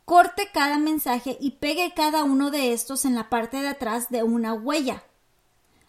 Corte 0.04 0.48
cada 0.52 0.78
mensaje 0.78 1.36
y 1.40 1.52
pegue 1.52 1.92
cada 1.96 2.24
uno 2.24 2.50
de 2.50 2.72
estos 2.72 3.04
en 3.04 3.14
la 3.14 3.30
parte 3.30 3.60
de 3.60 3.68
atrás 3.68 4.10
de 4.10 4.22
una 4.22 4.52
huella. 4.52 5.02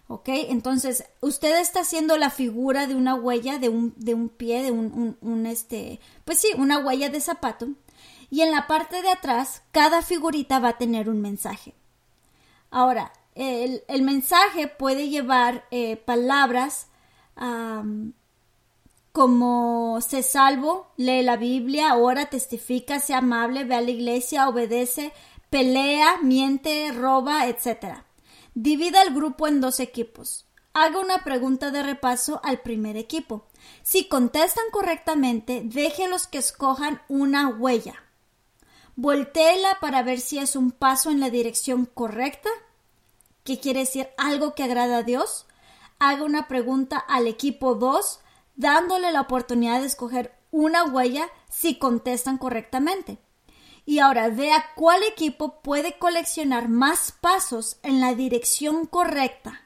¿Ok? 0.07 0.29
Entonces, 0.29 1.03
usted 1.19 1.59
está 1.59 1.81
haciendo 1.81 2.17
la 2.17 2.29
figura 2.29 2.87
de 2.87 2.95
una 2.95 3.15
huella 3.15 3.57
de 3.57 3.69
un, 3.69 3.93
de 3.97 4.13
un 4.13 4.29
pie, 4.29 4.63
de 4.63 4.71
un, 4.71 5.17
un, 5.19 5.45
este, 5.45 5.99
pues 6.23 6.39
sí, 6.39 6.49
una 6.57 6.77
huella 6.77 7.09
de 7.09 7.19
zapato 7.19 7.69
y 8.29 8.41
en 8.41 8.51
la 8.51 8.67
parte 8.67 9.01
de 9.01 9.09
atrás 9.09 9.61
cada 9.71 10.01
figurita 10.01 10.59
va 10.59 10.69
a 10.69 10.77
tener 10.77 11.09
un 11.09 11.21
mensaje. 11.21 11.73
Ahora, 12.71 13.13
el, 13.35 14.01
mensaje 14.01 14.67
puede 14.67 15.09
llevar 15.09 15.65
eh, 15.71 15.97
palabras 15.97 16.87
como 19.11 19.99
se 20.01 20.23
salvo, 20.23 20.91
lee 20.97 21.23
la 21.23 21.37
Biblia, 21.37 21.95
ora, 21.95 22.25
testifica, 22.25 22.99
sea 22.99 23.19
amable, 23.19 23.63
ve 23.63 23.75
a 23.75 23.81
la 23.81 23.91
iglesia, 23.91 24.49
obedece, 24.49 25.13
pelea, 25.49 26.17
miente, 26.21 26.91
roba, 26.91 27.47
etc. 27.47 27.99
Divida 28.53 29.01
el 29.01 29.13
grupo 29.13 29.47
en 29.47 29.61
dos 29.61 29.79
equipos. 29.79 30.45
Haga 30.73 30.99
una 30.99 31.23
pregunta 31.23 31.71
de 31.71 31.81
repaso 31.81 32.41
al 32.43 32.59
primer 32.59 32.97
equipo. 32.97 33.45
Si 33.83 34.09
contestan 34.09 34.65
correctamente, 34.71 35.61
déjelos 35.63 36.27
que 36.27 36.39
escojan 36.39 37.01
una 37.07 37.47
huella. 37.47 38.04
Voltéela 38.97 39.77
para 39.81 40.03
ver 40.03 40.21
si 40.21 40.39
es 40.39 40.55
un 40.55 40.71
paso 40.71 41.11
en 41.11 41.19
la 41.19 41.29
dirección 41.29 41.85
correcta, 41.85 42.49
que 43.43 43.59
quiere 43.59 43.81
decir 43.81 44.09
algo 44.17 44.55
que 44.55 44.63
agrada 44.63 44.97
a 44.97 45.03
Dios. 45.03 45.45
Haga 45.99 46.23
una 46.23 46.47
pregunta 46.47 46.97
al 46.97 47.27
equipo 47.27 47.75
2, 47.75 48.19
dándole 48.55 49.11
la 49.11 49.21
oportunidad 49.21 49.81
de 49.81 49.87
escoger 49.87 50.33
una 50.49 50.85
huella 50.85 51.29
si 51.49 51.75
contestan 51.77 52.37
correctamente. 52.37 53.19
Y 53.85 53.99
ahora 53.99 54.29
vea 54.29 54.65
cuál 54.75 55.03
equipo 55.03 55.61
puede 55.61 55.97
coleccionar 55.97 56.69
más 56.69 57.11
pasos 57.11 57.77
en 57.83 57.99
la 57.99 58.15
dirección 58.15 58.85
correcta. 58.85 59.61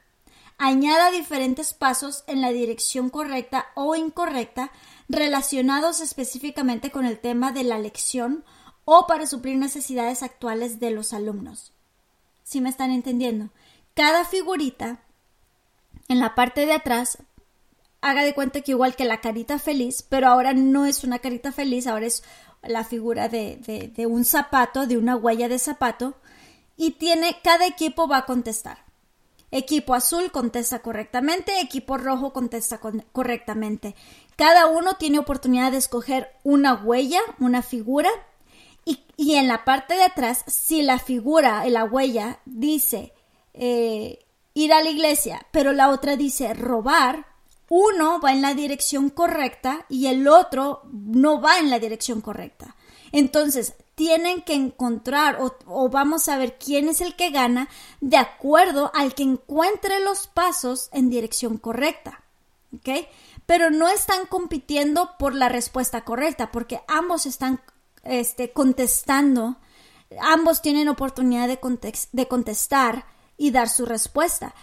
Añada 0.58 1.10
diferentes 1.10 1.72
pasos 1.72 2.24
en 2.26 2.42
la 2.42 2.50
dirección 2.50 3.08
correcta 3.08 3.68
o 3.74 3.94
incorrecta 3.94 4.72
relacionados 5.08 6.00
específicamente 6.00 6.90
con 6.90 7.06
el 7.06 7.18
tema 7.18 7.52
de 7.52 7.64
la 7.64 7.78
lección 7.78 8.44
o 8.84 9.06
para 9.06 9.26
suplir 9.26 9.56
necesidades 9.56 10.22
actuales 10.22 10.80
de 10.80 10.90
los 10.90 11.12
alumnos. 11.12 11.72
¿Sí 12.42 12.60
me 12.60 12.68
están 12.68 12.90
entendiendo? 12.90 13.50
Cada 13.94 14.24
figurita 14.24 15.00
en 16.08 16.18
la 16.18 16.34
parte 16.34 16.66
de 16.66 16.72
atrás 16.72 17.18
haga 18.00 18.24
de 18.24 18.34
cuenta 18.34 18.60
que 18.62 18.72
igual 18.72 18.96
que 18.96 19.04
la 19.04 19.20
carita 19.20 19.58
feliz, 19.58 20.02
pero 20.08 20.28
ahora 20.28 20.54
no 20.54 20.86
es 20.86 21.04
una 21.04 21.18
carita 21.18 21.52
feliz, 21.52 21.86
ahora 21.86 22.06
es 22.06 22.22
la 22.62 22.84
figura 22.84 23.28
de, 23.28 23.92
un 24.08 24.24
zapato, 24.24 24.86
de 24.86 24.96
una 24.96 25.16
huella 25.16 25.48
de 25.48 25.58
zapato, 25.58 26.14
y 26.76 26.92
tiene, 26.92 27.36
cada 27.42 27.66
equipo 27.66 28.08
va 28.08 28.18
a 28.18 28.26
contestar. 28.26 28.78
Equipo 29.50 29.94
azul 29.94 30.30
contesta 30.30 30.80
correctamente, 30.80 31.60
equipo 31.60 31.98
rojo 31.98 32.32
contesta 32.32 32.80
correctamente. 33.12 33.96
Cada 34.36 34.66
uno 34.66 34.94
tiene 34.94 35.18
oportunidad 35.18 35.72
de 35.72 35.78
escoger 35.78 36.30
una 36.44 36.74
huella, 36.74 37.20
una 37.38 37.62
figura, 37.62 38.08
y, 39.16 39.34
en 39.34 39.48
la 39.48 39.64
parte 39.64 39.94
de 39.94 40.04
atrás, 40.04 40.44
si 40.46 40.82
la 40.82 40.98
figura, 40.98 41.64
la 41.68 41.84
huella, 41.84 42.40
dice 42.44 43.12
eh, 43.54 44.24
ir 44.54 44.72
a 44.72 44.82
la 44.82 44.90
iglesia, 44.90 45.46
pero 45.50 45.72
la 45.72 45.90
otra 45.90 46.16
dice 46.16 46.54
robar, 46.54 47.26
uno 47.68 48.20
va 48.20 48.32
en 48.32 48.42
la 48.42 48.54
dirección 48.54 49.10
correcta 49.10 49.86
y 49.88 50.06
el 50.06 50.26
otro 50.26 50.82
no 50.90 51.40
va 51.40 51.58
en 51.58 51.70
la 51.70 51.78
dirección 51.78 52.20
correcta. 52.20 52.74
Entonces, 53.12 53.74
tienen 53.94 54.42
que 54.42 54.54
encontrar 54.54 55.38
o, 55.66 55.88
vamos 55.88 56.28
a 56.28 56.38
ver 56.38 56.58
quién 56.58 56.88
es 56.88 57.00
el 57.00 57.16
que 57.16 57.30
gana 57.30 57.68
de 58.00 58.16
acuerdo 58.16 58.90
al 58.94 59.14
que 59.14 59.24
encuentre 59.24 60.00
los 60.00 60.26
pasos 60.26 60.88
en 60.92 61.10
dirección 61.10 61.58
correcta. 61.58 62.22
¿Ok? 62.74 63.06
Pero 63.46 63.70
no 63.70 63.88
están 63.88 64.26
compitiendo 64.26 65.18
por 65.18 65.34
la 65.34 65.48
respuesta 65.48 66.04
correcta 66.04 66.50
porque 66.50 66.80
ambos 66.88 67.26
están 67.26 67.60
este, 68.02 68.52
contestando, 68.52 69.56
ambos 70.20 70.62
tienen 70.62 70.88
oportunidad 70.88 71.48
de, 71.48 71.58
de 72.12 72.28
contestar 72.28 73.06
y 73.36 73.50
dar 73.50 73.68
su 73.68 73.86
respuesta, 73.86 74.54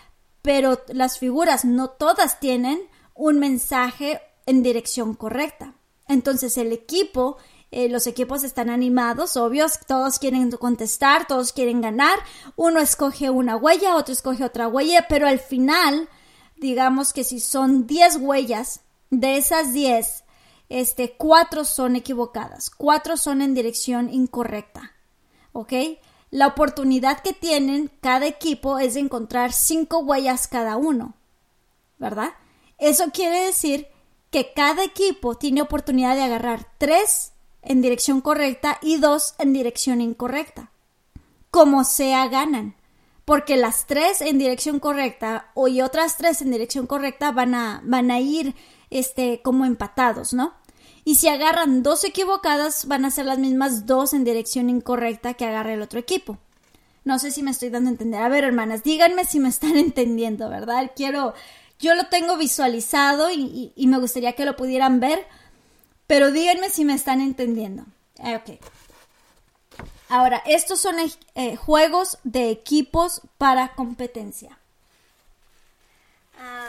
pero 0.42 0.82
las 0.90 1.20
figuras 1.20 1.66
no 1.66 1.90
todas 1.90 2.40
tienen 2.40 2.80
un 3.14 3.40
mensaje 3.40 4.22
en 4.46 4.64
dirección 4.64 5.14
correcta. 5.14 5.74
Entonces 6.08 6.58
el 6.58 6.72
equipo, 6.72 7.38
eh, 7.72 7.90
los 7.90 8.08
equipos 8.08 8.44
están 8.44 8.70
animados, 8.70 9.36
obvios, 9.36 9.80
todos 9.88 10.20
quieren 10.20 10.52
contestar, 10.52 11.28
todos 11.28 11.52
quieren 11.52 11.82
ganar, 11.82 12.18
uno 12.56 12.80
escoge 12.80 13.30
una 13.30 13.58
huella, 13.58 13.96
otro 13.96 14.14
escoge 14.14 14.44
otra 14.44 14.68
huella, 14.68 15.06
pero 15.10 15.28
al 15.28 15.40
final, 15.40 16.08
digamos 16.56 17.12
que 17.14 17.24
si 17.24 17.40
son 17.40 17.88
10 17.88 18.18
huellas, 18.18 18.82
de 19.10 19.38
esas 19.38 19.74
10, 19.74 20.24
este, 20.70 21.16
cuatro 21.18 21.66
son 21.66 21.96
equivocadas, 21.96 22.70
cuatro 22.70 23.18
son 23.18 23.42
en 23.42 23.54
dirección 23.54 24.14
incorrecta. 24.14 24.94
¿Ok? 25.54 25.74
La 26.30 26.48
oportunidad 26.48 27.22
que 27.22 27.34
tienen 27.34 27.90
cada 28.02 28.28
equipo 28.28 28.80
es 28.80 28.96
de 28.96 29.00
encontrar 29.00 29.54
cinco 29.54 30.00
huellas 30.00 30.48
cada 30.48 30.76
uno. 30.76 31.14
¿Verdad? 31.98 32.32
Eso 32.78 33.06
quiere 33.14 33.46
decir 33.46 33.88
que 34.30 34.54
cada 34.54 34.84
equipo 34.84 35.36
tiene 35.36 35.62
oportunidad 35.62 36.16
de 36.16 36.24
agarrar 36.24 36.68
tres 36.78 37.32
en 37.62 37.82
dirección 37.82 38.22
correcta 38.22 38.78
y 38.82 38.98
dos 38.98 39.36
en 39.40 39.54
dirección 39.54 40.02
incorrecta. 40.02 40.72
como 41.50 41.84
sea 41.84 42.28
ganan. 42.28 42.76
Porque 43.26 43.58
las 43.58 43.88
tres 43.88 44.22
en 44.22 44.38
dirección 44.38 44.80
correcta 44.80 45.52
o 45.54 45.68
y 45.68 45.82
otras 45.82 46.18
tres 46.18 46.42
en 46.42 46.52
dirección 46.52 46.88
correcta 46.88 47.32
van 47.32 47.56
a, 47.56 47.82
van 47.84 48.12
a 48.12 48.20
ir 48.20 48.56
este, 48.90 49.42
como 49.42 49.66
empatados, 49.66 50.34
¿no? 50.34 50.54
Y 51.04 51.16
si 51.16 51.30
agarran 51.30 51.84
dos 51.84 52.04
equivocadas, 52.04 52.86
van 52.86 53.06
a 53.06 53.12
ser 53.12 53.26
las 53.26 53.40
mismas 53.40 53.86
dos 53.86 54.14
en 54.14 54.26
dirección 54.26 54.70
incorrecta 54.70 55.36
que 55.36 55.46
agarre 55.46 55.76
el 55.76 55.82
otro 55.82 56.00
equipo. 56.00 56.38
No 57.06 57.20
sé 57.20 57.32
si 57.32 57.44
me 57.44 57.52
estoy 57.52 57.70
dando 57.70 57.90
a 57.90 57.94
entender. 57.94 58.22
A 58.22 58.28
ver, 58.28 58.44
hermanas, 58.44 58.84
díganme 58.84 59.24
si 59.24 59.40
me 59.40 59.48
están 59.48 59.78
entendiendo, 59.78 60.50
¿verdad? 60.50 60.92
Quiero, 60.96 61.34
yo 61.80 61.96
lo 61.96 62.08
tengo 62.08 62.36
visualizado 62.36 63.32
y, 63.32 63.72
me 63.78 64.00
gustaría 64.00 64.34
que 64.34 64.44
lo 64.44 64.58
pudieran 64.58 65.00
ver, 65.00 65.26
pero 66.08 66.32
díganme 66.32 66.70
si 66.70 66.84
me 66.84 66.94
están 66.94 67.22
entendiendo. 67.22 67.86
Eh, 68.18 68.36
ok. 68.36 68.60
Ahora, 70.10 70.44
estos 70.46 70.82
son 70.82 70.96
eh, 71.36 71.56
juegos 71.56 72.18
de 72.26 72.50
equipos 72.50 73.22
para 73.38 73.76
competencia. 73.76 74.60
Ah. 76.38 76.68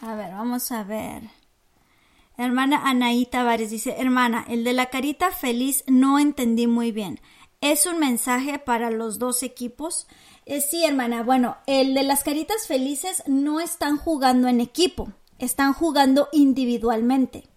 A 0.00 0.14
ver, 0.14 0.32
vamos 0.32 0.70
a 0.72 0.84
ver. 0.84 1.22
Hermana 2.36 2.82
Anaí 2.84 3.26
Tavares 3.26 3.70
dice, 3.70 3.96
hermana, 3.98 4.44
el 4.48 4.62
de 4.62 4.72
la 4.72 4.86
carita 4.86 5.32
feliz 5.32 5.82
no 5.88 6.18
entendí 6.20 6.68
muy 6.68 6.92
bien. 6.92 7.20
¿Es 7.60 7.86
un 7.86 7.98
mensaje 7.98 8.60
para 8.60 8.90
los 8.90 9.18
dos 9.18 9.42
equipos? 9.42 10.06
Eh, 10.46 10.60
sí, 10.60 10.84
hermana. 10.84 11.24
Bueno, 11.24 11.56
el 11.66 11.94
de 11.94 12.04
las 12.04 12.22
caritas 12.22 12.68
felices 12.68 13.24
no 13.26 13.58
están 13.58 13.96
jugando 13.96 14.46
en 14.46 14.60
equipo, 14.60 15.12
están 15.38 15.72
jugando 15.72 16.28
individualmente. 16.30 17.48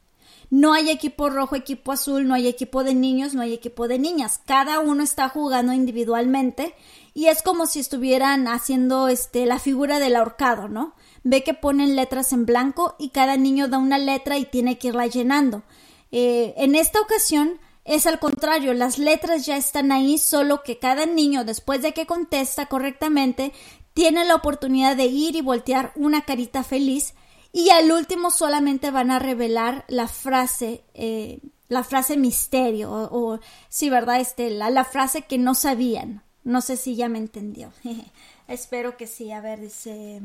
No 0.50 0.74
hay 0.74 0.90
equipo 0.90 1.30
rojo, 1.30 1.56
equipo 1.56 1.92
azul, 1.92 2.28
no 2.28 2.34
hay 2.34 2.48
equipo 2.48 2.84
de 2.84 2.96
niños, 2.96 3.36
no 3.36 3.42
hay 3.42 3.54
equipo 3.54 3.88
de 3.88 4.00
niñas. 4.00 4.42
Cada 4.46 4.80
uno 4.80 5.04
está 5.04 5.30
jugando 5.30 5.72
individualmente 5.72 6.74
y 7.14 7.28
es 7.28 7.44
como 7.44 7.68
si 7.68 7.80
estuvieran 7.80 8.48
haciendo 8.48 9.08
este 9.08 9.46
la 9.46 9.60
figura 9.60 10.00
del 10.00 10.16
ahorcado, 10.16 10.68
¿no? 10.68 10.94
Ve 11.24 11.44
que 11.44 11.54
ponen 11.54 11.96
letras 11.96 12.34
en 12.34 12.46
blanco 12.46 12.96
y 12.98 13.10
cada 13.10 13.38
niño 13.38 13.68
da 13.68 13.78
una 13.78 13.98
letra 13.98 14.38
y 14.38 14.46
tiene 14.46 14.78
que 14.78 14.90
irla 14.90 15.08
llenando. 15.08 15.64
Eh, 16.12 16.54
en 16.58 16.76
esta 16.76 17.00
ocasión 17.00 17.60
es 17.86 18.06
al 18.06 18.20
contrario, 18.20 18.74
las 18.74 19.00
letras 19.00 19.46
ya 19.46 19.58
están 19.58 19.92
ahí, 19.92 20.18
solo 20.18 20.62
que 20.64 20.78
cada 20.78 21.06
niño, 21.06 21.46
después 21.46 21.82
de 21.82 21.94
que 21.94 22.06
contesta 22.06 22.68
correctamente, 22.68 23.54
tiene 23.94 24.26
la 24.26 24.36
oportunidad 24.36 24.96
de 24.96 25.06
ir 25.06 25.36
y 25.36 25.42
voltear 25.42 25.92
una 25.96 26.22
carita 26.22 26.64
feliz 26.64 27.14
y 27.52 27.70
al 27.70 27.92
último 27.92 28.32
solamente 28.32 28.92
van 28.92 29.12
a 29.12 29.20
revelar 29.20 29.84
la 29.88 30.08
frase, 30.08 30.84
eh, 30.94 31.40
la 31.68 31.84
frase 31.84 32.18
misterio 32.18 32.92
o, 32.92 33.40
sí, 33.68 33.90
¿verdad? 33.90 34.22
Este, 34.22 34.50
la, 34.50 34.70
la, 34.70 34.86
frase 34.86 35.24
que 35.24 35.38
no 35.38 35.54
sabían. 35.54 36.24
No 36.44 36.62
sé 36.62 36.78
si 36.78 36.96
ya 36.96 37.10
me 37.10 37.18
entendió. 37.18 37.74
Espero 38.48 38.98
que 38.98 39.08
sí. 39.08 39.32
A 39.32 39.42
ver, 39.42 39.60
dice... 39.60 40.22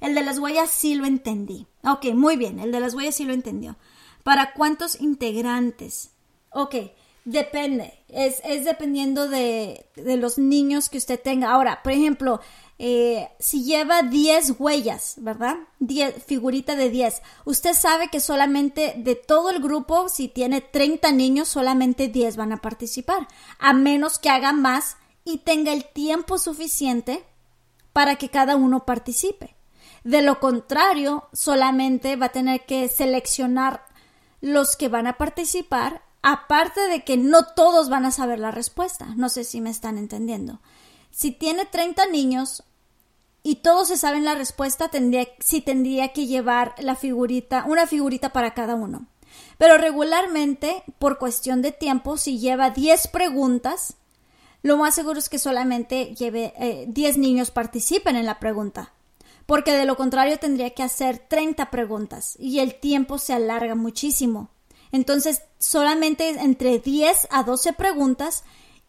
El 0.00 0.14
de 0.14 0.22
las 0.22 0.38
huellas 0.38 0.70
sí 0.70 0.94
lo 0.94 1.06
entendí. 1.06 1.66
Ok, 1.84 2.06
muy 2.14 2.36
bien. 2.36 2.58
El 2.58 2.72
de 2.72 2.80
las 2.80 2.94
huellas 2.94 3.14
sí 3.14 3.24
lo 3.24 3.32
entendió. 3.32 3.76
¿Para 4.22 4.52
cuántos 4.52 5.00
integrantes? 5.00 6.10
Ok, 6.50 6.74
depende. 7.24 7.94
Es, 8.08 8.40
es 8.44 8.64
dependiendo 8.64 9.28
de, 9.28 9.86
de, 9.96 10.16
los 10.16 10.38
niños 10.38 10.88
que 10.88 10.98
usted 10.98 11.20
tenga. 11.20 11.50
Ahora, 11.50 11.82
por 11.82 11.92
ejemplo, 11.92 12.40
eh, 12.78 13.28
si 13.38 13.62
lleva 13.64 14.02
10 14.02 14.54
huellas, 14.58 15.16
¿verdad? 15.18 15.56
10, 15.80 16.24
figurita 16.24 16.76
de 16.76 16.88
10. 16.88 17.22
Usted 17.44 17.74
sabe 17.74 18.08
que 18.08 18.20
solamente 18.20 18.94
de 18.96 19.14
todo 19.16 19.50
el 19.50 19.60
grupo, 19.60 20.08
si 20.08 20.28
tiene 20.28 20.62
30 20.62 21.12
niños, 21.12 21.48
solamente 21.48 22.08
10 22.08 22.36
van 22.36 22.52
a 22.52 22.62
participar. 22.62 23.28
A 23.58 23.74
menos 23.74 24.18
que 24.18 24.30
haga 24.30 24.52
más 24.52 24.96
y 25.24 25.38
tenga 25.38 25.72
el 25.72 25.84
tiempo 25.84 26.38
suficiente 26.38 27.22
para 27.92 28.16
que 28.16 28.30
cada 28.30 28.56
uno 28.56 28.86
participe. 28.86 29.59
De 30.04 30.22
lo 30.22 30.40
contrario, 30.40 31.28
solamente 31.32 32.16
va 32.16 32.26
a 32.26 32.32
tener 32.32 32.64
que 32.66 32.88
seleccionar 32.88 33.84
los 34.40 34.76
que 34.76 34.88
van 34.88 35.06
a 35.06 35.18
participar 35.18 36.02
Aparte 36.22 36.80
de 36.88 37.02
que 37.02 37.16
no 37.16 37.44
todos 37.44 37.88
van 37.88 38.04
a 38.04 38.10
saber 38.10 38.38
la 38.38 38.50
respuesta. 38.50 39.06
No 39.16 39.28
sé 39.28 39.44
si 39.44 39.60
me 39.60 39.70
están 39.70 39.96
entendiendo. 39.96 40.60
Si 41.10 41.32
tiene 41.32 41.64
30 41.64 42.06
niños 42.06 42.62
y 43.42 43.56
todos 43.56 43.88
se 43.88 43.96
saben 43.96 44.24
la 44.24 44.34
respuesta, 44.34 44.88
tendría, 44.88 45.26
sí 45.38 45.62
tendría 45.62 46.12
que 46.12 46.26
llevar 46.26 46.74
la 46.78 46.94
figurita, 46.94 47.64
una 47.66 47.86
figurita 47.86 48.34
para 48.34 48.52
cada 48.52 48.74
uno. 48.74 49.06
Pero 49.56 49.78
regularmente, 49.78 50.82
por 50.98 51.18
cuestión 51.18 51.62
de 51.62 51.72
tiempo, 51.72 52.18
si 52.18 52.38
lleva 52.38 52.70
10 52.70 53.08
preguntas, 53.08 53.94
lo 54.62 54.76
más 54.76 54.94
seguro 54.94 55.18
es 55.18 55.30
que 55.30 55.38
solamente 55.38 56.14
lleve 56.14 56.52
10 56.86 57.16
eh, 57.16 57.18
niños 57.18 57.50
participen 57.50 58.16
en 58.16 58.26
la 58.26 58.38
pregunta. 58.38 58.92
Porque 59.50 59.72
de 59.72 59.84
lo 59.84 59.96
contrario 59.96 60.38
tendría 60.38 60.70
que 60.70 60.84
hacer 60.84 61.18
30 61.18 61.72
preguntas 61.72 62.36
y 62.38 62.60
el 62.60 62.76
tiempo 62.76 63.18
se 63.18 63.32
alarga 63.32 63.74
muchísimo. 63.74 64.48
Entonces, 64.92 65.42
solamente 65.58 66.28
entre 66.28 66.78
10 66.78 67.26
a 67.32 67.42
12 67.42 67.72
preguntas 67.72 68.44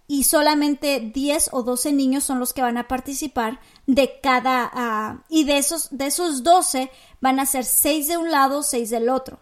y 0.05 0.25
solamente 0.25 0.99
10 0.99 1.49
o 1.53 1.63
12 1.63 1.93
niños 1.93 2.25
son 2.25 2.37
los 2.37 2.53
que 2.53 2.61
van 2.61 2.77
a 2.77 2.87
participar 2.87 3.59
de 3.87 4.19
cada 4.21 5.17
uh, 5.17 5.23
y 5.29 5.45
de 5.45 5.57
esos 5.57 5.89
de 5.89 6.05
esos 6.05 6.43
12 6.43 6.91
van 7.21 7.39
a 7.39 7.47
ser 7.47 7.65
6 7.65 8.09
de 8.09 8.17
un 8.17 8.29
lado, 8.29 8.61
6 8.61 8.91
del 8.91 9.09
otro. 9.09 9.39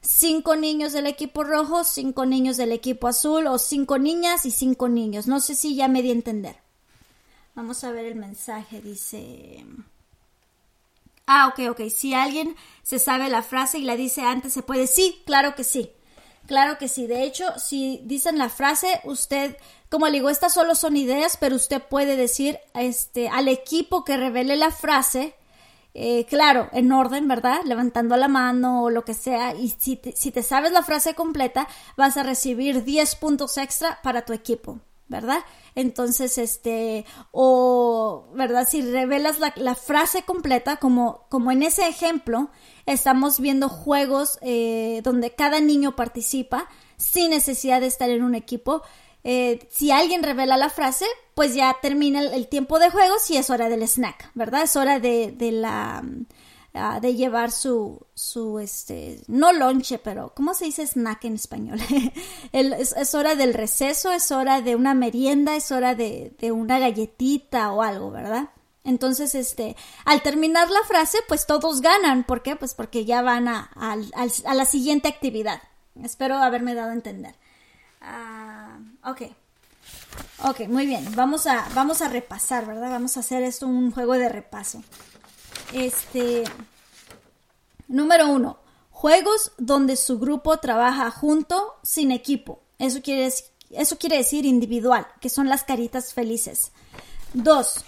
5 0.00 0.56
niños 0.56 0.92
del 0.92 1.06
equipo 1.06 1.44
rojo, 1.44 1.84
5 1.84 2.26
niños 2.26 2.56
del 2.56 2.72
equipo 2.72 3.06
azul 3.06 3.46
o 3.46 3.58
5 3.58 3.98
niñas 4.00 4.44
y 4.44 4.50
5 4.50 4.88
niños. 4.88 5.28
No 5.28 5.38
sé 5.38 5.54
si 5.54 5.76
ya 5.76 5.86
me 5.86 6.02
di 6.02 6.08
a 6.08 6.14
entender. 6.14 6.56
Vamos 7.54 7.84
a 7.84 7.92
ver 7.92 8.06
el 8.06 8.16
mensaje, 8.16 8.80
dice 8.80 9.64
Ah, 11.26 11.48
ok, 11.48 11.70
ok. 11.70 11.88
Si 11.90 12.14
alguien 12.14 12.56
se 12.82 12.98
sabe 12.98 13.28
la 13.28 13.42
frase 13.42 13.78
y 13.78 13.82
la 13.82 13.96
dice 13.96 14.22
antes, 14.22 14.52
¿se 14.52 14.62
puede? 14.62 14.86
Sí, 14.86 15.22
claro 15.26 15.54
que 15.54 15.64
sí. 15.64 15.90
Claro 16.46 16.78
que 16.78 16.88
sí. 16.88 17.06
De 17.06 17.24
hecho, 17.24 17.46
si 17.58 18.00
dicen 18.04 18.38
la 18.38 18.48
frase, 18.48 19.00
usted, 19.04 19.56
como 19.90 20.06
le 20.06 20.12
digo, 20.14 20.30
estas 20.30 20.54
solo 20.54 20.74
son 20.76 20.96
ideas, 20.96 21.36
pero 21.38 21.56
usted 21.56 21.82
puede 21.82 22.16
decir 22.16 22.58
este, 22.74 23.28
al 23.28 23.48
equipo 23.48 24.04
que 24.04 24.16
revele 24.16 24.56
la 24.56 24.70
frase, 24.70 25.34
eh, 25.94 26.26
claro, 26.26 26.68
en 26.72 26.92
orden, 26.92 27.26
¿verdad? 27.26 27.60
Levantando 27.64 28.16
la 28.16 28.28
mano 28.28 28.84
o 28.84 28.90
lo 28.90 29.04
que 29.04 29.14
sea. 29.14 29.54
Y 29.56 29.70
si 29.70 29.96
te, 29.96 30.12
si 30.12 30.30
te 30.30 30.42
sabes 30.44 30.70
la 30.72 30.82
frase 30.84 31.14
completa, 31.14 31.66
vas 31.96 32.16
a 32.16 32.22
recibir 32.22 32.84
10 32.84 33.16
puntos 33.16 33.56
extra 33.58 34.00
para 34.02 34.24
tu 34.24 34.32
equipo, 34.32 34.78
¿verdad? 35.08 35.38
Entonces, 35.74 36.38
este, 36.38 37.04
o, 37.32 38.28
¿verdad? 38.34 38.66
Si 38.68 38.82
revelas 38.82 39.38
la, 39.38 39.74
frase 39.74 40.22
completa, 40.22 40.76
como, 40.76 41.26
como 41.28 41.52
en 41.52 41.62
ese 41.62 41.86
ejemplo, 41.86 42.50
estamos 42.86 43.40
viendo 43.40 43.68
juegos 43.68 44.38
eh, 44.42 45.00
donde 45.04 45.34
cada 45.34 45.60
niño 45.60 45.94
participa 45.96 46.68
sin 46.96 47.30
necesidad 47.30 47.80
de 47.80 47.86
estar 47.86 48.10
en 48.10 48.22
un 48.22 48.34
equipo. 48.34 48.82
Eh, 49.22 49.68
si 49.70 49.90
alguien 49.90 50.22
revela 50.22 50.56
la 50.56 50.70
frase, 50.70 51.04
pues 51.34 51.54
ya 51.54 51.76
termina 51.82 52.20
el, 52.20 52.48
tiempo 52.48 52.78
de 52.78 52.90
juegos 52.90 53.30
y 53.30 53.36
es 53.36 53.50
hora 53.50 53.68
del 53.68 53.82
snack, 53.82 54.30
¿verdad? 54.34 54.62
Es 54.62 54.76
hora 54.76 54.98
de, 54.98 55.32
de 55.32 55.52
la 55.52 56.02
ah, 56.76 57.00
de 57.00 57.14
llevar 57.14 57.50
su, 57.50 58.06
su, 58.14 58.58
este, 58.58 59.20
no 59.26 59.52
lonche, 59.52 59.98
pero 59.98 60.32
¿cómo 60.34 60.54
se 60.54 60.66
dice 60.66 60.86
snack 60.86 61.24
en 61.24 61.34
español? 61.34 61.78
es, 62.52 63.14
hora 63.14 63.34
del 63.34 63.54
receso, 63.54 64.12
es 64.12 64.30
hora 64.30 64.60
de 64.60 64.76
una 64.76 64.94
merienda, 64.94 65.56
es 65.56 65.72
hora 65.72 65.94
de, 65.94 66.34
de 66.38 66.52
una 66.52 66.78
galletita 66.78 67.72
o 67.72 67.82
algo, 67.82 68.10
¿verdad? 68.10 68.50
Entonces, 68.86 69.34
este, 69.34 69.76
al 70.04 70.22
terminar 70.22 70.70
la 70.70 70.82
frase, 70.84 71.18
pues 71.26 71.46
todos 71.46 71.80
ganan. 71.80 72.22
¿Por 72.22 72.42
qué? 72.42 72.54
Pues 72.54 72.72
porque 72.72 73.04
ya 73.04 73.20
van 73.20 73.48
a, 73.48 73.68
la 74.54 74.64
siguiente 74.64 75.08
actividad. 75.08 75.60
Espero 76.02 76.36
haberme 76.36 76.74
dado 76.74 76.90
a 76.90 76.94
entender. 76.94 77.34
Ah, 78.00 78.78
ok. 79.04 79.22
Ok, 80.44 80.68
muy 80.68 80.86
bien. 80.86 81.04
Vamos 81.16 81.48
a, 81.48 81.66
vamos 81.74 82.00
a 82.00 82.08
repasar, 82.08 82.64
¿verdad? 82.64 82.90
Vamos 82.90 83.16
a 83.16 83.20
hacer 83.20 83.42
esto 83.42 83.66
un 83.66 83.90
juego 83.90 84.12
de 84.14 84.28
repaso. 84.28 84.84
Este. 85.72 86.44
Número 87.88 88.28
uno. 88.28 88.58
Juegos 88.90 89.52
donde 89.58 89.96
su 89.96 90.18
grupo 90.18 90.56
trabaja 90.58 91.10
junto 91.10 91.74
sin 91.82 92.10
equipo. 92.10 92.62
Eso 92.78 93.02
quiere, 93.02 93.32
eso 93.70 93.98
quiere 93.98 94.16
decir 94.16 94.46
individual, 94.46 95.06
que 95.20 95.28
son 95.28 95.48
las 95.48 95.64
caritas 95.64 96.14
felices. 96.14 96.72
Dos 97.34 97.84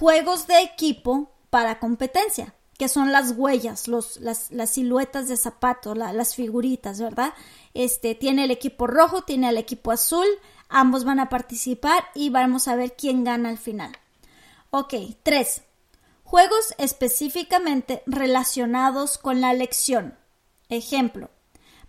juegos 0.00 0.46
de 0.46 0.60
equipo 0.62 1.30
para 1.50 1.78
competencia, 1.78 2.54
que 2.78 2.88
son 2.88 3.12
las 3.12 3.32
huellas, 3.36 3.86
los, 3.86 4.16
las, 4.18 4.50
las 4.50 4.70
siluetas 4.70 5.28
de 5.28 5.36
zapato, 5.36 5.94
las 5.94 6.34
figuritas, 6.34 7.00
¿verdad? 7.00 7.34
Este, 7.74 8.14
tiene 8.14 8.44
el 8.44 8.50
equipo 8.50 8.86
rojo, 8.86 9.22
tiene 9.22 9.50
el 9.50 9.58
equipo 9.58 9.92
azul, 9.92 10.26
ambos 10.68 11.04
van 11.04 11.20
a 11.20 11.28
participar 11.28 12.04
y 12.14 12.30
vamos 12.30 12.66
a 12.66 12.76
ver 12.76 12.94
quién 12.96 13.24
gana 13.24 13.50
al 13.50 13.58
final. 13.58 13.92
Ok, 14.70 14.94
tres. 15.22 15.62
Juegos 16.30 16.74
específicamente 16.78 18.04
relacionados 18.06 19.18
con 19.18 19.40
la 19.40 19.52
lección. 19.52 20.16
Ejemplo, 20.68 21.28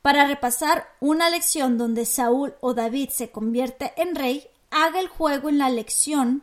Para 0.01 0.25
repasar 0.25 0.87
una 0.99 1.29
lección 1.29 1.77
donde 1.77 2.07
Saúl 2.07 2.55
o 2.59 2.73
David 2.73 3.09
se 3.09 3.29
convierte 3.29 3.93
en 3.97 4.15
rey, 4.15 4.47
haga 4.71 4.99
el 4.99 5.09
juego 5.09 5.47
en 5.47 5.59
la 5.59 5.69
lección 5.69 6.41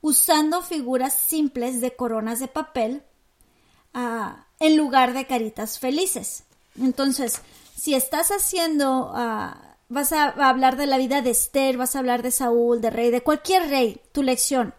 usando 0.00 0.62
figuras 0.62 1.12
simples 1.12 1.80
de 1.80 1.96
coronas 1.96 2.38
de 2.38 2.46
papel 2.46 3.02
ah, 3.94 4.46
en 4.60 4.76
lugar 4.76 5.12
de 5.12 5.26
caritas 5.26 5.80
felices. 5.80 6.44
Entonces, 6.80 7.42
si 7.74 7.96
estás 7.96 8.28
haciendo, 8.28 9.10
ah, 9.12 9.76
vas 9.88 10.12
a 10.12 10.28
hablar 10.48 10.76
de 10.76 10.86
la 10.86 10.98
vida 10.98 11.20
de 11.20 11.30
Esther, 11.30 11.76
vas 11.78 11.96
a 11.96 11.98
hablar 11.98 12.22
de 12.22 12.30
Saúl, 12.30 12.80
de 12.80 12.90
rey, 12.90 13.10
de 13.10 13.24
cualquier 13.24 13.68
rey, 13.68 14.00
tu 14.12 14.22
lección. 14.22 14.72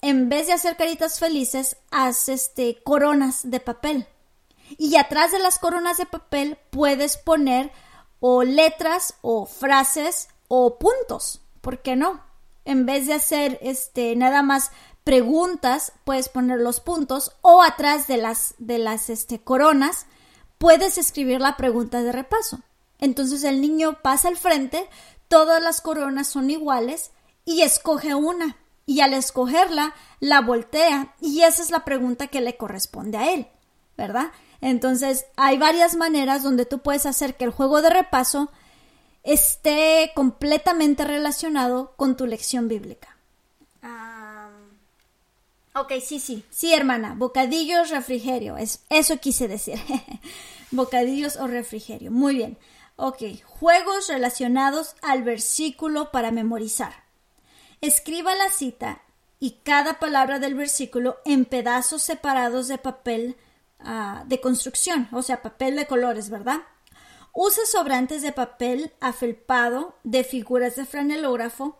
En 0.00 0.28
vez 0.28 0.46
de 0.46 0.52
hacer 0.52 0.76
caritas 0.76 1.18
felices, 1.18 1.76
haz 1.90 2.28
este, 2.28 2.82
coronas 2.82 3.50
de 3.50 3.60
papel. 3.60 4.06
Y 4.76 4.96
atrás 4.96 5.32
de 5.32 5.38
las 5.38 5.58
coronas 5.58 5.96
de 5.96 6.06
papel 6.06 6.58
puedes 6.70 7.16
poner 7.16 7.72
o 8.20 8.44
letras 8.44 9.14
o 9.22 9.46
frases 9.46 10.28
o 10.48 10.78
puntos. 10.78 11.40
¿Por 11.60 11.82
qué 11.82 11.96
no? 11.96 12.22
En 12.64 12.86
vez 12.86 13.06
de 13.06 13.14
hacer 13.14 13.58
este 13.62 14.14
nada 14.14 14.42
más 14.42 14.70
preguntas, 15.04 15.92
puedes 16.04 16.28
poner 16.28 16.60
los 16.60 16.80
puntos 16.80 17.32
o 17.40 17.62
atrás 17.62 18.06
de 18.06 18.18
las 18.18 18.54
de 18.58 18.78
las 18.78 19.08
este, 19.08 19.40
coronas 19.40 20.06
puedes 20.58 20.98
escribir 20.98 21.40
la 21.40 21.56
pregunta 21.56 22.02
de 22.02 22.12
repaso. 22.12 22.60
Entonces 22.98 23.44
el 23.44 23.60
niño 23.60 24.02
pasa 24.02 24.28
al 24.28 24.36
frente, 24.36 24.88
todas 25.28 25.62
las 25.62 25.80
coronas 25.80 26.26
son 26.26 26.50
iguales 26.50 27.12
y 27.44 27.62
escoge 27.62 28.14
una. 28.14 28.56
Y 28.88 29.02
al 29.02 29.12
escogerla, 29.12 29.92
la 30.18 30.40
voltea 30.40 31.14
y 31.20 31.42
esa 31.42 31.60
es 31.60 31.70
la 31.70 31.84
pregunta 31.84 32.28
que 32.28 32.40
le 32.40 32.56
corresponde 32.56 33.18
a 33.18 33.34
él, 33.34 33.46
¿verdad? 33.98 34.32
Entonces, 34.62 35.26
hay 35.36 35.58
varias 35.58 35.94
maneras 35.94 36.42
donde 36.42 36.64
tú 36.64 36.78
puedes 36.78 37.04
hacer 37.04 37.36
que 37.36 37.44
el 37.44 37.50
juego 37.50 37.82
de 37.82 37.90
repaso 37.90 38.50
esté 39.24 40.10
completamente 40.14 41.04
relacionado 41.04 41.92
con 41.96 42.16
tu 42.16 42.24
lección 42.24 42.66
bíblica. 42.66 43.14
ok, 45.74 45.92
sí, 46.02 46.18
sí, 46.18 46.42
sí, 46.48 46.72
hermana, 46.72 47.14
bocadillos, 47.14 47.90
refrigerio, 47.90 48.56
es, 48.56 48.86
eso 48.88 49.18
quise 49.18 49.48
decir. 49.48 49.78
bocadillos 50.70 51.36
o 51.36 51.46
refrigerio, 51.46 52.10
muy 52.10 52.36
bien. 52.36 52.56
Ok, 52.96 53.22
juegos 53.44 54.08
relacionados 54.08 54.96
al 55.02 55.24
versículo 55.24 56.10
para 56.10 56.30
memorizar. 56.30 57.07
Escriba 57.80 58.34
la 58.34 58.50
cita 58.50 59.02
y 59.40 59.60
cada 59.62 59.98
palabra 59.98 60.38
del 60.38 60.54
versículo 60.54 61.18
en 61.24 61.44
pedazos 61.44 62.02
separados 62.02 62.68
de 62.68 62.78
papel 62.78 63.36
Ah, 63.80 64.24
de 64.26 64.40
construcción, 64.40 65.08
o 65.12 65.22
sea, 65.22 65.40
papel 65.40 65.76
de 65.76 65.86
colores, 65.86 66.30
¿verdad? 66.30 66.62
Use 67.32 67.64
sobrantes 67.66 68.22
de 68.22 68.32
papel 68.32 68.92
afelpado 69.00 69.94
de 70.02 70.24
figuras 70.24 70.74
de 70.74 70.84
franelógrafo 70.84 71.78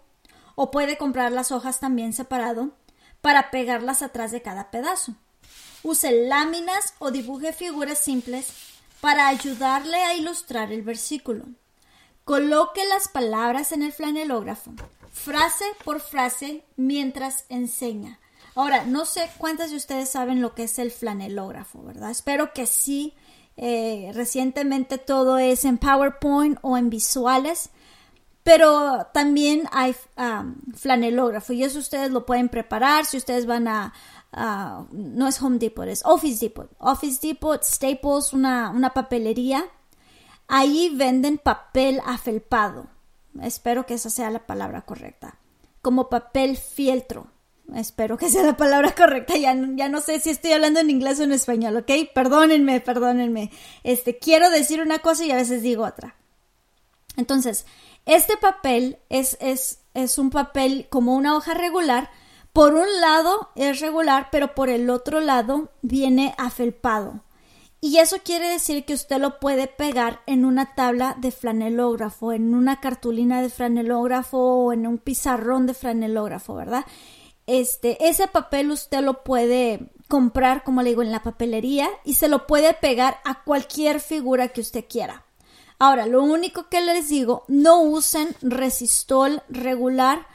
o 0.54 0.70
puede 0.70 0.96
comprar 0.96 1.32
las 1.32 1.50
hojas 1.50 1.80
también 1.80 2.12
separado 2.12 2.70
para 3.20 3.50
pegarlas 3.50 4.02
atrás 4.02 4.30
de 4.30 4.42
cada 4.42 4.70
pedazo. 4.70 5.14
Use 5.82 6.26
láminas 6.28 6.94
o 7.00 7.10
dibuje 7.10 7.52
figuras 7.52 7.98
simples 7.98 8.52
para 9.00 9.26
ayudarle 9.26 9.96
a 10.04 10.14
ilustrar 10.14 10.72
el 10.72 10.82
versículo. 10.82 11.46
Coloque 12.24 12.84
las 12.84 13.08
palabras 13.08 13.72
en 13.72 13.82
el 13.82 13.92
flanelógrafo, 13.92 14.72
frase 15.10 15.64
por 15.84 16.00
frase, 16.00 16.64
mientras 16.76 17.44
enseña. 17.48 18.18
Ahora, 18.54 18.84
no 18.84 19.04
sé 19.04 19.30
cuántas 19.38 19.70
de 19.70 19.76
ustedes 19.76 20.08
saben 20.08 20.42
lo 20.42 20.54
que 20.54 20.64
es 20.64 20.78
el 20.78 20.90
flanelógrafo, 20.90 21.82
¿verdad? 21.82 22.10
Espero 22.10 22.52
que 22.52 22.66
sí. 22.66 23.14
Eh, 23.56 24.12
recientemente 24.14 24.98
todo 24.98 25.38
es 25.38 25.64
en 25.64 25.78
PowerPoint 25.78 26.58
o 26.62 26.76
en 26.76 26.90
visuales, 26.90 27.70
pero 28.44 29.08
también 29.12 29.68
hay 29.72 29.96
um, 30.16 30.54
flanelógrafo 30.74 31.52
y 31.52 31.64
eso 31.64 31.80
ustedes 31.80 32.10
lo 32.12 32.24
pueden 32.24 32.48
preparar 32.48 33.04
si 33.04 33.16
ustedes 33.16 33.46
van 33.46 33.66
a, 33.66 33.92
no 34.92 35.26
es 35.26 35.42
Home 35.42 35.58
Depot, 35.58 35.86
es 35.86 36.02
Office 36.04 36.38
Depot. 36.44 36.70
Office 36.78 37.18
Depot, 37.26 37.62
Staples, 37.62 38.32
una, 38.32 38.70
una 38.70 38.94
papelería. 38.94 39.64
Ahí 40.46 40.90
venden 40.94 41.38
papel 41.38 42.00
afelpado. 42.06 42.86
Espero 43.42 43.86
que 43.86 43.94
esa 43.94 44.10
sea 44.10 44.30
la 44.30 44.46
palabra 44.46 44.82
correcta. 44.82 45.38
Como 45.82 46.08
papel 46.08 46.56
fieltro. 46.56 47.28
Espero 47.74 48.16
que 48.16 48.30
sea 48.30 48.42
la 48.42 48.56
palabra 48.56 48.94
correcta. 48.94 49.36
Ya, 49.36 49.54
ya 49.74 49.88
no 49.88 50.00
sé 50.00 50.20
si 50.20 50.30
estoy 50.30 50.52
hablando 50.52 50.80
en 50.80 50.90
inglés 50.90 51.20
o 51.20 51.24
en 51.24 51.32
español, 51.32 51.76
¿ok? 51.76 51.90
Perdónenme, 52.14 52.80
perdónenme. 52.80 53.50
Este, 53.84 54.18
quiero 54.18 54.50
decir 54.50 54.80
una 54.80 55.00
cosa 55.00 55.24
y 55.24 55.30
a 55.30 55.36
veces 55.36 55.62
digo 55.62 55.84
otra. 55.84 56.16
Entonces, 57.16 57.66
este 58.06 58.36
papel 58.36 58.98
es, 59.08 59.36
es, 59.40 59.80
es 59.92 60.18
un 60.18 60.30
papel 60.30 60.86
como 60.88 61.14
una 61.14 61.36
hoja 61.36 61.54
regular. 61.54 62.10
Por 62.52 62.74
un 62.74 63.00
lado 63.00 63.50
es 63.54 63.80
regular, 63.80 64.28
pero 64.32 64.54
por 64.54 64.70
el 64.70 64.88
otro 64.88 65.20
lado 65.20 65.70
viene 65.82 66.34
afelpado. 66.38 67.22
Y 67.80 67.98
eso 67.98 68.16
quiere 68.24 68.48
decir 68.48 68.84
que 68.84 68.94
usted 68.94 69.18
lo 69.18 69.38
puede 69.38 69.68
pegar 69.68 70.20
en 70.26 70.44
una 70.44 70.74
tabla 70.74 71.16
de 71.18 71.30
flanelógrafo, 71.30 72.32
en 72.32 72.54
una 72.54 72.80
cartulina 72.80 73.40
de 73.40 73.50
flanelógrafo 73.50 74.38
o 74.38 74.72
en 74.72 74.86
un 74.86 74.98
pizarrón 74.98 75.66
de 75.66 75.74
flanelógrafo, 75.74 76.54
¿verdad? 76.54 76.84
Este, 77.46 78.08
ese 78.08 78.26
papel 78.26 78.70
usted 78.72 79.00
lo 79.00 79.22
puede 79.22 79.90
comprar, 80.08 80.64
como 80.64 80.82
le 80.82 80.90
digo, 80.90 81.02
en 81.02 81.12
la 81.12 81.22
papelería 81.22 81.88
y 82.04 82.14
se 82.14 82.28
lo 82.28 82.46
puede 82.46 82.74
pegar 82.74 83.18
a 83.24 83.44
cualquier 83.44 84.00
figura 84.00 84.48
que 84.48 84.60
usted 84.60 84.84
quiera. 84.88 85.24
Ahora, 85.78 86.06
lo 86.06 86.24
único 86.24 86.68
que 86.68 86.80
les 86.80 87.08
digo, 87.08 87.44
no 87.46 87.80
usen 87.82 88.34
resistol 88.42 89.42
regular, 89.48 90.26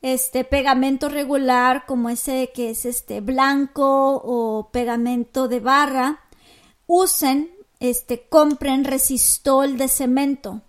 este 0.00 0.44
pegamento 0.44 1.08
regular 1.08 1.84
como 1.86 2.08
ese 2.08 2.50
que 2.54 2.70
es 2.70 2.86
este 2.86 3.20
blanco 3.20 4.22
o 4.24 4.70
pegamento 4.70 5.48
de 5.48 5.60
barra. 5.60 6.20
Usen, 6.86 7.50
este, 7.80 8.28
compren 8.28 8.84
resistol 8.84 9.76
de 9.76 9.88
cemento 9.88 10.62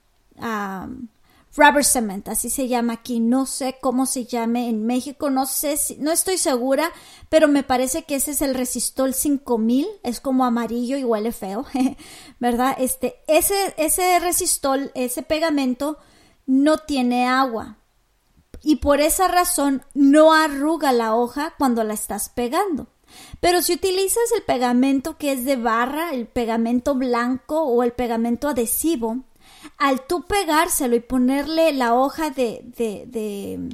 rubber 1.58 1.84
cement, 1.84 2.28
así 2.30 2.50
se 2.50 2.68
llama 2.68 2.94
aquí. 2.94 3.20
No 3.20 3.46
sé 3.46 3.78
cómo 3.82 4.06
se 4.06 4.26
llame 4.26 4.70
en 4.70 4.86
México, 4.86 5.30
no 5.30 5.46
sé 5.46 5.76
si, 5.76 5.98
no 5.98 6.12
estoy 6.12 6.38
segura, 6.38 6.92
pero 7.30 7.48
me 7.48 7.64
parece 7.64 8.04
que 8.04 8.16
ese 8.16 8.32
es 8.32 8.42
el 8.42 8.54
resistol 8.54 9.14
5000, 9.14 9.88
es 10.04 10.22
como 10.22 10.46
amarillo 10.46 10.98
y 10.98 11.04
huele 11.04 11.32
feo, 11.32 11.66
¿verdad? 12.40 12.76
Este, 12.78 13.16
ese, 13.28 13.74
ese 13.78 14.20
resistol, 14.20 14.92
ese 14.94 15.24
pegamento 15.24 15.98
no 16.46 16.78
tiene 16.78 17.28
agua 17.28 17.78
y 18.62 18.78
por 18.78 19.02
esa 19.02 19.28
razón 19.28 19.84
no 19.94 20.34
arruga 20.34 20.94
la 20.94 21.16
hoja 21.16 21.56
cuando 21.58 21.84
la 21.84 21.94
estás 21.94 22.30
pegando. 22.30 22.88
Pero 23.40 23.62
si 23.62 23.74
utilizas 23.74 24.32
el 24.36 24.44
pegamento 24.44 25.18
que 25.18 25.32
es 25.32 25.46
de 25.46 25.56
barra, 25.56 26.12
el 26.12 26.28
pegamento 26.28 26.96
blanco 26.96 27.62
o 27.64 27.84
el 27.84 27.92
pegamento 27.92 28.50
adhesivo, 28.50 29.24
al 29.78 30.06
tú 30.08 30.26
pegárselo 30.26 30.96
y 30.96 31.00
ponerle 31.00 31.74
la 31.74 31.94
hoja 31.94 32.30
de, 32.30 32.62
de, 32.66 33.70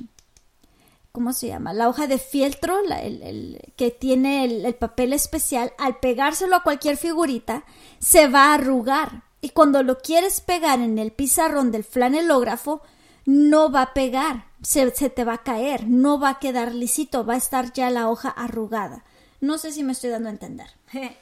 ¿cómo 1.12 1.32
se 1.32 1.48
llama? 1.48 1.74
La 1.74 1.88
hoja 1.88 2.08
de 2.08 2.18
fieltro, 2.18 2.80
el, 2.80 3.62
que 3.76 3.92
tiene 3.92 4.44
el, 4.46 4.76
papel 4.76 5.14
especial, 5.14 5.74
al 5.78 5.98
pegárselo 5.98 6.56
a 6.58 6.64
cualquier 6.64 6.98
figurita, 6.98 7.64
se 8.00 8.28
va 8.28 8.46
a 8.48 8.56
arrugar. 8.56 9.24
Y 9.40 9.50
cuando 9.50 9.84
lo 9.84 10.00
quieres 10.00 10.42
pegar 10.42 10.80
en 10.80 10.98
el 11.00 11.12
pizarrón 11.12 11.72
del 11.72 11.84
flanelógrafo, 11.84 12.82
no 13.26 13.72
va 13.72 13.84
a 13.84 13.94
pegar, 13.94 14.48
se, 14.62 14.92
se 14.92 15.10
te 15.10 15.24
va 15.24 15.36
a 15.36 15.44
caer, 15.44 15.88
no 15.88 16.20
va 16.20 16.30
a 16.30 16.40
quedar 16.40 16.74
lisito, 16.74 17.26
va 17.26 17.36
a 17.36 17.38
estar 17.38 17.72
ya 17.72 17.90
la 17.90 18.10
hoja 18.10 18.30
arrugada. 18.30 19.04
No 19.44 19.58
sé 19.58 19.74
si 19.74 19.84
me 19.84 19.92
estoy 19.92 20.10
dando 20.10 20.30
a 20.30 20.32
entender. 20.32 20.70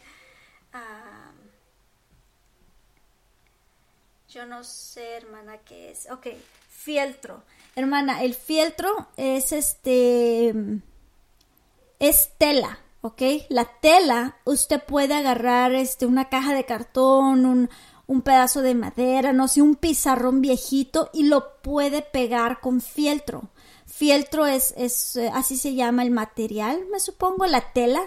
Yo 4.30 4.46
no 4.46 4.64
sé, 4.64 5.16
hermana, 5.18 5.58
qué 5.66 5.90
es. 5.90 6.08
Ok, 6.12 6.28
fieltro. 6.70 7.42
Hermana, 7.76 8.22
el 8.22 8.36
fieltro 8.36 9.08
es 9.18 9.52
este. 9.52 10.54
Es 11.98 12.34
tela, 12.38 12.78
¿ok? 13.02 13.24
La 13.50 13.66
tela, 13.66 14.38
usted 14.46 14.84
puede 14.84 15.16
agarrar 15.16 15.74
este, 15.74 16.06
una 16.06 16.30
caja 16.30 16.54
de 16.54 16.66
cartón, 16.66 17.48
un, 17.48 17.72
un 18.06 18.22
pedazo 18.22 18.62
de 18.62 18.76
madera, 18.76 19.34
no 19.34 19.48
sé, 19.48 19.64
un 19.64 19.74
pizarrón 19.74 20.42
viejito 20.42 21.10
y 21.12 21.24
lo 21.24 21.60
puede 21.64 22.04
pegar 22.04 22.60
con 22.60 22.82
fieltro. 22.82 23.50
Fieltro 23.92 24.46
es, 24.46 24.74
es 24.78 25.16
eh, 25.18 25.30
así 25.34 25.58
se 25.58 25.76
llama 25.76 26.04
el 26.04 26.12
material, 26.12 26.86
me 26.92 27.00
supongo, 27.00 27.46
la 27.46 27.74
tela. 27.74 28.02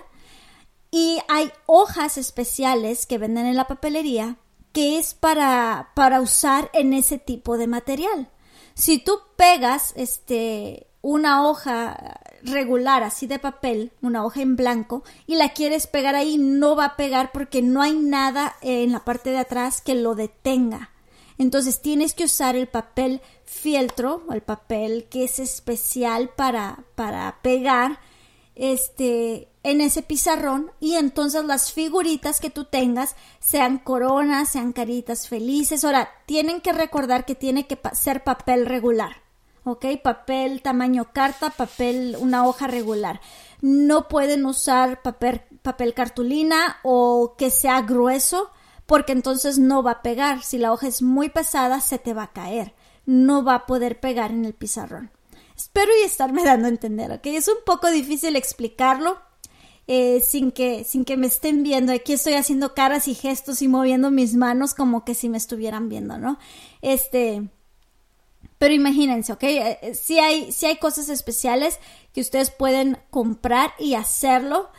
Y 0.90 1.18
hay 1.28 1.50
hojas 1.66 2.18
especiales 2.18 3.06
que 3.06 3.18
venden 3.18 3.46
en 3.46 3.56
la 3.56 3.66
papelería 3.66 4.36
que 4.72 4.98
es 4.98 5.14
para, 5.14 5.90
para 5.94 6.20
usar 6.20 6.68
en 6.72 6.92
ese 6.94 7.18
tipo 7.18 7.56
de 7.58 7.68
material. 7.68 8.28
Si 8.74 8.98
tú 8.98 9.20
pegas 9.36 9.92
este, 9.96 10.88
una 11.00 11.46
hoja 11.46 12.20
regular 12.42 13.04
así 13.04 13.26
de 13.26 13.38
papel, 13.38 13.92
una 14.02 14.24
hoja 14.24 14.42
en 14.42 14.56
blanco, 14.56 15.04
y 15.26 15.36
la 15.36 15.50
quieres 15.50 15.86
pegar 15.86 16.16
ahí, 16.16 16.38
no 16.38 16.74
va 16.74 16.86
a 16.86 16.96
pegar 16.96 17.30
porque 17.32 17.62
no 17.62 17.82
hay 17.82 17.92
nada 17.92 18.56
en 18.62 18.90
la 18.90 19.04
parte 19.04 19.30
de 19.30 19.38
atrás 19.38 19.80
que 19.80 19.94
lo 19.94 20.16
detenga. 20.16 20.90
Entonces 21.38 21.80
tienes 21.80 22.14
que 22.14 22.24
usar 22.24 22.56
el 22.56 22.68
papel 22.68 23.20
fieltro, 23.44 24.22
o 24.28 24.32
el 24.32 24.42
papel 24.42 25.06
que 25.10 25.24
es 25.24 25.38
especial 25.38 26.30
para, 26.30 26.84
para 26.94 27.38
pegar 27.42 27.98
este, 28.54 29.48
en 29.64 29.80
ese 29.80 30.02
pizarrón 30.02 30.70
y 30.78 30.94
entonces 30.94 31.44
las 31.44 31.72
figuritas 31.72 32.40
que 32.40 32.50
tú 32.50 32.64
tengas 32.64 33.16
sean 33.40 33.78
coronas, 33.78 34.50
sean 34.50 34.72
caritas 34.72 35.28
felices. 35.28 35.84
Ahora, 35.84 36.08
tienen 36.26 36.60
que 36.60 36.72
recordar 36.72 37.24
que 37.24 37.34
tiene 37.34 37.66
que 37.66 37.78
ser 37.94 38.22
papel 38.22 38.66
regular, 38.66 39.22
¿ok? 39.64 39.86
Papel 40.02 40.62
tamaño 40.62 41.10
carta, 41.12 41.50
papel, 41.50 42.16
una 42.20 42.46
hoja 42.46 42.66
regular. 42.68 43.20
No 43.60 44.06
pueden 44.08 44.46
usar 44.46 45.02
papel, 45.02 45.42
papel 45.62 45.94
cartulina 45.94 46.78
o 46.84 47.34
que 47.36 47.50
sea 47.50 47.80
grueso 47.82 48.50
porque 48.86 49.12
entonces 49.12 49.58
no 49.58 49.82
va 49.82 49.92
a 49.92 50.02
pegar. 50.02 50.42
Si 50.42 50.58
la 50.58 50.72
hoja 50.72 50.88
es 50.88 51.02
muy 51.02 51.28
pesada, 51.28 51.80
se 51.80 51.98
te 51.98 52.14
va 52.14 52.24
a 52.24 52.32
caer. 52.32 52.74
No 53.06 53.44
va 53.44 53.54
a 53.54 53.66
poder 53.66 54.00
pegar 54.00 54.30
en 54.30 54.44
el 54.44 54.54
pizarrón. 54.54 55.10
Espero 55.56 55.90
y 56.00 56.04
estarme 56.04 56.44
dando 56.44 56.66
a 56.66 56.70
entender, 56.70 57.12
¿ok? 57.12 57.26
Es 57.26 57.48
un 57.48 57.58
poco 57.64 57.90
difícil 57.90 58.36
explicarlo 58.36 59.18
eh, 59.86 60.20
sin, 60.20 60.50
que, 60.50 60.84
sin 60.84 61.04
que 61.04 61.16
me 61.16 61.26
estén 61.26 61.62
viendo. 61.62 61.92
Aquí 61.92 62.12
estoy 62.12 62.34
haciendo 62.34 62.74
caras 62.74 63.06
y 63.08 63.14
gestos 63.14 63.62
y 63.62 63.68
moviendo 63.68 64.10
mis 64.10 64.34
manos 64.34 64.74
como 64.74 65.04
que 65.04 65.14
si 65.14 65.28
me 65.28 65.38
estuvieran 65.38 65.88
viendo, 65.88 66.18
¿no? 66.18 66.38
Este... 66.82 67.48
Pero 68.58 68.72
imagínense, 68.72 69.32
¿ok? 69.32 69.42
Eh, 69.42 69.94
si 69.94 70.18
hay, 70.18 70.52
si 70.52 70.66
hay 70.66 70.76
cosas 70.76 71.08
especiales 71.08 71.80
que 72.12 72.20
ustedes 72.20 72.50
pueden 72.50 72.98
comprar 73.10 73.74
y 73.78 73.94
hacerlo 73.94 74.70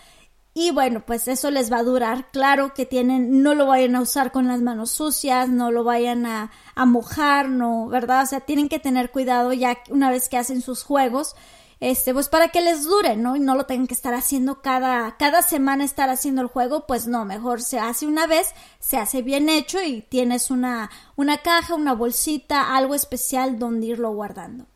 y 0.58 0.72
bueno, 0.72 1.04
pues 1.06 1.28
eso 1.28 1.52
les 1.52 1.70
va 1.70 1.80
a 1.80 1.84
durar. 1.84 2.32
Claro 2.32 2.74
que 2.74 2.86
tienen, 2.86 3.44
no 3.44 3.56
lo 3.56 3.68
vayan 3.68 3.94
a 3.98 4.02
usar 4.02 4.32
con 4.32 4.48
las 4.48 4.62
manos 4.62 4.90
sucias, 4.90 5.50
no 5.50 5.70
lo 5.70 5.84
vayan 5.84 6.26
a, 6.26 6.50
mojar, 6.86 7.50
no, 7.50 7.90
¿verdad? 7.90 8.24
O 8.24 8.26
sea, 8.26 8.40
tienen 8.40 8.70
que 8.70 8.80
tener 8.80 9.12
cuidado 9.12 9.52
ya 9.52 9.78
una 9.90 10.10
vez 10.10 10.30
que 10.30 10.38
hacen 10.38 10.62
sus 10.62 10.84
juegos, 10.84 11.36
este, 11.82 12.14
pues 12.14 12.30
para 12.30 12.48
que 12.50 12.62
les 12.62 12.86
dure, 12.86 13.18
¿no? 13.18 13.36
Y 13.36 13.42
no 13.42 13.56
lo 13.56 13.66
tengan 13.66 13.88
que 13.88 13.96
estar 13.96 14.14
haciendo 14.14 14.62
cada, 14.62 15.18
cada 15.18 15.42
semana 15.42 15.84
estar 15.84 16.10
haciendo 16.10 16.42
el 16.42 16.48
juego, 16.48 16.88
pues 16.88 17.06
no, 17.06 17.26
mejor 17.26 17.62
se 17.62 17.78
hace 17.80 18.08
una 18.08 18.26
vez, 18.26 18.54
se 18.80 18.96
hace 18.96 19.22
bien 19.24 19.50
hecho 19.50 19.84
y 19.84 20.04
tienes 20.04 20.52
una, 20.52 20.90
una 21.18 21.40
caja, 21.40 21.76
una 21.76 21.94
bolsita, 21.94 22.78
algo 22.78 22.96
especial 22.96 23.60
donde 23.60 23.88
irlo 23.88 24.12
guardando. 24.12 24.68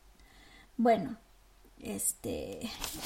Bueno, 0.76 1.18
este, 1.82 2.60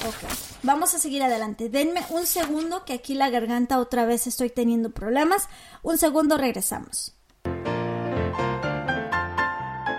ok, 0.06 0.30
vamos 0.62 0.94
a 0.94 0.98
seguir 0.98 1.22
adelante. 1.22 1.68
Denme 1.68 2.04
un 2.10 2.26
segundo 2.26 2.84
que 2.84 2.94
aquí 2.94 3.14
la 3.14 3.30
garganta 3.30 3.78
otra 3.78 4.04
vez 4.04 4.26
estoy 4.26 4.50
teniendo 4.50 4.90
problemas. 4.90 5.48
Un 5.82 5.98
segundo, 5.98 6.36
regresamos. 6.36 7.14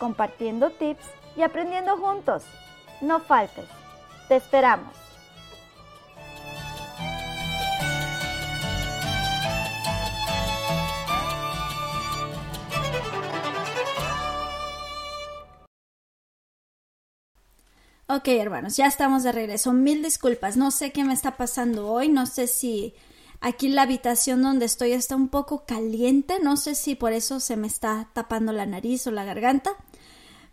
compartiendo 0.00 0.70
tips 0.70 1.06
y 1.36 1.42
aprendiendo 1.42 1.96
juntos. 1.96 2.42
No 3.00 3.20
faltes. 3.20 3.68
Te 4.26 4.34
esperamos. 4.34 5.07
Ok, 18.10 18.28
hermanos, 18.28 18.74
ya 18.78 18.86
estamos 18.86 19.22
de 19.22 19.32
regreso. 19.32 19.74
Mil 19.74 20.02
disculpas. 20.02 20.56
No 20.56 20.70
sé 20.70 20.92
qué 20.92 21.04
me 21.04 21.12
está 21.12 21.36
pasando 21.36 21.88
hoy. 21.88 22.08
No 22.08 22.24
sé 22.24 22.46
si 22.46 22.94
aquí 23.42 23.68
la 23.68 23.82
habitación 23.82 24.42
donde 24.42 24.64
estoy 24.64 24.92
está 24.92 25.14
un 25.14 25.28
poco 25.28 25.66
caliente. 25.66 26.38
No 26.42 26.56
sé 26.56 26.74
si 26.74 26.94
por 26.94 27.12
eso 27.12 27.38
se 27.38 27.56
me 27.58 27.66
está 27.66 28.08
tapando 28.14 28.52
la 28.52 28.64
nariz 28.64 29.06
o 29.06 29.10
la 29.10 29.24
garganta. 29.24 29.72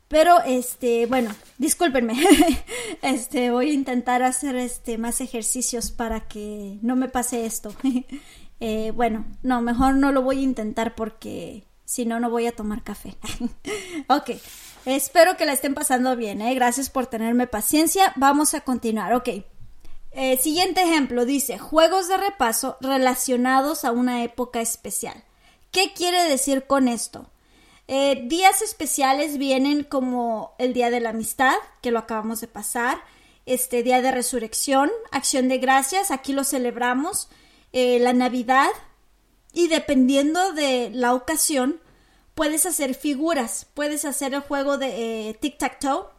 Pero, 0.10 0.42
este, 0.44 1.06
bueno, 1.06 1.34
discúlpenme. 1.58 2.22
este, 3.02 3.52
voy 3.52 3.70
a 3.70 3.74
intentar 3.74 4.22
hacer 4.22 4.58
este 4.58 4.98
más 4.98 5.22
ejercicios 5.22 5.92
para 5.92 6.28
que 6.28 6.78
no 6.82 6.98
me 6.98 7.08
pase 7.08 7.46
esto. 7.46 7.74
eh, 8.60 8.92
bueno, 8.92 9.26
no, 9.44 9.62
mejor 9.62 9.96
no 9.96 10.12
lo 10.12 10.24
voy 10.24 10.40
a 10.40 10.44
intentar 10.44 10.94
porque 10.94 11.64
si 11.86 12.06
no, 12.06 12.20
no 12.20 12.30
voy 12.30 12.48
a 12.48 12.56
tomar 12.56 12.84
café. 12.84 13.16
ok. 14.10 14.32
Espero 14.86 15.36
que 15.36 15.46
la 15.46 15.54
estén 15.54 15.74
pasando 15.74 16.16
bien, 16.16 16.42
¿eh? 16.42 16.54
Gracias 16.54 16.92
por 16.92 17.08
tenerme 17.08 17.48
paciencia. 17.48 18.14
Vamos 18.16 18.54
a 18.54 18.62
continuar, 18.62 19.14
ok. 19.14 19.30
Eh, 20.12 20.38
siguiente 20.38 20.84
ejemplo 20.84 21.26
dice, 21.26 21.58
juegos 21.58 22.08
de 22.08 22.18
repaso 22.18 22.78
relacionados 22.82 23.84
a 23.84 23.92
una 23.92 24.24
época 24.24 24.62
especial. 24.62 25.24
¿Qué 25.72 25.92
quiere 25.94 26.24
decir 26.30 26.68
con 26.68 26.88
esto? 26.88 27.30
Eh, 27.88 28.24
días 28.28 28.62
especiales 28.62 29.38
vienen 29.38 29.84
como 29.84 30.54
el 30.60 30.74
Día 30.74 30.90
de 30.90 31.00
la 31.00 31.10
Amistad, 31.10 31.56
que 31.82 31.92
lo 31.92 32.00
acabamos 32.00 32.40
de 32.40 32.48
pasar, 32.48 33.00
este 33.46 33.84
Día 33.84 34.02
de 34.02 34.12
Resurrección, 34.12 34.92
Acción 35.12 35.50
de 35.50 35.58
Gracias, 35.58 36.12
aquí 36.12 36.32
lo 36.32 36.44
celebramos, 36.44 37.28
eh, 37.74 38.00
la 38.00 38.14
Navidad, 38.14 38.70
y 39.52 39.68
dependiendo 39.68 40.54
de 40.54 40.92
la 40.94 41.14
ocasión, 41.14 41.82
puedes 42.36 42.66
hacer 42.66 42.94
figuras, 42.94 43.68
puedes 43.74 44.06
hacer 44.06 44.34
el 44.34 44.42
juego 44.42 44.78
de 44.78 45.30
eh, 45.30 45.40
tic-tac-toe 45.42 46.10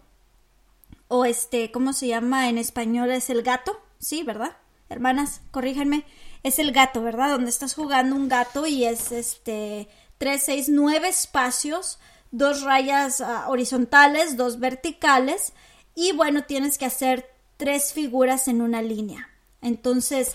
o 1.09 1.25
este, 1.25 1.71
¿cómo 1.71 1.93
se 1.93 2.09
llama 2.09 2.49
en 2.49 2.59
español? 2.59 3.11
Es 3.11 3.31
el 3.31 3.43
gato, 3.43 3.81
sí, 3.99 4.23
¿verdad? 4.23 4.57
Hermanas, 4.89 5.41
corríjanme, 5.51 6.05
es 6.43 6.59
el 6.59 6.73
gato, 6.73 7.03
¿verdad? 7.03 7.31
Donde 7.31 7.51
estás 7.51 7.75
jugando 7.75 8.17
un 8.17 8.29
gato 8.29 8.67
y 8.67 8.85
es 8.85 9.13
este 9.13 9.89
tres, 10.19 10.45
seis, 10.45 10.69
nueve 10.69 11.09
espacios, 11.09 11.99
dos 12.31 12.63
rayas 12.63 13.21
ah, 13.21 13.47
horizontales, 13.49 14.37
dos 14.37 14.59
verticales 14.59 15.53
y 15.95 16.13
bueno, 16.13 16.45
tienes 16.45 16.79
que 16.79 16.87
hacer 16.87 17.31
tres 17.57 17.93
figuras 17.93 18.49
en 18.49 18.63
una 18.63 18.83
línea. 18.83 19.29
Entonces, 19.61 20.35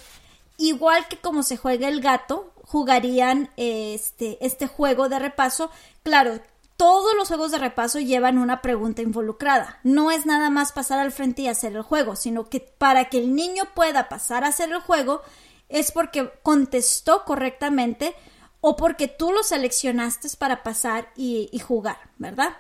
igual 0.58 1.08
que 1.08 1.18
como 1.18 1.44
se 1.44 1.58
juega 1.58 1.88
el 1.88 2.02
gato, 2.02 2.51
jugarían 2.72 3.50
este, 3.58 4.38
este 4.46 4.66
juego 4.66 5.10
de 5.10 5.20
repaso. 5.20 5.70
Claro, 6.04 6.40
todos 6.78 7.14
los 7.18 7.28
juegos 7.28 7.52
de 7.52 7.58
repaso 7.58 8.00
llevan 8.00 8.38
una 8.38 8.62
pregunta 8.62 9.02
involucrada. 9.02 9.80
No 9.84 10.10
es 10.10 10.26
nada 10.26 10.50
más 10.50 10.72
pasar 10.72 11.00
al 11.00 11.12
frente 11.12 11.42
y 11.42 11.48
hacer 11.50 11.76
el 11.76 11.82
juego, 11.82 12.16
sino 12.16 12.48
que 12.48 12.62
para 12.62 13.10
que 13.10 13.18
el 13.18 13.36
niño 13.36 13.66
pueda 13.76 14.08
pasar 14.08 14.46
a 14.46 14.48
hacer 14.48 14.72
el 14.72 14.80
juego 14.80 15.22
es 15.68 15.92
porque 15.92 16.32
contestó 16.44 17.26
correctamente 17.26 18.16
o 18.62 18.78
porque 18.78 19.10
tú 19.10 19.34
lo 19.34 19.44
seleccionaste 19.44 20.30
para 20.40 20.64
pasar 20.64 21.12
y, 21.18 21.52
jugar, 21.60 21.98
¿verdad? 22.18 22.56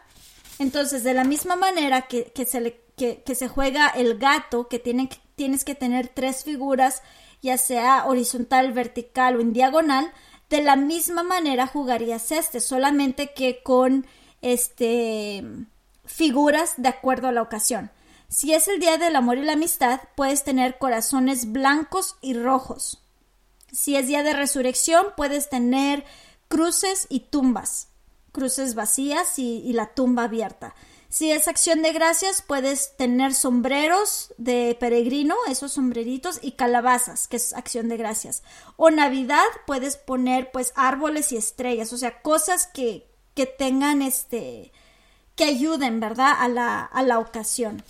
Entonces, 0.59 1.05
de 1.05 1.14
la 1.14 1.24
misma 1.24 1.55
manera 1.55 2.01
que, 2.01 2.34
se, 2.45 2.82
que, 2.97 3.36
se 3.36 3.47
juega 3.47 3.88
el 3.88 4.18
gato, 4.20 4.68
que, 4.68 4.78
tiene, 4.78 5.09
tienes 5.36 5.64
que 5.64 5.74
tener 5.74 6.09
tres 6.09 6.43
figuras 6.43 7.01
ya 7.42 7.58
sea 7.58 8.06
horizontal, 8.06 8.74
vertical 8.74 9.36
o 9.36 9.42
en 9.42 9.54
diagonal, 9.54 10.12
de 10.50 10.62
la 10.62 10.76
misma 10.76 11.24
manera 11.24 11.68
jugarías 11.68 12.32
este, 12.32 12.60
solamente 12.60 13.34
que 13.34 13.64
con 13.64 14.06
este 14.42 15.44
figuras 16.06 16.74
de 16.78 16.89
acuerdo 16.89 17.28
a 17.28 17.32
la 17.32 17.42
ocasión. 17.42 17.92
Si 18.28 18.54
es 18.54 18.68
el 18.68 18.80
día 18.80 18.98
del 18.98 19.16
amor 19.16 19.38
y 19.38 19.44
la 19.44 19.54
amistad, 19.54 20.02
puedes 20.16 20.44
tener 20.44 20.78
corazones 20.78 21.52
blancos 21.52 22.16
y 22.22 22.34
rojos. 22.34 23.04
Si 23.72 23.96
es 23.96 24.08
día 24.08 24.24
de 24.24 24.34
resurrección, 24.34 25.08
puedes 25.16 25.50
tener 25.50 26.06
cruces 26.48 27.08
y 27.10 27.22
tumbas, 27.22 27.89
cruces 28.32 28.76
vacías 28.76 29.39
y, 29.39 29.72
la 29.74 29.94
tumba 29.94 30.24
abierta. 30.24 30.76
Si 31.12 31.30
es 31.30 31.49
acción 31.49 31.82
de 31.82 31.91
gracias, 31.91 32.41
puedes 32.41 32.95
tener 32.95 33.34
sombreros 33.34 34.34
de 34.38 34.78
peregrino, 34.80 35.36
esos 35.49 35.74
sombreritos, 35.74 36.39
y 36.41 36.53
calabazas, 36.53 37.28
que 37.28 37.36
es 37.36 37.51
acción 37.51 37.89
de 37.89 37.97
gracias. 37.97 38.43
O 38.78 38.91
Navidad, 38.91 39.43
puedes 39.68 39.97
poner 39.97 40.51
pues 40.51 40.72
árboles 40.74 41.34
y 41.34 41.36
estrellas, 41.36 41.91
o 41.91 41.97
sea, 41.97 42.22
cosas 42.22 42.66
que, 42.66 43.09
que 43.36 43.45
tengan 43.45 44.01
este, 44.01 44.72
que 45.36 45.43
ayuden, 45.43 45.99
¿verdad? 45.99 46.34
A 46.39 46.47
la, 46.47 46.86
a 46.86 47.03
la 47.03 47.20
ocasión. 47.20 47.84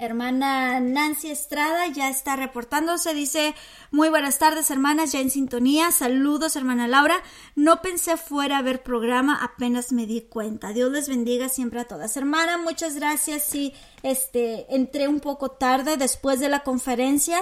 Hermana 0.00 0.78
Nancy 0.78 1.28
Estrada 1.28 1.88
ya 1.88 2.08
está 2.08 2.36
reportándose, 2.36 3.14
dice 3.14 3.56
muy 3.90 4.08
buenas 4.10 4.38
tardes 4.38 4.70
hermanas, 4.70 5.10
ya 5.10 5.20
en 5.20 5.28
sintonía, 5.28 5.90
saludos 5.90 6.54
hermana 6.54 6.86
Laura, 6.86 7.16
no 7.56 7.82
pensé 7.82 8.16
fuera 8.16 8.58
a 8.58 8.62
ver 8.62 8.84
programa, 8.84 9.42
apenas 9.42 9.90
me 9.90 10.06
di 10.06 10.20
cuenta, 10.20 10.72
Dios 10.72 10.92
les 10.92 11.08
bendiga 11.08 11.48
siempre 11.48 11.80
a 11.80 11.84
todas. 11.84 12.16
Hermana, 12.16 12.58
muchas 12.58 12.94
gracias, 12.94 13.42
sí, 13.42 13.74
este, 14.04 14.72
entré 14.72 15.08
un 15.08 15.18
poco 15.18 15.50
tarde 15.50 15.96
después 15.96 16.38
de 16.38 16.48
la 16.48 16.62
conferencia, 16.62 17.40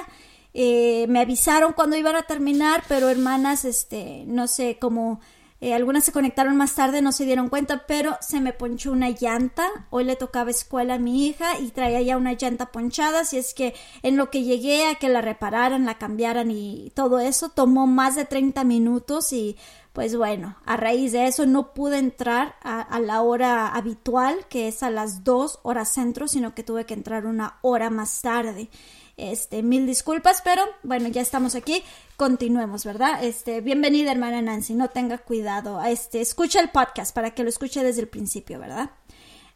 eh, 0.55 1.05
me 1.11 1.21
avisaron 1.21 1.75
cuando 1.75 1.97
iban 1.97 2.17
a 2.17 2.23
terminar, 2.23 2.85
pero 2.89 3.11
hermanas, 3.11 3.67
este, 3.67 4.25
no 4.27 4.49
sé, 4.49 4.79
cómo 4.81 5.21
eh, 5.67 5.75
algunas 5.75 6.05
se 6.05 6.13
conectaron 6.13 6.57
más 6.57 6.77
tarde, 6.77 7.03
no 7.03 7.11
se 7.11 7.25
dieron 7.25 7.49
cuenta, 7.49 7.87
pero 7.89 8.17
se 8.21 8.41
me 8.41 8.53
ponchó 8.53 8.93
una 8.93 9.11
llanta. 9.11 9.67
Hoy 9.91 10.05
le 10.05 10.15
tocaba 10.15 10.49
escuela 10.49 10.95
a 10.95 10.99
mi 11.01 11.27
hija 11.27 11.59
y 11.59 11.73
traía 11.73 12.01
ya 12.03 12.17
una 12.17 12.35
llanta 12.35 12.71
ponchada, 12.71 13.23
así 13.23 13.37
es 13.37 13.53
que 13.53 13.75
en 14.03 14.17
lo 14.17 14.31
que 14.31 14.45
llegué 14.45 14.87
a 14.87 14.95
que 14.95 15.09
la 15.09 15.23
repararan, 15.23 15.85
la 15.85 15.99
cambiaran 15.99 16.53
y 16.53 16.93
todo 16.95 17.19
eso, 17.19 17.49
tomó 17.49 17.89
más 17.89 18.15
de 18.15 18.27
30 18.27 18.63
minutos 18.63 19.33
y 19.33 19.57
pues 19.93 20.17
bueno, 20.17 20.57
a 20.67 20.77
raíz 20.77 21.11
de 21.11 21.27
eso 21.27 21.47
no 21.47 21.75
pude 21.75 21.99
entrar 21.99 22.55
a, 22.63 22.81
a, 22.81 23.01
la 23.01 23.23
hora 23.23 23.67
habitual, 23.67 24.47
que 24.49 24.69
es 24.69 24.85
a 24.85 24.91
las 24.91 25.25
2 25.25 25.59
horas 25.65 25.89
centro, 25.93 26.29
sino 26.29 26.55
que 26.55 26.63
tuve 26.63 26.87
que 26.87 26.95
entrar 26.95 27.27
una 27.27 27.59
hora 27.63 27.91
más 27.91 28.23
tarde. 28.23 28.71
Este, 29.17 29.63
mil 29.63 29.87
disculpas, 29.87 30.43
pero 30.43 30.63
bueno, 30.83 31.09
ya 31.09 31.23
estamos 31.23 31.55
aquí. 31.55 31.83
Continuemos, 32.19 32.85
¿verdad? 32.85 33.25
Este, 33.25 33.63
bienvenida, 33.63 34.13
hermana 34.13 34.43
Nancy. 34.43 34.75
No 34.75 34.91
tenga 34.91 35.17
cuidado. 35.17 35.83
Este, 35.83 36.21
escucha 36.21 36.61
el 36.61 36.69
podcast 36.69 37.15
para 37.15 37.31
que 37.31 37.43
lo 37.43 37.49
escuche 37.49 37.83
desde 37.83 38.03
el 38.03 38.09
principio, 38.09 38.59
¿verdad? 38.59 38.91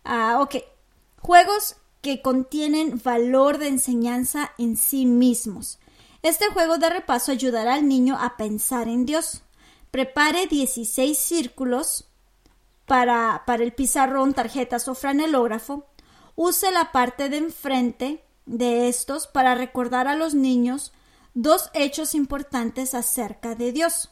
Ah, 0.03 0.39
ok. 0.41 0.65
Juegos 1.21 1.77
que 2.01 2.23
contienen 2.23 3.03
valor 3.05 3.59
de 3.59 3.69
enseñanza 3.69 4.51
en 4.57 4.79
sí 4.79 5.05
mismos. 5.05 5.79
Este 6.23 6.47
juego 6.49 6.79
de 6.79 6.89
repaso 6.89 7.31
ayudará 7.31 7.75
al 7.75 7.87
niño 7.87 8.17
a 8.19 8.39
pensar 8.39 8.89
en 8.89 9.05
Dios. 9.05 9.43
Prepare 9.91 10.47
16 10.47 11.19
círculos 11.19 12.09
para, 12.87 13.43
para 13.45 13.63
el 13.63 13.75
pizarrón, 13.75 14.33
tarjetas 14.33 14.89
o 14.89 14.95
franelógrafo. 14.95 15.85
Use 16.35 16.71
la 16.71 16.93
parte 16.93 17.29
de 17.29 17.37
enfrente 17.37 18.25
de 18.51 18.89
estos 18.89 19.29
para 19.29 19.55
recordar 19.55 20.09
a 20.09 20.17
los 20.17 20.35
niños 20.35 20.93
dos 21.35 21.71
hechos 21.73 22.15
importantes 22.17 22.95
acerca 22.95 23.55
de 23.55 23.71
Dios. 23.71 24.11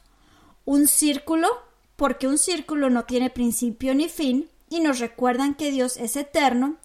Un 0.65 0.87
círculo, 0.87 1.49
porque 1.97 2.29
un 2.29 2.39
círculo 2.39 2.89
no 2.89 3.05
tiene 3.05 3.31
principio 3.31 3.95
ni 3.95 4.09
fin, 4.09 4.49
y 4.71 4.81
nos 4.81 5.01
recuerdan 5.01 5.55
que 5.55 5.73
Dios 5.73 5.97
es 5.97 6.15
eterno, 6.15 6.77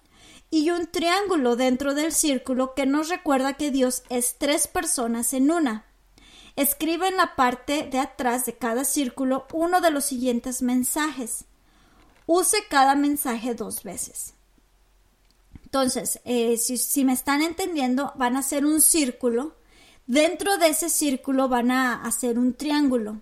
y 0.49 0.71
un 0.71 0.87
triángulo 0.87 1.55
dentro 1.55 1.93
del 1.93 2.11
círculo 2.11 2.73
que 2.73 2.85
nos 2.87 3.09
recuerda 3.09 3.53
que 3.53 3.69
Dios 3.69 4.03
es 4.09 4.37
tres 4.39 4.67
personas 4.67 5.33
en 5.33 5.51
una. 5.51 5.85
Escribe 6.55 7.07
en 7.07 7.17
la 7.17 7.35
parte 7.35 7.87
de 7.89 7.99
atrás 7.99 8.45
de 8.45 8.55
cada 8.55 8.83
círculo 8.83 9.45
uno 9.53 9.79
de 9.81 9.91
los 9.91 10.05
siguientes 10.05 10.61
mensajes. 10.61 11.45
Use 12.25 12.57
cada 12.69 12.95
mensaje 12.95 13.53
dos 13.53 13.83
veces. 13.83 14.32
Entonces, 15.73 16.19
eh, 16.23 16.57
si, 16.57 17.03
me 17.03 17.13
están 17.13 17.41
entendiendo, 17.41 18.13
van 18.15 18.35
a 18.35 18.41
hacer 18.41 18.63
un 18.63 18.79
círculo. 18.79 19.55
Dentro 20.05 20.57
de 20.57 20.67
ese 20.67 20.87
círculo 20.87 21.49
van 21.49 21.71
a 21.71 22.05
hacer 22.05 22.37
un 22.37 22.53
triángulo. 22.53 23.21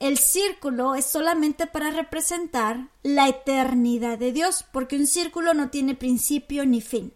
El 0.00 0.18
círculo 0.18 0.96
es 0.96 1.04
solamente 1.04 1.68
para 1.68 1.92
representar 1.92 2.88
la 3.04 3.28
eternidad 3.28 4.18
de 4.18 4.32
Dios, 4.32 4.64
porque 4.72 4.96
un 4.96 5.06
círculo 5.06 5.54
no 5.54 5.70
tiene 5.70 5.94
principio 5.94 6.66
ni 6.66 6.80
fin. 6.80 7.12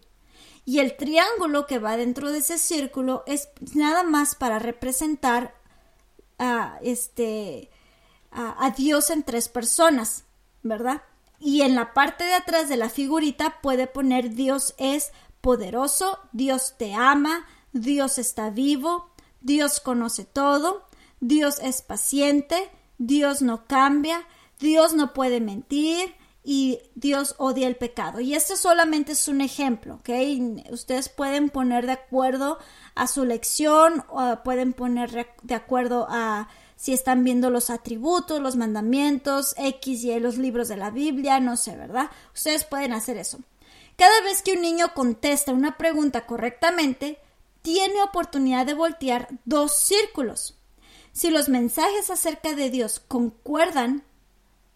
Y 0.65 0.79
el 0.79 0.97
triángulo 0.97 1.67
que 1.67 1.81
va 1.81 1.97
dentro 1.97 2.31
de 2.31 2.39
ese 2.39 2.57
círculo 2.57 3.25
es 3.27 3.49
nada 3.75 4.05
más 4.05 4.37
para 4.37 4.61
representar 4.61 5.57
a, 6.39 6.79
este, 6.83 7.69
a 8.31 8.73
Dios 8.77 9.11
en 9.11 9.25
tres 9.25 9.49
personas, 9.49 10.23
¿verdad? 10.63 11.03
Y 11.41 11.63
en 11.63 11.75
la 11.75 11.95
parte 11.95 12.25
de 12.25 12.35
atrás 12.35 12.69
de 12.69 12.77
la 12.77 12.89
figurita 12.89 13.61
puede 13.63 13.87
poner 13.87 14.35
Dios 14.35 14.75
es 14.79 15.13
poderoso, 15.41 16.19
Dios 16.33 16.75
te 16.79 16.95
ama, 16.95 17.47
Dios 17.73 18.19
está 18.19 18.51
vivo, 18.51 19.11
Dios 19.41 19.81
conoce 19.81 20.25
todo, 20.25 20.87
Dios 21.21 21.59
es 21.61 21.83
paciente, 21.83 22.71
Dios 22.99 23.43
no 23.43 23.67
cambia, 23.67 24.27
Dios 24.59 24.95
no 24.95 25.13
puede 25.13 25.41
mentir 25.41 26.15
y 26.43 26.81
Dios 26.95 27.35
odia 27.39 27.69
el 27.69 27.77
pecado. 27.77 28.21
Y 28.21 28.35
este 28.35 28.57
solamente 28.57 29.13
es 29.13 29.29
un 29.29 29.41
ejemplo, 29.41 29.97
¿ok? 29.97 30.09
Ustedes 30.71 31.09
pueden 31.09 31.51
poner 31.51 31.87
de 31.87 31.93
acuerdo 31.93 32.59
a 32.95 33.07
su 33.07 33.25
lección 33.25 34.05
o 34.09 34.43
pueden 34.43 34.73
poner 34.73 35.29
de 35.43 35.55
acuerdo 35.55 36.07
a 36.09 36.49
si 36.79 36.93
están 36.93 37.25
viendo 37.25 37.51
los 37.51 37.71
atributos, 37.71 38.41
los 38.41 38.55
mandamientos, 38.55 39.53
X 39.59 40.05
y 40.05 40.21
los 40.21 40.39
libros 40.39 40.69
de 40.69 40.77
la 40.77 40.91
Biblia, 40.91 41.41
no 41.41 41.57
sé, 41.57 41.77
¿verdad? 41.77 42.09
Ustedes 42.33 42.63
pueden 42.63 42.93
hacer 42.93 43.17
eso. 43.17 43.41
Cada 43.97 44.21
vez 44.21 44.43
que 44.43 44.53
un 44.53 44.63
niño 44.63 44.95
contesta 44.95 45.53
una 45.53 45.77
pregunta 45.77 46.25
correctamente, 46.25 47.19
tiene 47.63 48.01
oportunidad 48.01 48.65
de 48.65 48.75
voltear 48.75 49.27
dos 49.45 49.75
círculos. 49.75 50.57
Si 51.13 51.31
los 51.31 51.49
mensajes 51.49 52.11
acerca 52.11 52.55
de 52.55 52.71
Dios 52.71 53.01
concuerdan, 53.01 54.05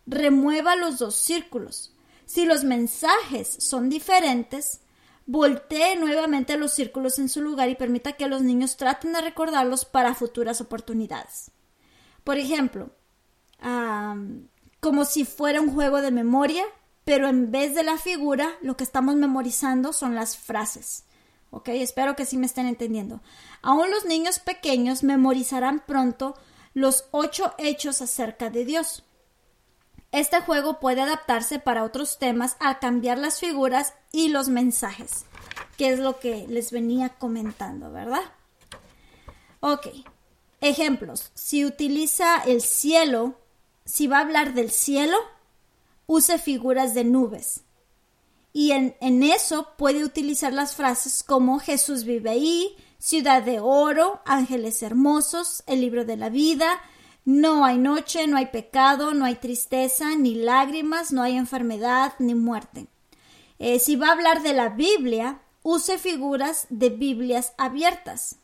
remueva 0.04 0.74
los 0.74 0.98
dos 0.98 1.14
círculos. 1.14 1.94
Si 2.26 2.46
los 2.46 2.64
mensajes 2.64 3.48
son 3.60 3.88
diferentes, 3.88 4.80
voltee 5.26 5.94
nuevamente 5.94 6.56
los 6.56 6.72
círculos 6.74 7.20
en 7.20 7.28
su 7.28 7.42
lugar 7.42 7.68
y 7.68 7.76
permita 7.76 8.14
que 8.14 8.26
los 8.26 8.42
niños 8.42 8.76
traten 8.76 9.12
de 9.12 9.20
recordarlos 9.20 9.84
para 9.84 10.16
futuras 10.16 10.60
oportunidades. 10.60 11.52
Por 12.24 12.38
ejemplo, 12.38 12.90
como 14.80 15.04
si 15.04 15.24
fuera 15.24 15.60
un 15.60 15.72
juego 15.72 16.00
de 16.00 16.10
memoria, 16.10 16.64
pero 17.04 17.28
en 17.28 17.50
vez 17.50 17.74
de 17.74 17.82
la 17.82 17.98
figura, 17.98 18.50
lo 18.62 18.76
que 18.76 18.84
estamos 18.84 19.16
memorizando 19.16 19.92
son 19.92 20.14
las 20.14 20.36
frases. 20.36 21.04
¿Ok? 21.50 21.68
Espero 21.68 22.16
que 22.16 22.24
sí 22.24 22.38
me 22.38 22.46
estén 22.46 22.66
entendiendo. 22.66 23.20
Aún 23.60 23.90
los 23.90 24.04
niños 24.04 24.38
pequeños 24.38 25.02
memorizarán 25.02 25.82
pronto 25.86 26.34
los 26.74 27.04
ocho 27.10 27.54
hechos 27.58 28.00
acerca 28.00 28.48
de 28.48 28.64
Dios. 28.64 29.04
Este 30.12 30.40
juego 30.40 30.80
puede 30.80 31.00
adaptarse 31.00 31.58
para 31.58 31.84
otros 31.84 32.18
temas 32.18 32.56
al 32.60 32.78
cambiar 32.78 33.18
las 33.18 33.40
figuras 33.40 33.94
y 34.12 34.28
los 34.28 34.48
mensajes, 34.48 35.24
que 35.76 35.90
es 35.90 35.98
lo 35.98 36.20
que 36.20 36.46
les 36.48 36.70
venía 36.70 37.10
comentando, 37.10 37.90
¿verdad? 37.90 38.22
Ok, 39.60 39.86
Ejemplos, 40.62 41.32
si 41.34 41.64
utiliza 41.64 42.36
el 42.36 42.62
cielo, 42.62 43.34
si 43.84 44.06
va 44.06 44.18
a 44.18 44.20
hablar 44.20 44.54
del 44.54 44.70
cielo, 44.70 45.18
use 46.06 46.38
figuras 46.38 46.94
de 46.94 47.02
nubes. 47.02 47.62
Y 48.52 48.70
en, 48.70 48.94
eso 49.24 49.70
puede 49.76 50.04
utilizar 50.04 50.52
las 50.52 50.76
frases 50.76 51.24
como 51.24 51.58
Jesús 51.58 52.04
vive 52.04 52.30
ahí, 52.30 52.76
ciudad 53.00 53.42
de 53.42 53.58
oro, 53.58 54.20
ángeles 54.24 54.84
hermosos, 54.84 55.64
el 55.66 55.80
libro 55.80 56.04
de 56.04 56.16
la 56.16 56.28
vida, 56.28 56.80
no 57.24 57.64
hay 57.64 57.78
noche, 57.78 58.28
no 58.28 58.36
hay 58.36 58.46
pecado, 58.46 59.14
no 59.14 59.24
hay 59.24 59.34
tristeza, 59.34 60.14
ni 60.14 60.36
lágrimas, 60.36 61.10
no 61.10 61.24
hay 61.24 61.38
enfermedad, 61.38 62.12
ni 62.20 62.36
muerte. 62.36 62.86
Eh, 63.58 63.80
si 63.80 63.96
va 63.96 64.10
a 64.10 64.12
hablar 64.12 64.44
de 64.44 64.52
la 64.52 64.68
Biblia, 64.68 65.40
use 65.64 65.98
figuras 65.98 66.66
de 66.70 66.90
Biblias 66.90 67.52
abiertas. 67.58 68.36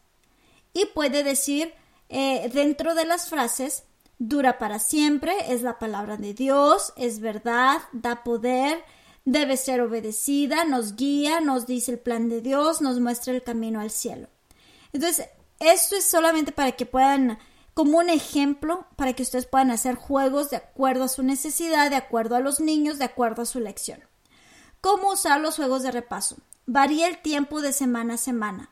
Y 0.72 0.86
puede 0.86 1.22
decir 1.22 1.74
eh, 2.08 2.50
dentro 2.52 2.94
de 2.94 3.04
las 3.04 3.28
frases 3.28 3.84
dura 4.18 4.58
para 4.58 4.78
siempre, 4.78 5.32
es 5.48 5.62
la 5.62 5.78
palabra 5.78 6.16
de 6.16 6.34
Dios, 6.34 6.92
es 6.96 7.20
verdad, 7.20 7.80
da 7.92 8.24
poder, 8.24 8.84
debe 9.24 9.56
ser 9.56 9.80
obedecida, 9.80 10.64
nos 10.64 10.96
guía, 10.96 11.40
nos 11.40 11.66
dice 11.66 11.92
el 11.92 11.98
plan 11.98 12.28
de 12.28 12.40
Dios, 12.40 12.80
nos 12.80 12.98
muestra 13.00 13.32
el 13.32 13.42
camino 13.42 13.80
al 13.80 13.90
cielo. 13.90 14.28
Entonces, 14.92 15.28
esto 15.60 15.96
es 15.96 16.04
solamente 16.04 16.52
para 16.52 16.72
que 16.72 16.86
puedan, 16.86 17.38
como 17.74 17.98
un 17.98 18.10
ejemplo, 18.10 18.86
para 18.96 19.12
que 19.12 19.22
ustedes 19.22 19.46
puedan 19.46 19.70
hacer 19.70 19.94
juegos 19.94 20.50
de 20.50 20.56
acuerdo 20.56 21.04
a 21.04 21.08
su 21.08 21.22
necesidad, 21.22 21.90
de 21.90 21.96
acuerdo 21.96 22.36
a 22.36 22.40
los 22.40 22.60
niños, 22.60 22.98
de 22.98 23.04
acuerdo 23.04 23.42
a 23.42 23.46
su 23.46 23.60
lección. 23.60 24.00
¿Cómo 24.80 25.12
usar 25.12 25.40
los 25.40 25.56
juegos 25.56 25.82
de 25.82 25.90
repaso? 25.90 26.36
Varía 26.66 27.08
el 27.08 27.20
tiempo 27.20 27.60
de 27.60 27.72
semana 27.72 28.14
a 28.14 28.18
semana. 28.18 28.70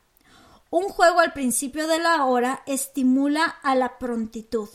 Un 0.71 0.89
juego 0.89 1.21
al 1.21 1.33
principio 1.33 1.87
de 1.87 1.99
la 1.99 2.25
hora 2.25 2.62
estimula 2.67 3.45
a 3.45 3.75
la 3.75 3.99
prontitud. 3.99 4.69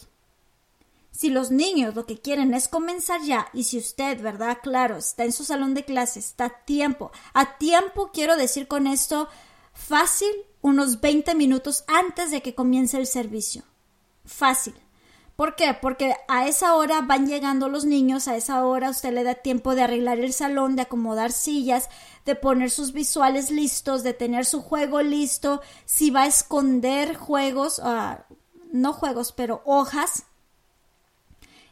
Si 1.11 1.29
los 1.29 1.51
niños 1.51 1.93
lo 1.95 2.05
que 2.05 2.19
quieren 2.19 2.53
es 2.53 2.67
comenzar 2.67 3.21
ya 3.21 3.49
y 3.53 3.65
si 3.65 3.77
usted, 3.77 4.21
¿verdad? 4.21 4.59
Claro, 4.63 4.97
está 4.97 5.25
en 5.25 5.33
su 5.33 5.43
salón 5.43 5.73
de 5.73 5.83
clase, 5.83 6.19
está 6.19 6.45
a 6.45 6.65
tiempo. 6.65 7.11
A 7.33 7.57
tiempo 7.57 8.11
quiero 8.13 8.37
decir 8.37 8.67
con 8.67 8.87
esto 8.87 9.27
fácil 9.73 10.31
unos 10.61 11.01
20 11.01 11.35
minutos 11.35 11.83
antes 11.87 12.31
de 12.31 12.41
que 12.41 12.55
comience 12.55 12.97
el 12.97 13.07
servicio. 13.07 13.63
Fácil. 14.25 14.73
¿Por 15.41 15.55
qué? 15.55 15.73
Porque 15.73 16.13
a 16.27 16.47
esa 16.47 16.75
hora 16.75 17.01
van 17.01 17.25
llegando 17.25 17.67
los 17.67 17.83
niños, 17.83 18.27
a 18.27 18.35
esa 18.35 18.63
hora 18.63 18.91
usted 18.91 19.11
le 19.11 19.23
da 19.23 19.33
tiempo 19.33 19.73
de 19.73 19.81
arreglar 19.81 20.19
el 20.19 20.33
salón, 20.33 20.75
de 20.75 20.83
acomodar 20.83 21.31
sillas, 21.31 21.89
de 22.25 22.35
poner 22.35 22.69
sus 22.69 22.93
visuales 22.93 23.49
listos, 23.49 24.03
de 24.03 24.13
tener 24.13 24.45
su 24.45 24.61
juego 24.61 25.01
listo, 25.01 25.63
si 25.85 26.11
va 26.11 26.21
a 26.21 26.27
esconder 26.27 27.15
juegos, 27.15 27.81
ah, 27.83 28.23
no 28.71 28.93
juegos, 28.93 29.31
pero 29.31 29.63
hojas, 29.65 30.25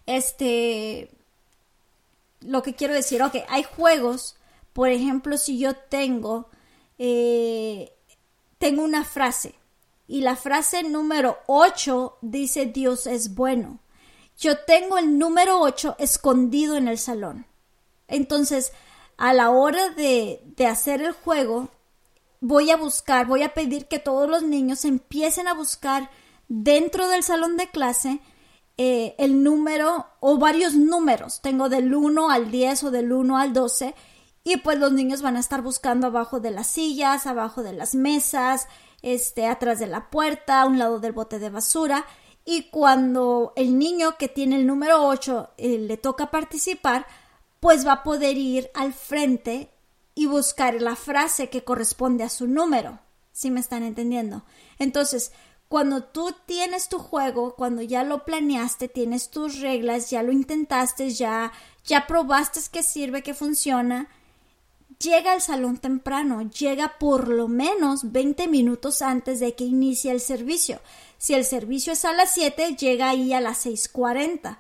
este, 0.07 1.11
lo 2.39 2.63
que 2.63 2.73
quiero 2.73 2.95
decir, 2.95 3.21
ok, 3.21 3.35
hay 3.49 3.61
juegos, 3.61 4.35
por 4.73 4.89
ejemplo, 4.89 5.37
si 5.37 5.59
yo 5.59 5.75
tengo, 5.75 6.49
eh, 6.97 7.93
tengo 8.57 8.81
una 8.81 9.05
frase 9.05 9.58
y 10.09 10.21
la 10.21 10.35
frase 10.35 10.81
número 10.81 11.37
8 11.45 12.17
dice 12.21 12.65
Dios 12.65 13.05
es 13.05 13.35
bueno. 13.35 13.79
Yo 14.39 14.57
tengo 14.65 14.97
el 14.97 15.19
número 15.19 15.61
8 15.61 15.97
escondido 15.99 16.75
en 16.75 16.87
el 16.87 16.97
salón. 16.97 17.45
Entonces, 18.07 18.73
a 19.17 19.33
la 19.33 19.51
hora 19.51 19.91
de, 19.91 20.41
de 20.57 20.65
hacer 20.65 21.03
el 21.03 21.11
juego, 21.11 21.69
voy 22.41 22.71
a 22.71 22.75
buscar, 22.75 23.27
voy 23.27 23.43
a 23.43 23.53
pedir 23.53 23.87
que 23.87 23.99
todos 23.99 24.27
los 24.27 24.41
niños 24.41 24.83
empiecen 24.83 25.47
a 25.47 25.53
buscar 25.53 26.09
dentro 26.47 27.07
del 27.07 27.21
salón 27.21 27.55
de 27.55 27.69
clase 27.69 28.19
eh, 28.77 29.13
el 29.19 29.43
número 29.43 30.07
o 30.21 30.39
varios 30.39 30.73
números. 30.73 31.39
Tengo 31.41 31.69
del 31.69 31.93
1 31.93 32.31
al 32.31 32.49
10 32.49 32.85
o 32.85 32.91
del 32.91 33.11
1 33.11 33.37
al 33.37 33.53
12 33.53 33.93
y 34.43 34.57
pues 34.57 34.79
los 34.79 34.91
niños 34.91 35.21
van 35.21 35.37
a 35.37 35.41
estar 35.41 35.61
buscando 35.61 36.07
abajo 36.07 36.39
de 36.39 36.49
las 36.49 36.65
sillas, 36.65 37.27
abajo 37.27 37.61
de 37.61 37.73
las 37.73 37.93
mesas, 37.93 38.67
este, 39.01 39.47
atrás 39.47 39.79
de 39.79 39.87
la 39.87 40.09
puerta, 40.09 40.61
a 40.61 40.65
un 40.65 40.79
lado 40.79 40.99
del 40.99 41.11
bote 41.11 41.39
de 41.39 41.49
basura. 41.49 42.05
Y 42.45 42.69
cuando 42.69 43.53
el 43.55 43.77
niño 43.77 44.17
que 44.17 44.27
tiene 44.27 44.55
el 44.55 44.65
número 44.65 45.07
8 45.07 45.51
eh, 45.57 45.77
le 45.77 45.97
toca 45.97 46.31
participar, 46.31 47.05
pues 47.59 47.85
va 47.85 47.93
a 47.93 48.03
poder 48.03 48.37
ir 48.37 48.69
al 48.73 48.93
frente 48.93 49.71
y 50.15 50.25
buscar 50.25 50.81
la 50.81 50.95
frase 50.95 51.49
que 51.49 51.63
corresponde 51.63 52.23
a 52.23 52.29
su 52.29 52.47
número. 52.47 52.99
¿Sí 53.31 53.51
me 53.51 53.59
están 53.59 53.83
entendiendo? 53.83 54.43
Entonces, 54.79 55.31
cuando 55.69 56.03
tú 56.03 56.33
tienes 56.45 56.89
tu 56.89 56.97
juego, 56.97 57.55
cuando 57.55 57.83
ya 57.83 58.03
lo 58.03 58.25
planeaste, 58.25 58.87
tienes 58.87 59.29
tus 59.29 59.59
reglas, 59.59 60.09
ya 60.09 60.23
lo 60.23 60.31
intentaste, 60.31 61.11
ya, 61.11 61.51
ya 61.85 62.07
probaste 62.07 62.59
que 62.71 62.81
sirve, 62.81 63.21
que 63.21 63.35
funciona, 63.35 64.09
llega 64.99 65.31
al 65.31 65.41
salón 65.41 65.77
temprano, 65.77 66.41
llega 66.51 66.97
por 66.99 67.29
lo 67.29 67.47
menos 67.47 68.11
20 68.11 68.49
minutos 68.49 69.01
antes 69.01 69.39
de 69.39 69.55
que 69.55 69.63
inicie 69.63 70.11
el 70.11 70.19
servicio. 70.19 70.81
Si 71.17 71.33
el 71.33 71.45
servicio 71.45 71.93
es 71.93 72.03
a 72.03 72.11
las 72.11 72.33
7, 72.33 72.75
llega 72.75 73.09
ahí 73.09 73.31
a 73.31 73.39
las 73.39 73.65
6.40. 73.65 74.59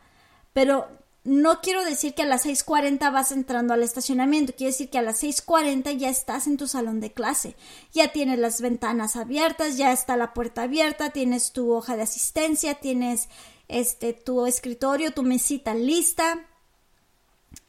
Pero 0.53 0.87
no 1.25 1.59
quiero 1.59 1.83
decir 1.83 2.13
que 2.13 2.21
a 2.21 2.25
las 2.25 2.45
6.40 2.45 3.11
vas 3.11 3.33
entrando 3.33 3.73
al 3.73 3.83
estacionamiento, 3.83 4.53
quiero 4.55 4.71
decir 4.71 4.89
que 4.89 4.97
a 4.97 5.01
las 5.01 5.21
6.40 5.21 5.97
ya 5.97 6.09
estás 6.09 6.47
en 6.47 6.55
tu 6.55 6.67
salón 6.67 7.01
de 7.01 7.11
clase, 7.11 7.57
ya 7.91 8.13
tienes 8.13 8.39
las 8.39 8.61
ventanas 8.61 9.17
abiertas, 9.17 9.75
ya 9.75 9.91
está 9.91 10.15
la 10.15 10.33
puerta 10.33 10.63
abierta, 10.63 11.09
tienes 11.09 11.51
tu 11.51 11.73
hoja 11.73 11.97
de 11.97 12.03
asistencia, 12.03 12.75
tienes 12.75 13.27
este 13.67 14.13
tu 14.13 14.45
escritorio, 14.45 15.11
tu 15.11 15.23
mesita 15.23 15.75
lista, 15.75 16.45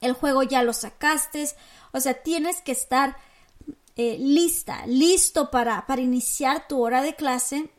el 0.01 0.13
juego 0.13 0.43
ya 0.43 0.63
lo 0.63 0.73
sacaste, 0.73 1.49
o 1.93 2.01
sea, 2.01 2.15
tienes 2.23 2.61
que 2.63 2.73
estar 2.73 3.17
eh, 3.97 4.17
lista, 4.19 4.87
listo 4.87 5.51
para, 5.51 5.87
para 5.87 6.01
iniciar 6.01 6.69
tu 6.69 6.81
hora 6.81 7.03
de 7.03 7.15
clase 7.17 7.71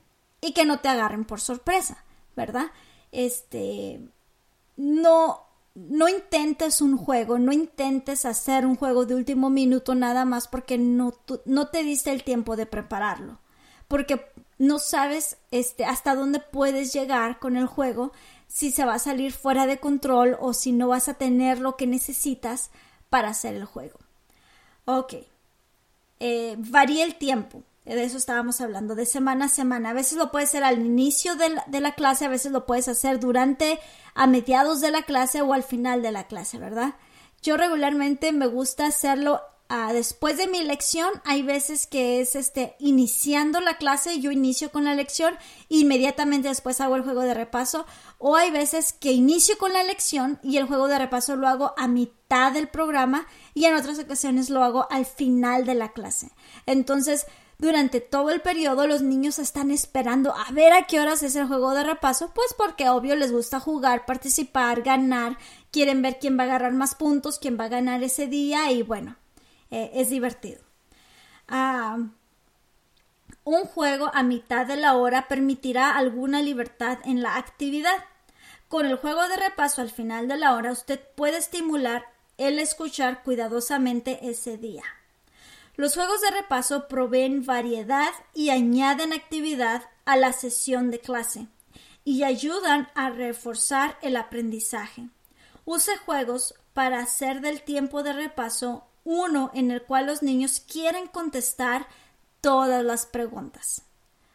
y 0.42 0.54
que 0.54 0.66
no 0.66 0.80
te 0.80 0.90
agarren 0.90 1.26
por 1.26 1.40
sorpresa, 1.40 2.04
¿verdad? 2.36 2.68
Este, 3.12 4.02
no, 4.78 5.42
no 5.76 6.10
intentes 6.10 6.82
un 6.82 6.98
juego, 6.98 7.40
no 7.40 7.52
intentes 7.52 8.26
hacer 8.26 8.66
un 8.66 8.76
juego 8.76 9.06
de 9.06 9.16
último 9.16 9.50
minuto 9.50 9.96
nada 9.96 10.26
más 10.26 10.48
porque 10.48 10.78
no, 10.78 11.14
no 11.46 11.68
te 11.70 11.84
diste 11.84 12.12
el 12.12 12.24
tiempo 12.24 12.56
de 12.56 12.66
prepararlo, 12.66 13.40
porque 13.88 14.32
no 14.58 14.80
sabes 14.80 15.38
este, 15.50 15.86
hasta 15.86 16.16
dónde 16.16 16.40
puedes 16.40 16.94
llegar 16.94 17.40
con 17.40 17.56
el 17.56 17.68
juego, 17.68 18.12
si 18.48 18.72
se 18.72 18.86
va 18.86 18.96
a 18.96 19.00
salir 19.00 19.32
fuera 19.32 19.66
de 19.66 19.80
control 19.80 20.38
o 20.40 20.54
si 20.54 20.72
no 20.72 20.90
vas 20.90 21.08
a 21.08 21.14
tener 21.14 21.60
lo 21.60 21.78
que 21.78 21.88
necesitas 21.88 22.70
para 23.10 23.30
hacer 23.30 23.56
el 23.56 23.66
juego. 23.66 23.98
Ok, 24.86 25.14
eh, 26.20 26.56
varía 26.58 27.04
el 27.04 27.16
tiempo 27.16 27.64
de 27.96 28.04
eso 28.04 28.18
estábamos 28.18 28.62
hablando, 28.62 28.96
de 28.96 29.06
semana 29.06 29.46
a 29.46 29.50
semana. 29.50 29.90
A 29.90 29.94
veces 29.94 30.18
lo 30.18 30.32
puedes 30.32 30.50
hacer 30.50 30.64
al 30.64 30.80
inicio 30.80 31.36
de 31.36 31.80
la, 31.80 31.92
clase, 31.94 32.26
a 32.26 32.30
veces 32.30 32.52
lo 32.52 32.66
puedes 32.66 32.88
hacer 32.88 33.20
durante, 33.20 33.80
a 34.14 34.28
mediados 34.28 34.82
de 34.82 34.92
la 34.92 35.04
clase 35.04 35.42
o 35.42 35.54
al 35.54 35.64
final 35.64 36.02
de 36.02 36.12
la 36.12 36.28
clase, 36.28 36.58
¿verdad? 36.58 36.96
Yo 37.42 37.58
regularmente 37.58 38.32
me 38.32 38.48
gusta 38.48 38.86
hacerlo 38.86 39.42
ah, 39.72 39.94
después 39.94 40.38
de 40.38 40.48
mi 40.48 40.64
lección. 40.64 41.10
Hay 41.24 41.42
veces 41.42 41.88
que 41.88 42.22
es 42.22 42.36
este, 42.36 42.76
iniciando 42.80 43.60
la 43.62 43.78
clase, 43.78 44.20
yo 44.20 44.30
inicio 44.32 44.72
con 44.72 44.84
la 44.84 44.94
lección, 44.94 45.36
inmediatamente 45.70 46.50
después 46.50 46.82
hago 46.82 46.96
el 46.96 47.04
juego 47.04 47.22
de 47.22 47.34
repaso. 47.34 47.86
O 48.18 48.36
hay 48.36 48.52
veces 48.52 48.94
que 48.94 49.12
inicio 49.12 49.58
con 49.58 49.74
la 49.74 49.84
lección 49.84 50.40
y 50.44 50.58
el 50.58 50.68
juego 50.68 50.88
de 50.88 51.00
repaso 51.00 51.36
lo 51.36 51.48
hago 51.48 51.74
a 51.78 51.88
mitad 51.88 52.52
del 52.52 52.68
programa 52.68 53.26
y 53.54 53.66
en 53.66 53.76
otras 53.76 53.98
ocasiones 53.98 54.50
lo 54.50 54.64
hago 54.64 54.88
al 54.92 55.06
final 55.06 55.66
de 55.66 55.76
la 55.76 55.94
clase. 55.94 56.32
Entonces, 56.66 57.26
durante 57.62 58.02
todo 58.02 58.32
el 58.32 58.42
periodo 58.42 58.88
los 58.88 59.04
niños 59.04 59.38
están 59.38 59.70
esperando 59.70 60.34
a 60.36 60.52
ver 60.52 60.74
a 60.74 60.88
qué 60.88 61.00
horas 61.00 61.22
es 61.22 61.36
el 61.36 61.48
juego 61.48 61.74
de 61.76 61.84
repaso, 61.84 62.32
pues 62.34 62.56
porque 62.58 62.90
obvio 62.90 63.16
les 63.16 63.32
gusta 63.32 63.60
jugar, 63.60 64.08
participar, 64.08 64.82
ganar, 64.82 65.38
quieren 65.70 66.02
ver 66.02 66.18
quién 66.20 66.38
va 66.38 66.44
a 66.44 66.46
agarrar 66.48 66.74
más 66.74 66.96
puntos, 66.96 67.38
quién 67.38 67.60
va 67.60 67.66
a 67.66 67.70
ganar 67.70 68.02
ese 68.02 68.26
día 68.26 68.72
y 68.72 68.82
bueno, 68.82 69.16
eh, 69.72 69.92
es 69.96 70.10
divertido. 70.10 70.62
Ah, 71.48 71.98
un 73.44 73.66
juego 73.66 74.12
a 74.14 74.22
mitad 74.22 74.68
de 74.68 74.78
la 74.78 74.96
hora 74.96 75.28
permitirá 75.28 75.98
alguna 75.98 76.42
libertad 76.42 77.00
en 77.06 77.24
la 77.24 77.38
actividad. 77.38 78.06
Con 78.68 78.86
el 78.86 78.98
juego 78.98 79.28
de 79.28 79.38
repaso 79.38 79.82
al 79.82 79.90
final 79.90 80.28
de 80.28 80.38
la 80.38 80.54
hora 80.56 80.72
usted 80.72 81.00
puede 81.16 81.38
estimular 81.38 82.06
el 82.38 82.60
escuchar 82.60 83.24
cuidadosamente 83.24 84.30
ese 84.30 84.58
día. 84.58 84.84
Los 85.76 85.96
juegos 85.96 86.22
de 86.22 86.32
repaso 86.32 86.88
proveen 86.88 87.46
variedad 87.46 88.12
y 88.34 88.50
añaden 88.50 89.14
actividad 89.14 89.84
a 90.06 90.18
la 90.18 90.34
sesión 90.34 90.92
de 90.92 91.00
clase 91.00 91.48
y 92.04 92.24
ayudan 92.24 92.90
a 92.94 93.10
reforzar 93.10 93.98
el 94.02 94.16
aprendizaje. 94.18 95.08
Use 95.66 95.98
juegos 95.98 96.56
para 96.74 97.00
hacer 97.00 97.42
del 97.42 97.64
tiempo 97.64 98.04
de 98.04 98.14
repaso 98.14 98.86
uno 99.04 99.52
en 99.54 99.72
el 99.72 99.84
cual 99.84 100.06
los 100.06 100.22
niños 100.22 100.60
quieren 100.60 101.08
contestar 101.08 101.88
todas 102.42 102.84
las 102.84 103.06
preguntas. 103.06 103.84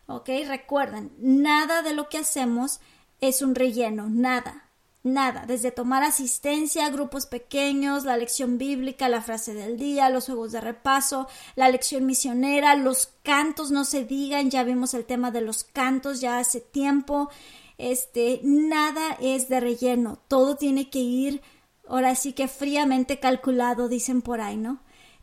¿Ok? 0.07 0.29
Recuerden, 0.47 1.13
nada 1.19 1.83
de 1.83 1.93
lo 1.93 2.09
que 2.09 2.19
hacemos 2.19 2.81
es 3.21 3.43
un 3.43 3.55
relleno, 3.55 4.09
nada. 4.09 4.63
Nada, 5.03 5.45
desde 5.47 5.71
tomar 5.71 6.03
asistencia, 6.03 6.91
grupos 6.91 7.27
pequeños, 7.27 8.05
la 8.05 8.17
lección 8.17 8.59
bíblica, 8.59 9.09
la 9.09 9.23
frase 9.23 9.55
del 9.55 9.79
día, 9.79 10.11
los 10.11 10.27
juegos 10.27 10.51
de 10.51 10.61
repaso, 10.61 11.29
la 11.55 11.69
lección 11.69 12.07
misionera, 12.07 12.75
los 12.75 13.13
cantos, 13.23 13.71
no 13.71 13.85
se 13.85 14.05
digan, 14.05 14.51
ya 14.51 14.65
vimos 14.65 14.95
el 14.95 15.05
tema 15.05 15.31
de 15.31 15.43
los 15.43 15.63
cantos 15.63 16.21
ya 16.21 16.39
hace 16.39 16.61
tiempo. 16.61 17.31
Este, 17.79 18.41
nada 18.43 19.17
es 19.21 19.49
de 19.49 19.61
relleno, 19.61 20.19
todo 20.27 20.57
tiene 20.57 20.91
que 20.91 20.99
ir, 20.99 21.41
ahora 21.89 22.15
sí 22.15 22.33
que 22.33 22.49
fríamente 22.49 23.19
calculado, 23.21 23.89
dicen 23.89 24.23
por 24.23 24.41
ahí, 24.41 24.57
¿no? 24.57 24.81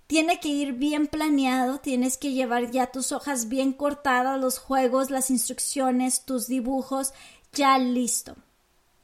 Tiene 0.07 0.39
que 0.39 0.49
ir 0.49 0.73
bien 0.73 1.07
planeado, 1.07 1.79
tienes 1.79 2.17
que 2.17 2.33
llevar 2.33 2.71
ya 2.71 2.87
tus 2.87 3.11
hojas 3.11 3.47
bien 3.47 3.73
cortadas, 3.73 4.39
los 4.39 4.59
juegos, 4.59 5.09
las 5.09 5.29
instrucciones, 5.29 6.25
tus 6.25 6.47
dibujos, 6.47 7.13
ya 7.53 7.77
listo. 7.77 8.35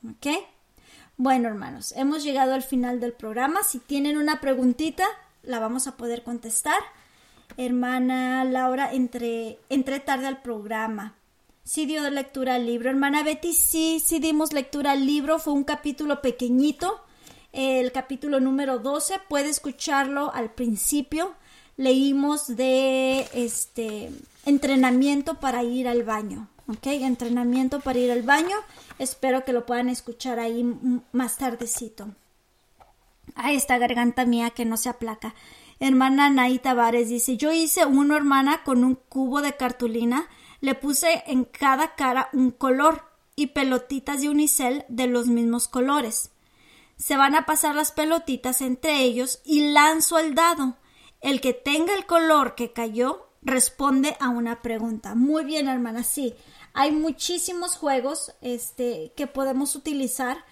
¿Ok? 0.07 0.27
Bueno, 1.18 1.48
hermanos, 1.48 1.94
hemos 1.98 2.23
llegado 2.23 2.53
al 2.53 2.64
final 2.64 2.99
del 2.99 3.14
programa. 3.14 3.64
Si 3.64 3.80
tienen 3.80 4.18
una 4.18 4.40
preguntita, 4.40 5.06
la 5.44 5.60
vamos 5.60 5.88
a 5.88 5.98
poder 5.98 6.23
contestar. 6.23 6.80
Hermana 7.57 8.44
Laura, 8.45 8.94
entre, 8.94 9.60
entre 9.69 9.99
tarde 9.99 10.27
al 10.27 10.41
programa. 10.41 11.15
sí 11.64 11.86
dio 11.86 12.10
lectura 12.10 12.56
al 12.56 12.65
libro. 12.65 12.90
Hermana 12.90 13.23
Betty, 13.23 13.53
sí, 13.53 14.02
sí 14.03 14.19
dimos 14.19 14.53
lectura 14.53 14.91
al 14.91 15.06
libro, 15.06 15.40
fue 15.40 15.53
un 15.53 15.64
capítulo 15.64 16.22
pequeñito, 16.22 17.02
el 17.52 17.92
capítulo 17.92 18.40
número 18.40 18.80
12, 18.80 19.20
puede 19.28 19.50
escucharlo 19.50 20.32
al 20.34 20.52
principio. 20.52 21.34
Leímos 21.78 22.56
de 22.56 23.28
este 23.34 24.12
entrenamiento 24.46 25.36
para 25.40 25.64
ir 25.64 25.88
al 25.88 26.04
baño, 26.04 26.48
¿ok? 26.68 26.88
Entrenamiento 26.88 27.80
para 27.80 28.00
ir 28.00 28.12
al 28.12 28.24
baño. 28.24 28.56
Espero 29.00 29.46
que 29.46 29.54
lo 29.54 29.66
puedan 29.66 29.90
escuchar 29.90 30.40
ahí 30.40 30.64
más 31.12 31.38
tardecito. 31.38 32.10
A 33.36 33.54
esta 33.54 33.78
garganta 33.78 34.26
mía 34.26 34.50
que 34.50 34.66
no 34.66 34.76
se 34.76 34.90
aplaca. 34.90 35.34
Hermana 35.80 36.30
Nay 36.30 36.60
Tavares 36.60 37.08
dice, 37.08 37.38
yo 37.38 37.54
hice 37.54 37.86
uno, 37.86 38.18
hermana, 38.18 38.64
con 38.66 38.84
un 38.84 38.96
cubo 38.96 39.42
de 39.42 39.54
cartulina, 39.54 40.28
le 40.60 40.76
puse 40.76 41.24
en 41.28 41.46
cada 41.46 41.96
cara 41.96 42.30
un 42.34 42.52
color 42.52 43.04
y 43.38 43.48
pelotitas 43.48 44.20
de 44.20 44.30
unicel 44.30 44.84
de 44.90 45.08
los 45.08 45.28
mismos 45.28 45.70
colores. 45.70 46.32
Se 47.00 47.18
van 47.18 47.34
a 47.34 47.48
pasar 47.48 47.74
las 47.74 47.92
pelotitas 47.92 48.62
entre 48.62 49.02
ellos 49.02 49.42
y 49.44 49.72
lanzo 49.72 50.20
el 50.20 50.36
dado. 50.36 50.78
El 51.22 51.42
que 51.42 51.54
tenga 51.54 51.96
el 51.96 52.06
color 52.06 52.54
que 52.54 52.74
cayó 52.74 53.30
responde 53.42 54.16
a 54.20 54.30
una 54.30 54.62
pregunta. 54.62 55.16
Muy 55.16 55.46
bien, 55.46 55.68
hermana, 55.68 56.04
sí. 56.04 56.36
Hay 56.74 56.92
muchísimos 56.92 57.78
juegos 57.78 58.36
este, 58.42 59.14
que 59.16 59.26
podemos 59.26 59.76
utilizar 59.76 60.46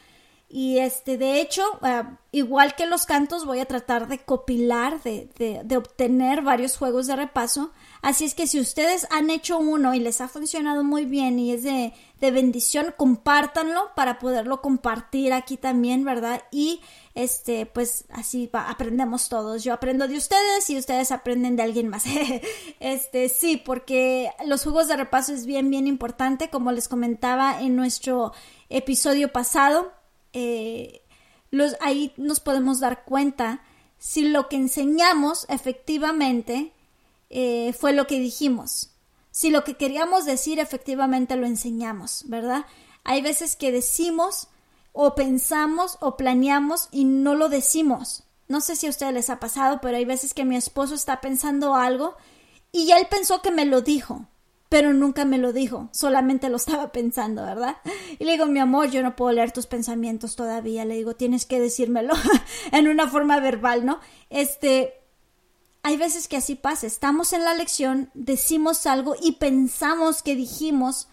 y 0.50 0.78
este, 0.80 1.18
de 1.18 1.42
hecho, 1.42 1.64
ah, 1.82 2.18
igual 2.32 2.76
que 2.76 2.86
los 2.86 3.06
cantos, 3.06 3.46
voy 3.46 3.60
a 3.60 3.66
tratar 3.66 4.08
de 4.08 4.20
copilar, 4.20 5.02
de, 5.04 5.30
de, 5.64 5.78
obtener 5.78 6.42
varios 6.42 6.78
juegos 6.78 7.08
de 7.08 7.18
repaso. 7.18 7.72
Así 8.02 8.26
es 8.26 8.36
que 8.36 8.48
si 8.48 8.60
ustedes 8.60 9.08
han 9.10 9.30
hecho 9.30 9.58
uno 9.58 9.94
y 9.94 10.00
les 10.00 10.22
ha 10.22 10.28
funcionado 10.28 10.84
muy 10.84 11.06
bien 11.06 11.40
y 11.40 11.52
es 11.52 11.64
de, 11.64 11.94
de 12.20 12.32
bendición, 12.32 12.94
compártanlo 12.98 13.92
para 13.96 14.20
poderlo 14.20 14.62
compartir 14.62 15.34
aquí 15.34 15.58
también, 15.58 16.04
¿verdad? 16.04 16.44
Y 16.52 16.82
este, 17.16 17.66
pues 17.66 18.06
así 18.12 18.50
aprendemos 18.54 19.30
todos. 19.30 19.64
Yo 19.64 19.74
aprendo 19.74 20.08
de 20.08 20.18
ustedes 20.18 20.70
y 20.70 20.78
ustedes 20.78 21.12
aprenden 21.12 21.56
de 21.56 21.64
alguien 21.64 21.88
más. 21.88 22.06
este, 22.80 23.30
sí, 23.30 23.58
porque 23.58 24.32
los 24.46 24.64
juegos 24.64 24.88
de 24.88 24.98
repaso 24.98 25.34
es 25.34 25.46
bien, 25.46 25.70
bien 25.70 25.88
importante, 25.88 26.50
como 26.50 26.72
les 26.72 26.88
comentaba 26.88 27.62
en 27.62 27.76
nuestro 27.76 28.34
episodio 28.70 29.32
pasado 29.32 29.92
eh, 30.34 31.02
los, 31.50 31.76
ahí 31.82 32.14
nos 32.18 32.40
podemos 32.40 32.80
dar 32.80 33.04
cuenta 33.06 33.62
si 33.98 34.24
lo 34.26 34.50
que 34.50 34.58
enseñamos 34.58 35.48
efectivamente 35.50 36.74
eh, 37.30 37.74
fue 37.74 37.94
lo 37.94 38.08
que 38.08 38.20
dijimos. 38.20 38.92
Si 39.32 39.50
lo 39.50 39.64
que 39.64 39.76
queríamos 39.76 40.26
decir 40.26 40.60
efectivamente 40.60 41.36
lo 41.36 41.46
enseñamos, 41.46 42.24
¿verdad? 42.28 42.66
Hay 43.04 43.22
veces 43.22 43.56
que 43.56 43.72
decimos 43.72 44.48
o 44.94 45.16
pensamos 45.16 45.98
o 46.02 46.18
planeamos 46.18 46.90
y 46.92 47.06
no 47.06 47.36
lo 47.36 47.50
decimos. 47.50 48.24
No 48.48 48.62
sé 48.62 48.76
si 48.76 48.88
a 48.88 48.90
ustedes 48.90 49.14
les 49.14 49.30
ha 49.30 49.40
pasado, 49.40 49.80
pero 49.82 49.98
hay 49.98 50.06
veces 50.06 50.34
que 50.34 50.46
mi 50.46 50.56
esposo 50.56 50.96
está 50.96 51.22
pensando 51.22 51.76
algo 51.76 52.16
y 52.72 52.92
él 52.92 53.08
pensó 53.10 53.42
que 53.42 53.52
me 53.52 53.66
lo 53.66 53.82
dijo 53.82 54.28
pero 54.70 54.94
nunca 54.94 55.26
me 55.26 55.38
lo 55.38 55.54
dijo, 55.54 55.90
solamente 55.92 56.50
lo 56.50 56.58
estaba 56.58 56.92
pensando, 56.92 57.44
¿verdad? 57.44 57.78
Y 58.20 58.26
le 58.26 58.34
digo, 58.34 58.46
mi 58.46 58.60
amor, 58.60 58.90
yo 58.90 59.02
no 59.04 59.16
puedo 59.16 59.32
leer 59.32 59.52
tus 59.52 59.68
pensamientos 59.68 60.36
todavía, 60.36 60.86
le 60.86 60.96
digo, 60.96 61.16
tienes 61.16 61.46
que 61.46 61.60
decírmelo 61.60 62.14
en 62.72 62.88
una 62.88 63.08
forma 63.08 63.40
verbal, 63.40 63.86
¿no? 63.86 64.00
Este, 64.30 65.02
hay 65.88 65.96
veces 65.96 66.28
que 66.28 66.36
así 66.36 66.56
pasa, 66.56 66.86
estamos 66.86 67.32
en 67.32 67.46
la 67.46 67.54
lección, 67.54 68.12
decimos 68.14 68.86
algo 68.86 69.16
y 69.22 69.34
pensamos 69.34 70.22
que 70.22 70.36
dijimos 70.36 71.08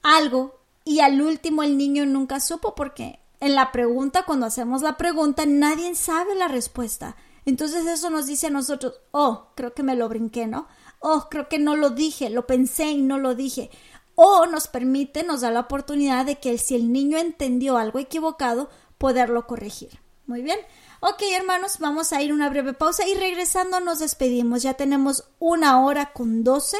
algo 0.00 0.60
y 0.84 1.00
al 1.00 1.20
último 1.20 1.64
el 1.64 1.76
niño 1.76 2.06
nunca 2.06 2.38
supo 2.38 2.76
porque 2.76 3.18
en 3.40 3.56
la 3.56 3.72
pregunta, 3.72 4.22
cuando 4.22 4.46
hacemos 4.46 4.82
la 4.82 4.96
pregunta, 4.96 5.44
nadie 5.44 5.92
sabe 5.96 6.36
la 6.36 6.46
respuesta. 6.46 7.16
Entonces 7.46 7.84
eso 7.84 8.08
nos 8.10 8.28
dice 8.28 8.46
a 8.46 8.50
nosotros, 8.50 8.94
oh, 9.10 9.48
creo 9.56 9.74
que 9.74 9.82
me 9.82 9.96
lo 9.96 10.08
brinqué, 10.08 10.46
¿no? 10.46 10.68
oh, 11.00 11.26
creo 11.28 11.48
que 11.48 11.58
no 11.58 11.74
lo 11.74 11.90
dije, 11.90 12.30
lo 12.30 12.46
pensé 12.46 12.90
y 12.90 13.02
no 13.02 13.18
lo 13.18 13.34
dije. 13.34 13.70
O 14.14 14.46
nos 14.46 14.68
permite, 14.68 15.24
nos 15.24 15.40
da 15.40 15.50
la 15.50 15.60
oportunidad 15.60 16.24
de 16.24 16.36
que 16.36 16.58
si 16.58 16.76
el 16.76 16.92
niño 16.92 17.18
entendió 17.18 17.76
algo 17.76 17.98
equivocado, 17.98 18.70
poderlo 18.98 19.48
corregir. 19.48 19.98
Muy 20.26 20.42
bien. 20.42 20.60
Ok, 21.00 21.22
hermanos, 21.36 21.78
vamos 21.78 22.14
a 22.14 22.22
ir 22.22 22.32
una 22.32 22.48
breve 22.48 22.72
pausa 22.72 23.06
y 23.06 23.14
regresando 23.14 23.80
nos 23.80 23.98
despedimos. 23.98 24.62
Ya 24.62 24.74
tenemos 24.74 25.24
una 25.38 25.84
hora 25.84 26.12
con 26.14 26.42
doce 26.42 26.78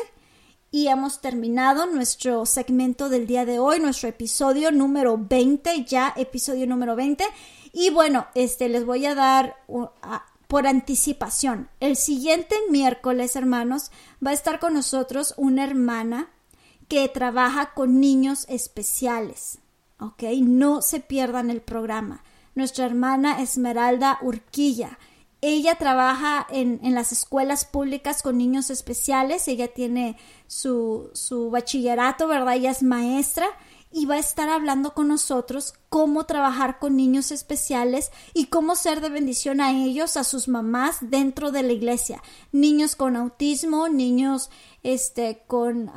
y 0.71 0.89
hemos 0.89 1.21
terminado 1.21 1.85
nuestro 1.85 2.47
segmento 2.47 3.11
del 3.11 3.27
día 3.27 3.45
de 3.45 3.59
hoy, 3.59 3.79
nuestro 3.79 4.09
episodio 4.09 4.73
número 4.73 5.19
20, 5.19 5.85
ya 5.85 6.15
episodio 6.17 6.67
número 6.67 6.97
20. 6.97 7.25
Y 7.75 7.91
bueno, 7.91 8.27
este 8.35 8.71
les 8.71 8.87
voy 8.87 9.05
a 9.05 9.15
dar 9.15 9.57
por 10.49 10.67
anticipación. 10.67 11.69
El 11.81 11.97
siguiente 11.97 12.57
miércoles, 12.71 13.37
hermanos, 13.37 13.91
va 14.27 14.31
a 14.31 14.35
estar 14.35 14.61
con 14.61 14.73
nosotros 14.73 15.35
una 15.37 15.63
hermana 15.63 16.31
que 16.89 17.07
trabaja 17.11 17.75
con 17.75 18.01
niños 18.01 18.47
especiales. 18.49 19.59
¿Ok? 20.01 20.23
No 20.41 20.81
se 20.81 21.01
pierdan 21.01 21.51
el 21.51 21.61
programa. 21.61 22.23
Nuestra 22.57 22.87
hermana 22.87 23.41
Esmeralda 23.41 24.19
Urquilla. 24.23 24.99
Ella 25.41 25.77
trabaja 25.77 26.45
en, 26.51 26.81
en 26.83 26.97
las 26.97 27.13
escuelas 27.13 27.65
públicas 27.65 28.23
con 28.23 28.37
niños 28.37 28.71
especiales. 28.71 29.47
Ella 29.47 29.69
tiene 29.69 30.17
su, 30.49 31.11
su 31.13 31.51
bachillerato, 31.51 32.27
¿verdad? 32.27 32.57
Ella 32.57 32.73
es 32.73 32.83
maestra 32.83 33.47
y 33.93 34.05
va 34.05 34.17
a 34.17 34.19
estar 34.19 34.49
hablando 34.49 34.93
con 34.93 35.09
nosotros 35.09 35.75
cómo 35.89 36.25
trabajar 36.25 36.79
con 36.79 36.97
niños 36.97 37.31
especiales 37.31 38.11
y 38.35 38.47
cómo 38.47 38.77
ser 38.77 39.01
de 39.01 39.09
bendición 39.09 39.61
a 39.61 39.73
ellos, 39.73 40.17
a 40.17 40.25
sus 40.25 40.49
mamás 40.49 40.99
dentro 41.01 41.53
de 41.53 41.63
la 41.63 41.73
iglesia. 41.73 42.23
Niños 42.53 42.97
con 42.97 43.17
autismo, 43.17 43.89
niños 43.89 44.51
este, 44.83 45.45
con 45.47 45.91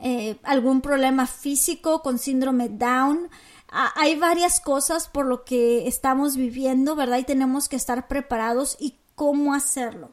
eh, 0.00 0.38
algún 0.42 0.80
problema 0.80 1.26
físico, 1.26 2.02
con 2.02 2.18
síndrome 2.18 2.68
Down. 2.68 3.30
Hay 3.70 4.16
varias 4.16 4.60
cosas 4.60 5.08
por 5.08 5.26
lo 5.26 5.44
que 5.44 5.86
estamos 5.86 6.36
viviendo, 6.36 6.96
¿verdad? 6.96 7.18
Y 7.18 7.24
tenemos 7.24 7.68
que 7.68 7.76
estar 7.76 8.08
preparados 8.08 8.76
y 8.80 8.98
cómo 9.14 9.54
hacerlo. 9.54 10.10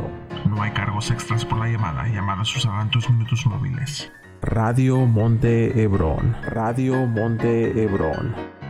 No 0.49 0.61
hay 0.61 0.71
cargos 0.71 1.11
extras 1.11 1.45
por 1.45 1.59
la 1.59 1.67
llamada. 1.67 2.07
Llamadas 2.07 2.55
usarán 2.55 2.89
tus 2.89 3.09
minutos 3.09 3.45
móviles. 3.45 4.11
Radio 4.41 5.05
Monte 5.05 5.81
Hebrón. 5.81 6.35
Radio 6.43 7.05
Monte 7.05 7.83
Hebrón. 7.83 8.60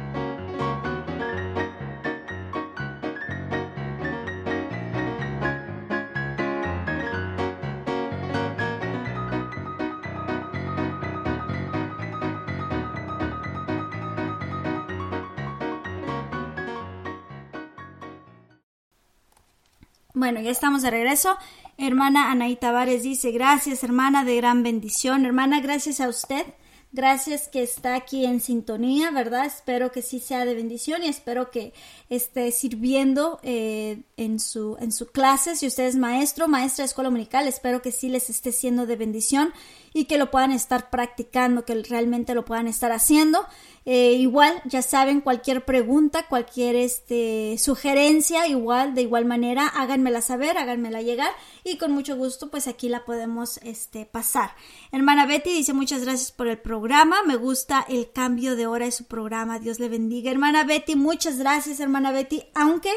Bueno, 20.32 20.46
ya 20.46 20.52
estamos 20.52 20.82
de 20.82 20.90
regreso. 20.90 21.36
Hermana 21.78 22.32
Anaí 22.32 22.56
Tavares 22.56 23.04
dice, 23.04 23.32
gracias 23.32 23.84
hermana 23.84 24.24
de 24.24 24.38
gran 24.38 24.64
bendición. 24.64 25.26
Hermana, 25.26 25.60
gracias 25.60 26.00
a 26.00 26.08
usted 26.08 26.46
Gracias 26.94 27.48
que 27.48 27.64
está 27.64 27.96
aquí 27.96 28.26
en 28.26 28.42
sintonía, 28.42 29.12
¿verdad? 29.12 29.46
Espero 29.46 29.94
que 29.94 30.02
sí 30.02 30.20
sea 30.20 30.44
de 30.44 30.56
bendición 30.56 31.04
y 31.04 31.08
espero 31.08 31.50
que 31.50 31.72
esté 32.10 32.52
sirviendo 32.52 33.40
eh, 33.44 34.02
en, 34.18 34.42
su, 34.42 34.76
en 34.78 34.92
su 34.92 35.08
clase. 35.08 35.56
Si 35.56 35.68
usted 35.68 35.86
es 35.86 35.96
maestro, 35.96 36.50
maestra 36.50 36.84
de 36.84 36.88
escuela 36.88 37.08
dominical, 37.08 37.48
espero 37.48 37.82
que 37.82 37.94
sí 37.94 38.10
les 38.10 38.30
esté 38.30 38.52
siendo 38.52 38.86
de 38.86 38.98
bendición 38.98 39.54
y 39.94 40.04
que 40.04 40.18
lo 40.18 40.32
puedan 40.32 40.52
estar 40.52 40.90
practicando, 40.90 41.64
que 41.64 41.76
realmente 41.76 42.36
lo 42.36 42.44
puedan 42.44 42.68
estar 42.68 42.92
haciendo. 42.92 43.46
Eh, 43.84 44.14
igual, 44.14 44.62
ya 44.66 44.84
saben, 44.84 45.22
cualquier 45.22 45.66
pregunta, 45.66 46.28
cualquier 46.28 46.76
este, 46.76 47.58
sugerencia, 47.58 48.46
igual, 48.48 48.94
de 48.94 49.02
igual 49.02 49.26
manera, 49.26 49.68
háganmela 49.68 50.22
saber, 50.22 50.60
háganmela 50.60 51.02
llegar 51.02 51.32
y 51.64 51.78
con 51.78 51.92
mucho 51.92 52.16
gusto, 52.16 52.52
pues 52.52 52.68
aquí 52.68 52.90
la 52.90 53.06
podemos 53.06 53.58
este, 53.64 54.06
pasar. 54.06 54.52
Hermana 54.92 55.26
Betty 55.26 55.50
dice 55.50 55.74
muchas 55.74 56.04
gracias 56.04 56.32
por 56.32 56.48
el 56.48 56.60
programa, 56.60 57.24
me 57.26 57.38
gusta 57.38 57.84
el 57.90 58.12
cambio 58.12 58.56
de 58.56 58.68
hora 58.68 58.86
de 58.86 58.92
su 58.92 59.06
programa, 59.06 59.58
Dios 59.58 59.80
le 59.80 59.90
bendiga. 59.90 60.30
Hermana 60.30 60.64
Betty, 60.64 60.96
muchas 60.96 61.40
gracias, 61.40 61.80
hermana 61.80 62.12
Betty, 62.12 62.44
aunque 62.54 62.92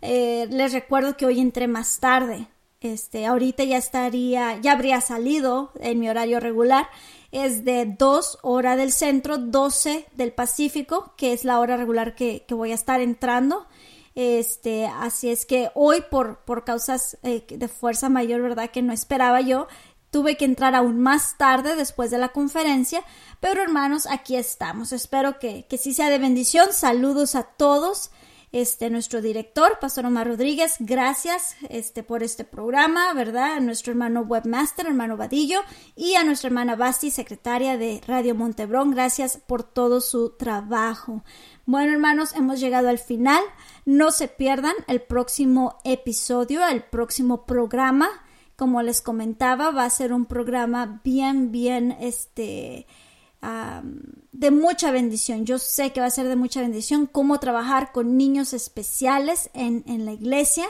eh, 0.00 0.46
les 0.50 0.72
recuerdo 0.72 1.14
que 1.14 1.26
hoy 1.26 1.40
entré 1.40 1.68
más 1.68 2.00
tarde. 2.00 2.48
Este, 2.80 3.26
ahorita 3.26 3.62
ya 3.62 3.76
estaría, 3.76 4.58
ya 4.60 4.72
habría 4.72 5.00
salido 5.00 5.70
en 5.78 6.00
mi 6.00 6.08
horario 6.08 6.40
regular 6.40 6.88
es 7.32 7.64
de 7.64 7.86
2 7.98 8.38
hora 8.42 8.76
del 8.76 8.92
centro, 8.92 9.38
12 9.38 10.06
del 10.14 10.32
Pacífico, 10.32 11.14
que 11.16 11.32
es 11.32 11.44
la 11.44 11.58
hora 11.58 11.76
regular 11.76 12.14
que, 12.14 12.44
voy 12.50 12.72
a 12.72 12.76
estar 12.76 13.00
entrando. 13.00 13.66
Este, 14.14 14.86
así 14.86 15.30
es 15.30 15.46
que 15.46 15.70
hoy 15.74 16.04
por, 16.10 16.44
por 16.44 16.64
causas 16.64 17.16
eh, 17.22 17.44
de 17.48 17.68
fuerza 17.68 18.10
mayor, 18.10 18.42
¿verdad? 18.42 18.70
Que 18.70 18.82
no 18.82 18.92
esperaba 18.92 19.40
yo, 19.40 19.66
tuve 20.10 20.36
que 20.36 20.44
entrar 20.44 20.74
aún 20.74 21.00
más 21.00 21.38
tarde 21.38 21.74
después 21.74 22.10
de 22.10 22.18
la 22.18 22.28
conferencia, 22.28 23.02
pero 23.40 23.62
hermanos, 23.62 24.06
aquí 24.06 24.36
estamos. 24.36 24.92
Espero 24.92 25.38
que, 25.38 25.64
que 25.66 25.78
sí 25.78 25.94
sea 25.94 26.10
de 26.10 26.18
bendición. 26.18 26.74
Saludos 26.74 27.34
a 27.34 27.44
todos 27.44 28.10
este, 28.52 28.90
nuestro 28.90 29.22
director, 29.22 29.78
Pastor 29.80 30.04
Omar 30.06 30.28
Rodríguez, 30.28 30.76
gracias 30.78 31.56
este, 31.70 32.02
por 32.02 32.22
este 32.22 32.44
programa, 32.44 33.12
¿verdad? 33.14 33.54
A 33.54 33.60
nuestro 33.60 33.92
hermano 33.92 34.20
webmaster, 34.20 34.86
hermano 34.86 35.16
Vadillo, 35.16 35.60
y 35.96 36.14
a 36.14 36.24
nuestra 36.24 36.48
hermana 36.48 36.76
Basti, 36.76 37.10
secretaria 37.10 37.78
de 37.78 38.02
Radio 38.06 38.34
Montebrón, 38.34 38.90
gracias 38.90 39.38
por 39.38 39.62
todo 39.62 40.02
su 40.02 40.30
trabajo. 40.36 41.24
Bueno, 41.64 41.92
hermanos, 41.92 42.34
hemos 42.34 42.60
llegado 42.60 42.88
al 42.88 42.98
final. 42.98 43.42
No 43.86 44.10
se 44.10 44.28
pierdan 44.28 44.74
el 44.86 45.00
próximo 45.00 45.78
episodio, 45.84 46.66
el 46.68 46.82
próximo 46.82 47.46
programa. 47.46 48.08
Como 48.56 48.82
les 48.82 49.00
comentaba, 49.00 49.70
va 49.70 49.84
a 49.84 49.90
ser 49.90 50.12
un 50.12 50.26
programa 50.26 51.00
bien, 51.02 51.52
bien, 51.52 51.96
este, 52.00 52.86
de 53.42 54.50
mucha 54.50 54.90
bendición. 54.90 55.44
Yo 55.44 55.58
sé 55.58 55.92
que 55.92 56.00
va 56.00 56.06
a 56.06 56.10
ser 56.10 56.28
de 56.28 56.36
mucha 56.36 56.60
bendición 56.60 57.06
cómo 57.06 57.40
trabajar 57.40 57.92
con 57.92 58.16
niños 58.16 58.52
especiales 58.52 59.50
en, 59.52 59.84
en 59.86 60.04
la 60.04 60.12
iglesia, 60.12 60.66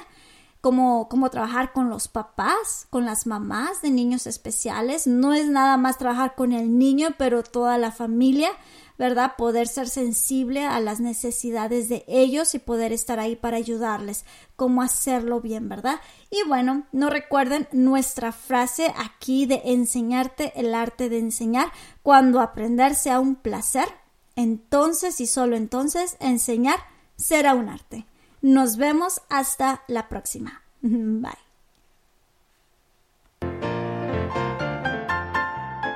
cómo, 0.61 1.09
cómo 1.09 1.29
trabajar 1.31 1.73
con 1.73 1.91
los 1.91 2.09
papás, 2.09 2.87
con 2.89 3.05
las 3.05 3.27
mamás 3.27 3.83
de 3.83 3.91
niños 3.91 4.27
especiales. 4.27 5.07
No 5.07 5.35
es 5.35 5.49
nada 5.49 5.77
más 5.77 5.99
trabajar 5.99 6.35
con 6.35 6.53
el 6.53 6.79
niño, 6.79 7.11
pero 7.19 7.43
toda 7.43 7.77
la 7.79 7.93
familia 7.93 8.51
¿verdad? 9.03 9.33
Poder 9.37 9.67
ser 9.67 9.89
sensible 9.89 10.65
a 10.65 10.79
las 10.79 11.01
necesidades 11.01 11.89
de 11.89 12.05
ellos 12.07 12.55
y 12.55 12.61
poder 12.61 12.93
estar 12.93 13.19
ahí 13.19 13.35
para 13.35 13.57
ayudarles, 13.57 14.25
cómo 14.55 14.81
hacerlo 14.81 15.41
bien, 15.41 15.69
¿verdad? 15.69 15.97
Y 16.31 16.47
bueno, 16.47 16.87
no 16.93 17.11
recuerden 17.11 17.67
nuestra 17.73 18.31
frase 18.31 18.95
aquí 18.97 19.45
de 19.45 19.61
enseñarte 19.65 20.53
el 20.55 20.73
arte 20.73 21.09
de 21.09 21.19
enseñar, 21.19 21.73
cuando 22.05 22.41
aprender 22.41 22.95
sea 22.95 23.19
un 23.19 23.35
placer, 23.35 23.89
entonces 24.37 25.21
y 25.21 25.27
solo 25.27 25.57
entonces 25.57 26.17
enseñar 26.21 26.79
será 27.17 27.57
un 27.57 27.71
arte. 27.71 28.07
Nos 28.41 28.77
vemos 28.77 29.21
hasta 29.29 29.83
la 29.89 30.09
próxima. 30.09 30.63
Bye. 30.81 31.42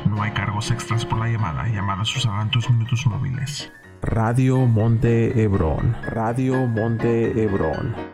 No 0.08 0.22
hay 0.22 0.32
cargos 0.32 0.70
extras 0.70 1.04
por 1.04 1.18
la 1.18 1.28
llamada. 1.28 1.66
Llamadas 1.68 2.14
usarán 2.16 2.50
tus 2.50 2.68
minutos 2.70 3.06
móviles. 3.06 3.72
Radio 4.04 4.66
Monte 4.66 5.42
Hebrón. 5.42 5.96
Radio 6.02 6.66
Monte 6.66 7.42
Hebrón. 7.42 8.13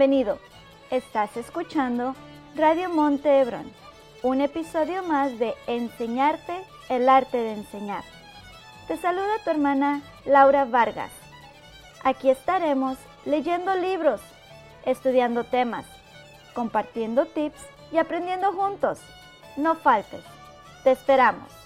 Bienvenido. 0.00 0.38
Estás 0.90 1.36
escuchando 1.36 2.14
Radio 2.56 2.88
Monte 2.88 3.38
Hebrón, 3.38 3.70
un 4.22 4.40
episodio 4.40 5.02
más 5.02 5.38
de 5.38 5.52
Enseñarte 5.66 6.54
el 6.88 7.06
arte 7.06 7.36
de 7.36 7.52
enseñar. 7.52 8.02
Te 8.88 8.96
saluda 8.96 9.44
tu 9.44 9.50
hermana 9.50 10.00
Laura 10.24 10.64
Vargas. 10.64 11.10
Aquí 12.02 12.30
estaremos 12.30 12.96
leyendo 13.26 13.74
libros, 13.74 14.22
estudiando 14.86 15.44
temas, 15.44 15.84
compartiendo 16.54 17.26
tips 17.26 17.60
y 17.92 17.98
aprendiendo 17.98 18.54
juntos. 18.54 19.00
No 19.58 19.74
faltes. 19.74 20.24
Te 20.82 20.92
esperamos. 20.92 21.59